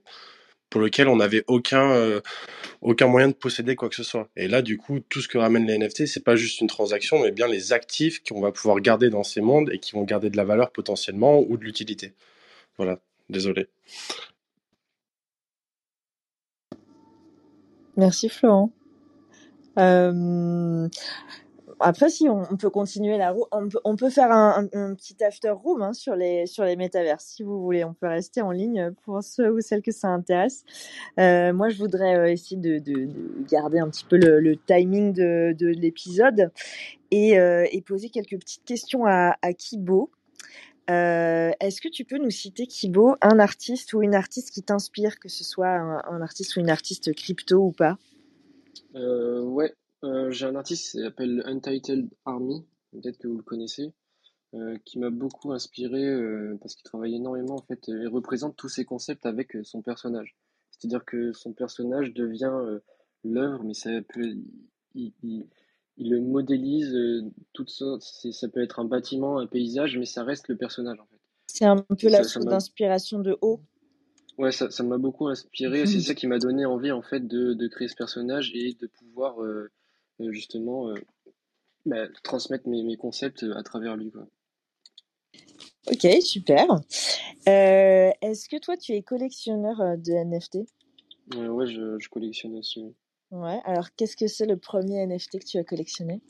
pour 0.68 0.82
lequel 0.82 1.08
on 1.08 1.16
n'avait 1.16 1.44
aucun, 1.46 1.92
euh, 1.92 2.20
aucun 2.82 3.06
moyen 3.06 3.28
de 3.28 3.32
posséder 3.32 3.74
quoi 3.74 3.88
que 3.88 3.94
ce 3.94 4.02
soit. 4.02 4.28
Et 4.36 4.48
là, 4.48 4.60
du 4.60 4.76
coup, 4.76 5.00
tout 5.00 5.22
ce 5.22 5.28
que 5.28 5.38
ramènent 5.38 5.66
les 5.66 5.78
NFT, 5.78 6.04
c'est 6.04 6.24
pas 6.24 6.36
juste 6.36 6.60
une 6.60 6.66
transaction, 6.66 7.22
mais 7.22 7.30
bien 7.30 7.48
les 7.48 7.72
actifs 7.72 8.22
qu'on 8.22 8.42
va 8.42 8.52
pouvoir 8.52 8.80
garder 8.80 9.08
dans 9.08 9.22
ces 9.22 9.40
mondes 9.40 9.70
et 9.72 9.78
qui 9.78 9.92
vont 9.92 10.02
garder 10.02 10.28
de 10.28 10.36
la 10.36 10.44
valeur 10.44 10.72
potentiellement 10.72 11.40
ou 11.40 11.56
de 11.56 11.64
l'utilité. 11.64 12.12
Voilà, 12.76 12.98
désolé. 13.28 13.68
Merci 17.96 18.28
Florent. 18.28 18.70
Euh, 19.78 20.88
Après, 21.80 22.08
si 22.08 22.28
on, 22.28 22.56
peut 22.56 22.70
continuer 22.70 23.18
la 23.18 23.32
roue, 23.32 23.46
on 23.52 23.96
peut, 23.96 24.10
faire 24.10 24.30
un, 24.30 24.66
petit 24.94 25.22
after 25.22 25.50
room 25.50 25.82
hein, 25.82 25.92
sur 25.92 26.14
les 26.14 26.46
sur 26.46 26.64
les 26.64 26.76
métavers, 26.76 27.20
si 27.20 27.42
vous 27.42 27.60
voulez. 27.60 27.84
On 27.84 27.94
peut 27.94 28.06
rester 28.06 28.40
en 28.42 28.52
ligne 28.52 28.92
pour 29.04 29.22
ceux 29.22 29.52
ou 29.52 29.60
celles 29.60 29.82
que 29.82 29.90
ça 29.90 30.08
intéresse. 30.08 30.64
Euh, 31.18 31.52
moi, 31.52 31.68
je 31.68 31.78
voudrais 31.78 32.16
euh, 32.16 32.30
essayer 32.30 32.60
de, 32.60 32.78
de, 32.78 33.06
de 33.06 33.44
garder 33.50 33.78
un 33.78 33.88
petit 33.90 34.04
peu 34.04 34.16
le, 34.16 34.56
timing 34.56 35.12
de, 35.12 35.54
de 35.58 35.66
l'épisode 35.68 36.50
et, 37.10 37.34
et 37.34 37.82
poser 37.82 38.08
quelques 38.08 38.38
petites 38.38 38.64
questions 38.64 39.06
à, 39.06 39.36
à 39.42 39.52
Kibo. 39.52 40.10
Euh, 40.90 41.50
Est-ce 41.60 41.80
que 41.80 41.88
tu 41.88 42.04
peux 42.04 42.18
nous 42.18 42.30
citer, 42.30 42.66
Kibo, 42.66 43.16
un 43.22 43.38
artiste 43.38 43.92
ou 43.94 44.02
une 44.02 44.14
artiste 44.14 44.50
qui 44.50 44.62
t'inspire, 44.62 45.18
que 45.18 45.28
ce 45.28 45.44
soit 45.44 45.68
un, 45.68 46.20
artiste 46.20 46.56
ou 46.56 46.60
une 46.60 46.70
artiste 46.70 47.14
crypto 47.14 47.56
ou 47.58 47.72
pas? 47.72 47.98
Euh, 48.94 49.40
ouais, 49.40 49.74
euh, 50.04 50.30
j'ai 50.30 50.46
un 50.46 50.54
artiste 50.54 50.90
qui 50.90 51.02
s'appelle 51.02 51.42
Untitled 51.46 52.10
Army, 52.24 52.66
peut-être 52.92 53.18
que 53.18 53.28
vous 53.28 53.38
le 53.38 53.42
connaissez, 53.42 53.92
euh, 54.54 54.76
qui 54.84 54.98
m'a 54.98 55.10
beaucoup 55.10 55.52
inspiré 55.52 56.04
parce 56.60 56.74
qu'il 56.74 56.84
travaille 56.84 57.14
énormément 57.14 57.56
en 57.56 57.62
fait 57.62 57.88
et 57.88 58.06
représente 58.06 58.56
tous 58.56 58.68
ces 58.68 58.84
concepts 58.84 59.26
avec 59.26 59.56
son 59.62 59.80
personnage. 59.80 60.36
C'est-à-dire 60.70 61.04
que 61.04 61.32
son 61.32 61.52
personnage 61.54 62.12
devient 62.12 62.80
l'œuvre, 63.24 63.62
mais 63.64 63.74
ça 63.74 63.90
peut, 64.02 64.36
il 65.96 66.10
le 66.10 66.20
modélise 66.20 66.94
euh, 66.94 67.22
toute 67.52 67.70
c'est- 68.00 68.32
Ça 68.32 68.48
peut 68.48 68.62
être 68.62 68.80
un 68.80 68.84
bâtiment, 68.84 69.38
un 69.38 69.46
paysage, 69.46 69.96
mais 69.98 70.06
ça 70.06 70.24
reste 70.24 70.48
le 70.48 70.56
personnage 70.56 70.98
en 71.00 71.06
fait. 71.06 71.20
C'est 71.46 71.64
un 71.66 71.76
peu 71.76 72.08
la 72.08 72.18
ça, 72.18 72.24
ça 72.24 72.28
source 72.30 72.46
d'inspiration 72.46 73.18
de 73.20 73.38
haut. 73.42 73.60
ouais, 74.38 74.52
ça, 74.52 74.70
ça 74.70 74.82
m'a 74.82 74.98
beaucoup 74.98 75.28
inspiré. 75.28 75.86
C'est 75.86 76.00
ça 76.00 76.14
qui 76.14 76.26
m'a 76.26 76.38
donné 76.38 76.64
envie 76.66 76.90
en 76.92 77.02
fait 77.02 77.26
de, 77.26 77.54
de 77.54 77.68
créer 77.68 77.88
ce 77.88 77.96
personnage 77.96 78.50
et 78.54 78.74
de 78.74 78.86
pouvoir 78.86 79.42
euh, 79.42 79.70
euh, 80.20 80.32
justement 80.32 80.88
euh, 80.90 80.94
bah, 81.86 82.08
transmettre 82.22 82.68
mes, 82.68 82.82
mes 82.82 82.96
concepts 82.96 83.44
à 83.54 83.62
travers 83.62 83.96
lui, 83.96 84.10
quoi. 84.10 84.26
Ok, 85.86 86.06
super. 86.22 86.66
Euh, 87.46 88.10
Est-ce 88.22 88.48
que 88.48 88.58
toi, 88.58 88.76
tu 88.76 88.92
es 88.92 89.02
collectionneur 89.02 89.76
de 89.98 90.12
NFT? 90.12 90.58
Ouais, 91.36 91.66
je, 91.66 91.98
je 91.98 92.08
collectionne 92.08 92.56
aussi. 92.56 92.94
Ouais, 93.34 93.60
alors 93.64 93.92
qu'est-ce 93.96 94.16
que 94.16 94.28
c'est 94.28 94.46
le 94.46 94.56
premier 94.56 95.04
NFT 95.04 95.40
que 95.40 95.44
tu 95.44 95.58
as 95.58 95.64
collectionné? 95.64 96.22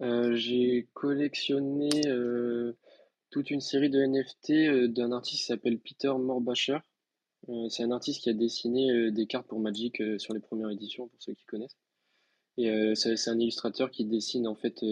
Euh, 0.00 0.36
j'ai 0.36 0.88
collectionné 0.94 1.90
euh, 2.06 2.76
toute 3.30 3.50
une 3.50 3.60
série 3.60 3.90
de 3.90 3.98
NFT 4.00 4.50
euh, 4.50 4.86
d'un 4.86 5.10
artiste 5.10 5.40
qui 5.40 5.46
s'appelle 5.46 5.80
Peter 5.80 6.12
Morbacher. 6.16 6.78
C'est 7.70 7.82
un 7.82 7.90
artiste 7.90 8.22
qui 8.22 8.30
a 8.30 8.34
dessiné 8.34 9.10
des 9.10 9.26
cartes 9.26 9.48
pour 9.48 9.58
Magic 9.58 10.00
sur 10.18 10.32
les 10.34 10.40
premières 10.40 10.70
éditions, 10.70 11.08
pour 11.08 11.20
ceux 11.20 11.32
qui 11.32 11.46
connaissent. 11.46 11.76
Et 12.58 12.94
c'est 12.94 13.28
un 13.28 13.38
illustrateur 13.40 13.90
qui 13.90 14.04
dessine 14.04 14.46
en 14.46 14.54
fait 14.54 14.84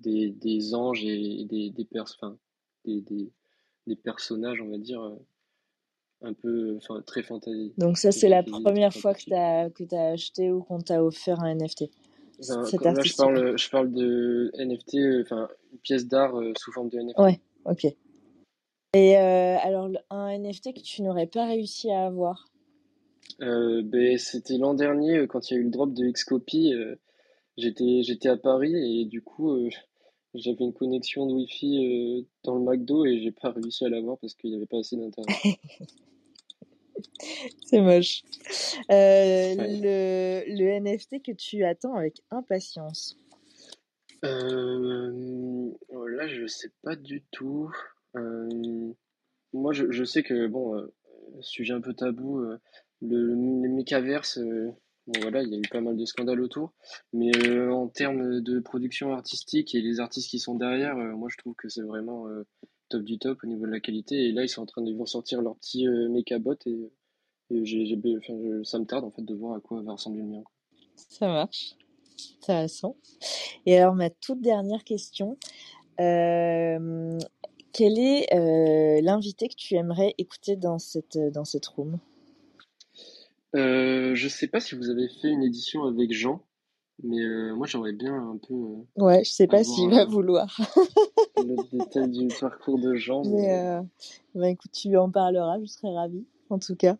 des, 0.00 0.30
des 0.30 0.74
anges 0.74 1.04
et, 1.04 1.44
des, 1.44 1.70
des, 1.70 1.84
pers- 1.84 2.36
des, 2.84 3.00
des, 3.86 3.96
personnages, 3.96 4.60
on 4.60 4.68
va 4.68 4.78
dire, 4.78 5.16
un 6.22 6.32
peu, 6.32 6.76
enfin, 6.76 7.02
très 7.06 7.22
fantasy, 7.22 7.72
Donc 7.78 7.96
ça, 7.96 8.12
c'est 8.12 8.28
la 8.28 8.42
première 8.42 8.92
fois 8.92 9.14
que 9.14 9.22
tu 9.22 9.32
as, 9.32 9.70
que 9.70 10.12
acheté 10.12 10.50
ou 10.50 10.62
qu'on 10.62 10.80
t'a 10.80 11.02
offert 11.02 11.40
un 11.40 11.54
NFT. 11.54 11.84
Enfin, 12.40 12.64
Cet 12.64 12.80
comme 12.80 12.94
là, 12.94 13.02
je 13.02 13.16
parle, 13.16 13.58
je 13.58 13.70
parle 13.70 13.92
de 13.92 14.50
NFT, 14.58 14.94
euh, 14.94 15.22
enfin, 15.22 15.48
une 15.72 15.78
pièce 15.78 16.06
d'art 16.06 16.38
euh, 16.38 16.52
sous 16.56 16.72
forme 16.72 16.88
de 16.88 16.98
NFT. 16.98 17.18
Ouais, 17.18 17.40
ok. 17.64 17.84
Et 18.94 19.16
euh, 19.16 19.56
alors, 19.62 19.88
un 20.10 20.38
NFT 20.38 20.74
que 20.74 20.80
tu 20.80 21.02
n'aurais 21.02 21.26
pas 21.26 21.46
réussi 21.46 21.90
à 21.90 22.06
avoir? 22.06 22.48
Euh, 23.40 23.82
ben, 23.84 24.18
c'était 24.18 24.58
l'an 24.58 24.74
dernier, 24.74 25.26
quand 25.28 25.50
il 25.50 25.54
y 25.54 25.56
a 25.56 25.60
eu 25.60 25.64
le 25.64 25.70
drop 25.70 25.92
de 25.92 26.10
Xcopy, 26.10 26.74
euh, 26.74 26.96
j'étais, 27.56 28.02
j'étais 28.02 28.28
à 28.28 28.36
Paris 28.36 28.74
et 28.74 29.04
du 29.04 29.22
coup, 29.22 29.70
j'avais 30.34 30.64
une 30.64 30.72
connexion 30.72 31.26
de 31.26 31.34
Wi-Fi 31.34 32.26
dans 32.42 32.56
le 32.56 32.62
McDo 32.62 33.04
et 33.04 33.20
j'ai 33.22 33.30
pas 33.30 33.50
réussi 33.50 33.84
à 33.84 33.88
l'avoir 33.88 34.18
parce 34.18 34.34
qu'il 34.34 34.50
n'y 34.50 34.56
avait 34.56 34.66
pas 34.66 34.78
assez 34.78 34.96
d'internet. 34.96 35.36
C'est 37.66 37.80
moche. 37.80 38.22
Euh, 38.90 39.54
Ouais. 39.56 39.68
le, 39.82 40.44
le 40.46 40.80
NFT 40.80 41.22
que 41.22 41.32
tu 41.32 41.64
attends 41.64 41.94
avec 41.94 42.20
impatience. 42.30 43.16
Euh, 44.24 45.70
oh, 45.88 46.06
là, 46.06 46.28
je 46.28 46.46
sais 46.46 46.70
pas 46.82 46.96
du 46.96 47.22
tout. 47.30 47.70
Euh, 48.16 48.92
moi, 49.52 49.72
je, 49.72 49.90
je 49.90 50.04
sais 50.04 50.22
que, 50.22 50.46
bon, 50.46 50.76
euh, 50.76 50.92
sujet 51.40 51.72
un 51.72 51.80
peu 51.80 51.94
tabou, 51.94 52.40
le, 52.40 52.58
le 53.00 53.34
mécaverse, 53.68 54.38
euh, 54.38 54.70
bon, 55.06 55.20
voilà, 55.22 55.42
il 55.42 55.48
y 55.50 55.54
a 55.54 55.58
eu 55.58 55.68
pas 55.70 55.80
mal 55.80 55.96
de 55.96 56.04
scandales 56.04 56.40
autour, 56.40 56.72
mais 57.12 57.30
en 57.68 57.88
termes 57.88 58.40
de 58.40 58.60
production 58.60 59.12
artistique 59.12 59.74
et 59.74 59.80
les 59.80 60.00
artistes 60.00 60.28
qui 60.28 60.38
sont 60.38 60.54
derrière, 60.54 60.96
moi, 60.96 61.28
je 61.30 61.36
trouve 61.38 61.54
que 61.54 61.68
c'est 61.68 61.82
vraiment 61.82 62.26
top 62.90 63.02
du 63.02 63.18
top 63.18 63.38
au 63.42 63.46
niveau 63.46 63.64
de 63.66 63.70
la 63.70 63.80
qualité. 63.80 64.28
Et 64.28 64.32
là, 64.32 64.42
ils 64.44 64.48
sont 64.48 64.60
en 64.62 64.66
train 64.66 64.82
de 64.82 64.88
ils 64.90 64.96
vont 64.96 65.06
sortir 65.06 65.40
leur 65.40 65.56
petit 65.56 65.86
euh, 65.86 66.08
mécabot 66.08 66.56
et, 66.66 66.90
et 67.50 67.60
enfin, 68.18 68.34
je- 68.42 68.62
ça 68.64 68.78
me 68.78 68.84
tarde 68.84 69.04
en 69.04 69.10
fait 69.10 69.22
de 69.22 69.34
voir 69.34 69.56
à 69.56 69.60
quoi 69.60 69.80
va 69.82 69.92
ressembler 69.92 70.20
le 70.22 70.28
mien. 70.28 70.42
quoi. 70.42 70.52
Ça 70.96 71.26
marche. 71.26 71.76
Intéressant. 72.42 72.96
Et 73.66 73.78
alors, 73.78 73.94
ma 73.94 74.10
toute 74.10 74.40
dernière 74.40 74.84
question. 74.84 75.38
Euh, 76.00 77.18
quel 77.72 77.98
est 77.98 78.32
euh, 78.34 79.00
l'invité 79.02 79.48
que 79.48 79.54
tu 79.54 79.74
aimerais 79.74 80.14
écouter 80.18 80.56
dans 80.56 80.78
cette, 80.78 81.18
dans 81.32 81.44
cette 81.44 81.66
room? 81.66 81.98
Euh, 83.56 84.14
je 84.14 84.28
sais 84.28 84.46
pas 84.48 84.60
si 84.60 84.74
vous 84.74 84.90
avez 84.90 85.08
fait 85.08 85.28
une 85.28 85.42
édition 85.42 85.84
avec 85.84 86.12
Jean, 86.12 86.42
mais 87.02 87.22
euh, 87.22 87.54
moi 87.54 87.66
j'aimerais 87.66 87.92
bien 87.92 88.14
un 88.14 88.36
peu 88.36 88.54
euh, 88.54 89.02
Ouais, 89.02 89.24
je 89.24 89.30
sais 89.30 89.46
pas 89.46 89.64
s'il 89.64 89.90
va 89.90 90.04
vouloir. 90.04 90.56
le 91.36 91.56
détail 91.72 92.10
du 92.10 92.28
parcours 92.40 92.78
de 92.78 92.94
Jean, 92.94 93.22
Mais 93.24 93.30
mais 93.30 93.58
euh, 93.58 93.82
bah, 94.34 94.48
écoute, 94.48 94.72
tu 94.72 94.96
en 94.96 95.10
parleras, 95.10 95.58
je 95.60 95.66
serais 95.66 95.94
ravie, 95.94 96.26
en 96.50 96.58
tout 96.58 96.76
cas, 96.76 96.96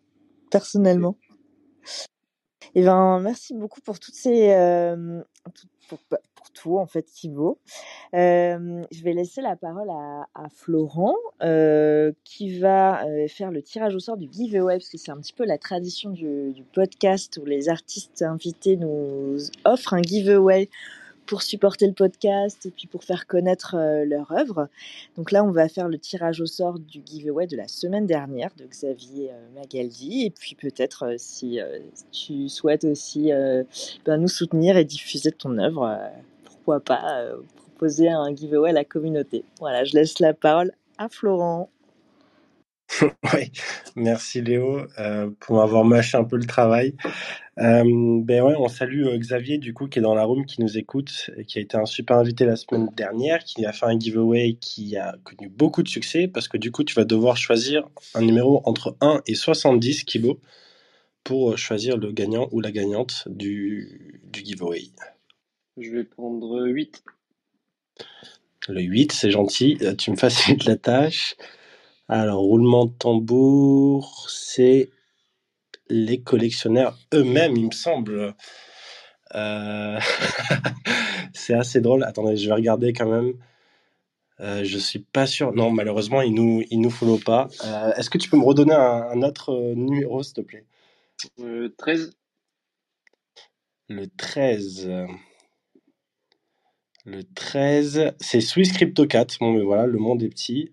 personnellement. 0.49 1.15
Et 2.75 2.83
ben, 2.83 3.19
merci 3.19 3.53
beaucoup 3.53 3.81
pour 3.81 3.99
toutes 3.99 4.15
ces, 4.15 4.51
euh, 4.51 5.21
pour, 5.87 5.99
bah, 6.09 6.19
tout 6.53 6.77
en 6.77 6.85
fait, 6.85 7.03
Thibaut. 7.03 7.57
Euh, 8.13 8.83
je 8.91 9.03
vais 9.03 9.13
laisser 9.13 9.41
la 9.41 9.55
parole 9.55 9.89
à, 9.89 10.49
Florent, 10.49 11.15
euh, 11.41 12.11
qui 12.23 12.59
va 12.59 13.05
euh, 13.05 13.27
faire 13.27 13.51
le 13.51 13.61
tirage 13.61 13.95
au 13.95 13.99
sort 13.99 14.17
du 14.17 14.27
giveaway, 14.31 14.77
parce 14.77 14.89
que 14.89 14.97
c'est 14.97 15.11
un 15.11 15.17
petit 15.17 15.33
peu 15.33 15.45
la 15.45 15.57
tradition 15.57 16.09
du 16.11 16.63
podcast 16.73 17.39
où 17.41 17.45
les 17.45 17.69
artistes 17.69 18.21
invités 18.21 18.77
nous 18.77 19.37
offrent 19.65 19.93
un 19.93 20.01
giveaway 20.01 20.69
pour 21.25 21.41
supporter 21.41 21.87
le 21.87 21.93
podcast 21.93 22.65
et 22.65 22.71
puis 22.71 22.87
pour 22.87 23.03
faire 23.03 23.27
connaître 23.27 23.75
euh, 23.75 24.05
leur 24.05 24.31
œuvre. 24.31 24.67
Donc 25.15 25.31
là, 25.31 25.43
on 25.43 25.51
va 25.51 25.69
faire 25.69 25.87
le 25.87 25.97
tirage 25.97 26.41
au 26.41 26.45
sort 26.45 26.79
du 26.79 27.01
giveaway 27.05 27.47
de 27.47 27.55
la 27.55 27.67
semaine 27.67 28.05
dernière 28.05 28.51
de 28.57 28.65
Xavier 28.65 29.31
euh, 29.31 29.59
Magaldi. 29.59 30.25
Et 30.25 30.29
puis 30.29 30.55
peut-être 30.55 31.03
euh, 31.03 31.15
si 31.17 31.59
tu 32.11 32.49
souhaites 32.49 32.83
aussi 32.83 33.31
ben, 34.05 34.17
nous 34.17 34.27
soutenir 34.27 34.77
et 34.77 34.85
diffuser 34.85 35.31
ton 35.31 35.57
œuvre, 35.57 35.99
pourquoi 36.43 36.79
pas 36.79 37.25
proposer 37.55 38.09
un 38.09 38.35
giveaway 38.35 38.71
à 38.71 38.73
la 38.73 38.85
communauté. 38.85 39.43
Voilà, 39.59 39.83
je 39.83 39.93
laisse 39.93 40.19
la 40.19 40.33
parole 40.33 40.71
à 40.97 41.09
Florent. 41.09 41.69
Oui, 43.33 43.51
merci 43.95 44.41
Léo 44.41 44.81
pour 45.39 45.55
m'avoir 45.55 45.85
mâché 45.85 46.17
un 46.17 46.25
peu 46.25 46.35
le 46.35 46.45
travail. 46.45 46.93
Euh, 47.59 47.83
ben 48.23 48.43
ouais, 48.43 48.55
on 48.57 48.69
salue 48.69 49.05
euh, 49.05 49.17
Xavier 49.17 49.57
du 49.57 49.73
coup 49.73 49.87
qui 49.87 49.99
est 49.99 50.01
dans 50.01 50.15
la 50.15 50.23
room, 50.23 50.45
qui 50.45 50.61
nous 50.61 50.77
écoute 50.77 51.29
et 51.35 51.43
qui 51.43 51.57
a 51.57 51.61
été 51.61 51.75
un 51.75 51.85
super 51.85 52.17
invité 52.17 52.45
la 52.45 52.55
semaine 52.55 52.89
dernière, 52.95 53.43
qui 53.43 53.65
a 53.65 53.73
fait 53.73 53.87
un 53.87 53.99
giveaway 53.99 54.57
qui 54.59 54.95
a 54.95 55.17
connu 55.23 55.49
beaucoup 55.49 55.83
de 55.83 55.89
succès 55.89 56.29
parce 56.29 56.47
que 56.47 56.57
du 56.57 56.71
coup 56.71 56.85
tu 56.85 56.95
vas 56.95 57.03
devoir 57.03 57.35
choisir 57.35 57.89
un 58.15 58.21
numéro 58.21 58.61
entre 58.65 58.95
1 59.01 59.21
et 59.27 59.35
70 59.35 60.05
Kibo 60.05 60.39
pour 61.25 61.57
choisir 61.57 61.97
le 61.97 62.11
gagnant 62.13 62.47
ou 62.51 62.61
la 62.61 62.71
gagnante 62.71 63.27
du, 63.27 64.21
du 64.23 64.45
giveaway. 64.45 64.83
je 65.77 65.91
vais 65.91 66.03
prendre 66.05 66.65
8. 66.67 67.03
Le 68.69 68.81
8, 68.81 69.11
c'est 69.11 69.31
gentil, 69.31 69.77
euh, 69.81 69.95
tu 69.95 70.11
me 70.11 70.15
facilites 70.15 70.65
la 70.65 70.77
tâche. 70.77 71.35
Alors, 72.07 72.41
roulement 72.41 72.85
de 72.85 72.91
tambour, 72.91 74.27
c'est 74.29 74.91
les 75.91 76.21
collectionneurs 76.21 76.97
eux-mêmes, 77.13 77.55
il 77.57 77.67
me 77.67 77.71
semble. 77.71 78.33
Euh, 79.35 79.99
c'est 81.33 81.53
assez 81.53 81.81
drôle. 81.81 82.03
Attendez, 82.03 82.37
je 82.37 82.47
vais 82.47 82.55
regarder 82.55 82.93
quand 82.93 83.09
même. 83.09 83.33
Euh, 84.39 84.63
je 84.63 84.77
suis 84.77 84.99
pas 84.99 85.27
sûr. 85.27 85.53
Non, 85.53 85.69
malheureusement, 85.69 86.21
il 86.21 86.33
nous, 86.33 86.63
il 86.71 86.81
nous 86.81 86.89
follow 86.89 87.17
pas. 87.17 87.47
Euh, 87.65 87.93
Est-ce 87.93 88.09
que 88.09 88.17
tu 88.17 88.29
peux 88.29 88.37
me 88.37 88.45
redonner 88.45 88.73
un, 88.73 89.09
un 89.11 89.21
autre 89.21 89.51
euh, 89.53 89.75
numéro, 89.75 90.23
s'il 90.23 90.33
te 90.33 90.41
plaît? 90.41 90.65
Euh, 91.39 91.69
13. 91.77 92.11
Le 93.89 94.07
13. 94.07 94.89
Le 97.05 97.23
13, 97.35 98.13
c'est 98.19 98.41
Swiss 98.41 98.71
CryptoCat. 98.73 99.27
Bon, 99.39 99.53
mais 99.53 99.63
voilà, 99.63 99.85
le 99.85 99.99
monde 99.99 100.23
est 100.23 100.29
petit. 100.29 100.71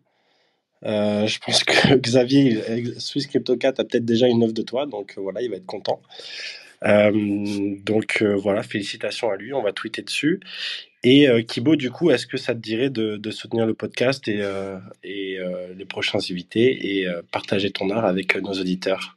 Euh, 0.84 1.26
je 1.26 1.38
pense 1.40 1.64
que 1.64 1.94
Xavier, 1.96 2.98
Swiss 2.98 3.26
CryptoCat 3.26 3.74
a 3.78 3.84
peut-être 3.84 4.04
déjà 4.04 4.28
une 4.28 4.42
œuvre 4.42 4.52
de 4.52 4.62
toi, 4.62 4.86
donc 4.86 5.14
euh, 5.16 5.20
voilà, 5.20 5.42
il 5.42 5.50
va 5.50 5.56
être 5.56 5.66
content. 5.66 6.00
Euh, 6.84 7.76
donc 7.84 8.22
voilà, 8.22 8.62
félicitations 8.62 9.30
à 9.30 9.36
lui, 9.36 9.52
on 9.52 9.62
va 9.62 9.72
tweeter 9.72 10.02
dessus. 10.02 10.40
Et 11.04 11.28
Kibo, 11.46 11.76
du 11.76 11.92
coup, 11.92 12.10
est-ce 12.10 12.26
que 12.26 12.36
ça 12.36 12.54
te 12.54 12.60
dirait 12.60 12.90
de, 12.90 13.30
soutenir 13.30 13.66
le 13.66 13.74
podcast 13.74 14.26
et, 14.28 14.42
les 15.04 15.84
prochains 15.88 16.18
invités 16.18 17.00
et 17.00 17.06
partager 17.32 17.70
ton 17.70 17.90
art 17.90 18.04
avec 18.04 18.36
nos 18.36 18.52
auditeurs? 18.52 19.16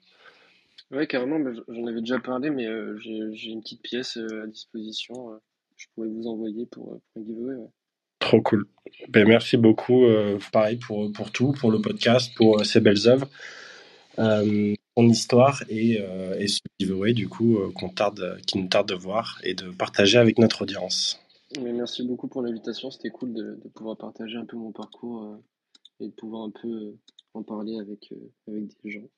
Ouais, 0.91 1.07
carrément, 1.07 1.39
j'en 1.68 1.88
avais 1.88 2.01
déjà 2.01 2.20
parlé, 2.20 2.49
mais 2.49 2.68
j'ai 2.99 3.49
une 3.49 3.62
petite 3.62 3.82
pièce 3.82 4.18
à 4.18 4.47
disposition. 4.47 5.39
je 5.76 5.88
pourrais 5.93 6.07
vous 6.07 6.28
envoyer 6.28 6.68
pour, 6.68 6.99
pour 7.14 7.22
un 7.22 7.26
giveaway. 7.26 7.55
Trop 8.22 8.42
cool. 8.42 8.68
Ben, 9.10 9.28
merci 9.28 9.58
beaucoup, 9.58 10.06
euh, 10.06 10.38
pareil, 10.54 10.78
pour, 10.78 11.12
pour 11.12 11.32
tout, 11.32 11.52
pour 11.52 11.72
le 11.72 11.82
podcast, 11.82 12.34
pour 12.36 12.60
euh, 12.60 12.64
ces 12.64 12.80
belles 12.80 13.08
œuvres, 13.08 13.28
euh, 14.20 14.74
ton 14.96 15.10
histoire 15.10 15.64
et, 15.70 16.00
euh, 16.00 16.40
et 16.40 16.48
ce 16.48 16.60
giveaway, 16.80 17.14
du 17.14 17.28
coup, 17.28 17.58
euh, 17.58 17.72
qu'on 17.76 17.90
tarde, 17.90 18.40
qui 18.48 18.60
nous 18.60 18.68
tarde 18.68 18.88
de 18.88 18.94
voir 18.94 19.40
et 19.44 19.54
de 19.54 19.70
partager 19.72 20.18
avec 20.18 20.38
notre 20.38 20.62
audience. 20.62 21.20
Mais 21.60 21.74
merci 21.74 22.04
beaucoup 22.08 22.28
pour 22.28 22.42
l'invitation, 22.44 22.92
c'était 22.92 23.10
cool 23.10 23.34
de, 23.34 23.60
de 23.62 23.70
pouvoir 23.76 23.98
partager 23.98 24.38
un 24.38 24.46
peu 24.46 24.56
mon 24.56 24.72
parcours 24.72 25.24
euh, 25.24 26.06
et 26.06 26.08
de 26.08 26.14
pouvoir 26.14 26.44
un 26.44 26.52
peu 26.52 26.70
euh, 26.70 27.00
en 27.34 27.44
parler 27.44 27.78
avec, 27.80 28.12
euh, 28.14 28.32
avec 28.48 28.66
des 28.84 28.92
gens. 28.92 29.10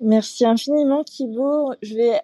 Merci 0.00 0.44
infiniment, 0.44 1.02
Thibaut. 1.02 1.72
Je 1.82 1.94
vais 1.94 2.20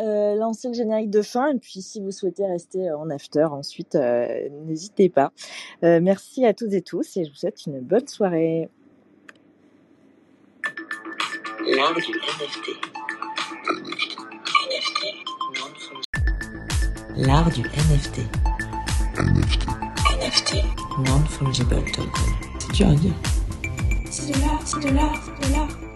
euh, 0.00 0.34
lancer 0.34 0.68
le 0.68 0.74
générique 0.74 1.10
de 1.10 1.22
fin. 1.22 1.52
Et 1.52 1.58
puis, 1.58 1.82
si 1.82 2.00
vous 2.00 2.10
souhaitez 2.10 2.46
rester 2.46 2.90
en 2.90 3.08
after 3.10 3.44
ensuite, 3.44 3.94
euh, 3.94 4.48
n'hésitez 4.66 5.08
pas. 5.08 5.32
Euh, 5.84 6.00
merci 6.02 6.44
à 6.44 6.54
toutes 6.54 6.72
et 6.72 6.82
tous 6.82 7.16
et 7.16 7.24
je 7.24 7.30
vous 7.30 7.36
souhaite 7.36 7.66
une 7.66 7.80
bonne 7.80 8.06
soirée. 8.08 8.68
L'art 11.66 11.94
du 11.94 12.00
NFT. 12.00 12.70
L'art 17.16 17.50
du 17.50 17.60
NFT. 17.60 18.20
NFT. 20.20 20.56
Non-fungible 21.06 21.68
token. 21.68 22.04
C'est 22.58 22.72
dur 22.72 22.88
à 22.88 22.94
dire. 22.94 23.12
C'est 24.10 24.32
de 24.32 24.40
l'art, 24.40 24.62
c'est 24.64 24.80
de 24.80 24.94
l'art, 24.94 25.22
c'est 25.22 25.48
de 25.48 25.54
l'art. 25.54 25.89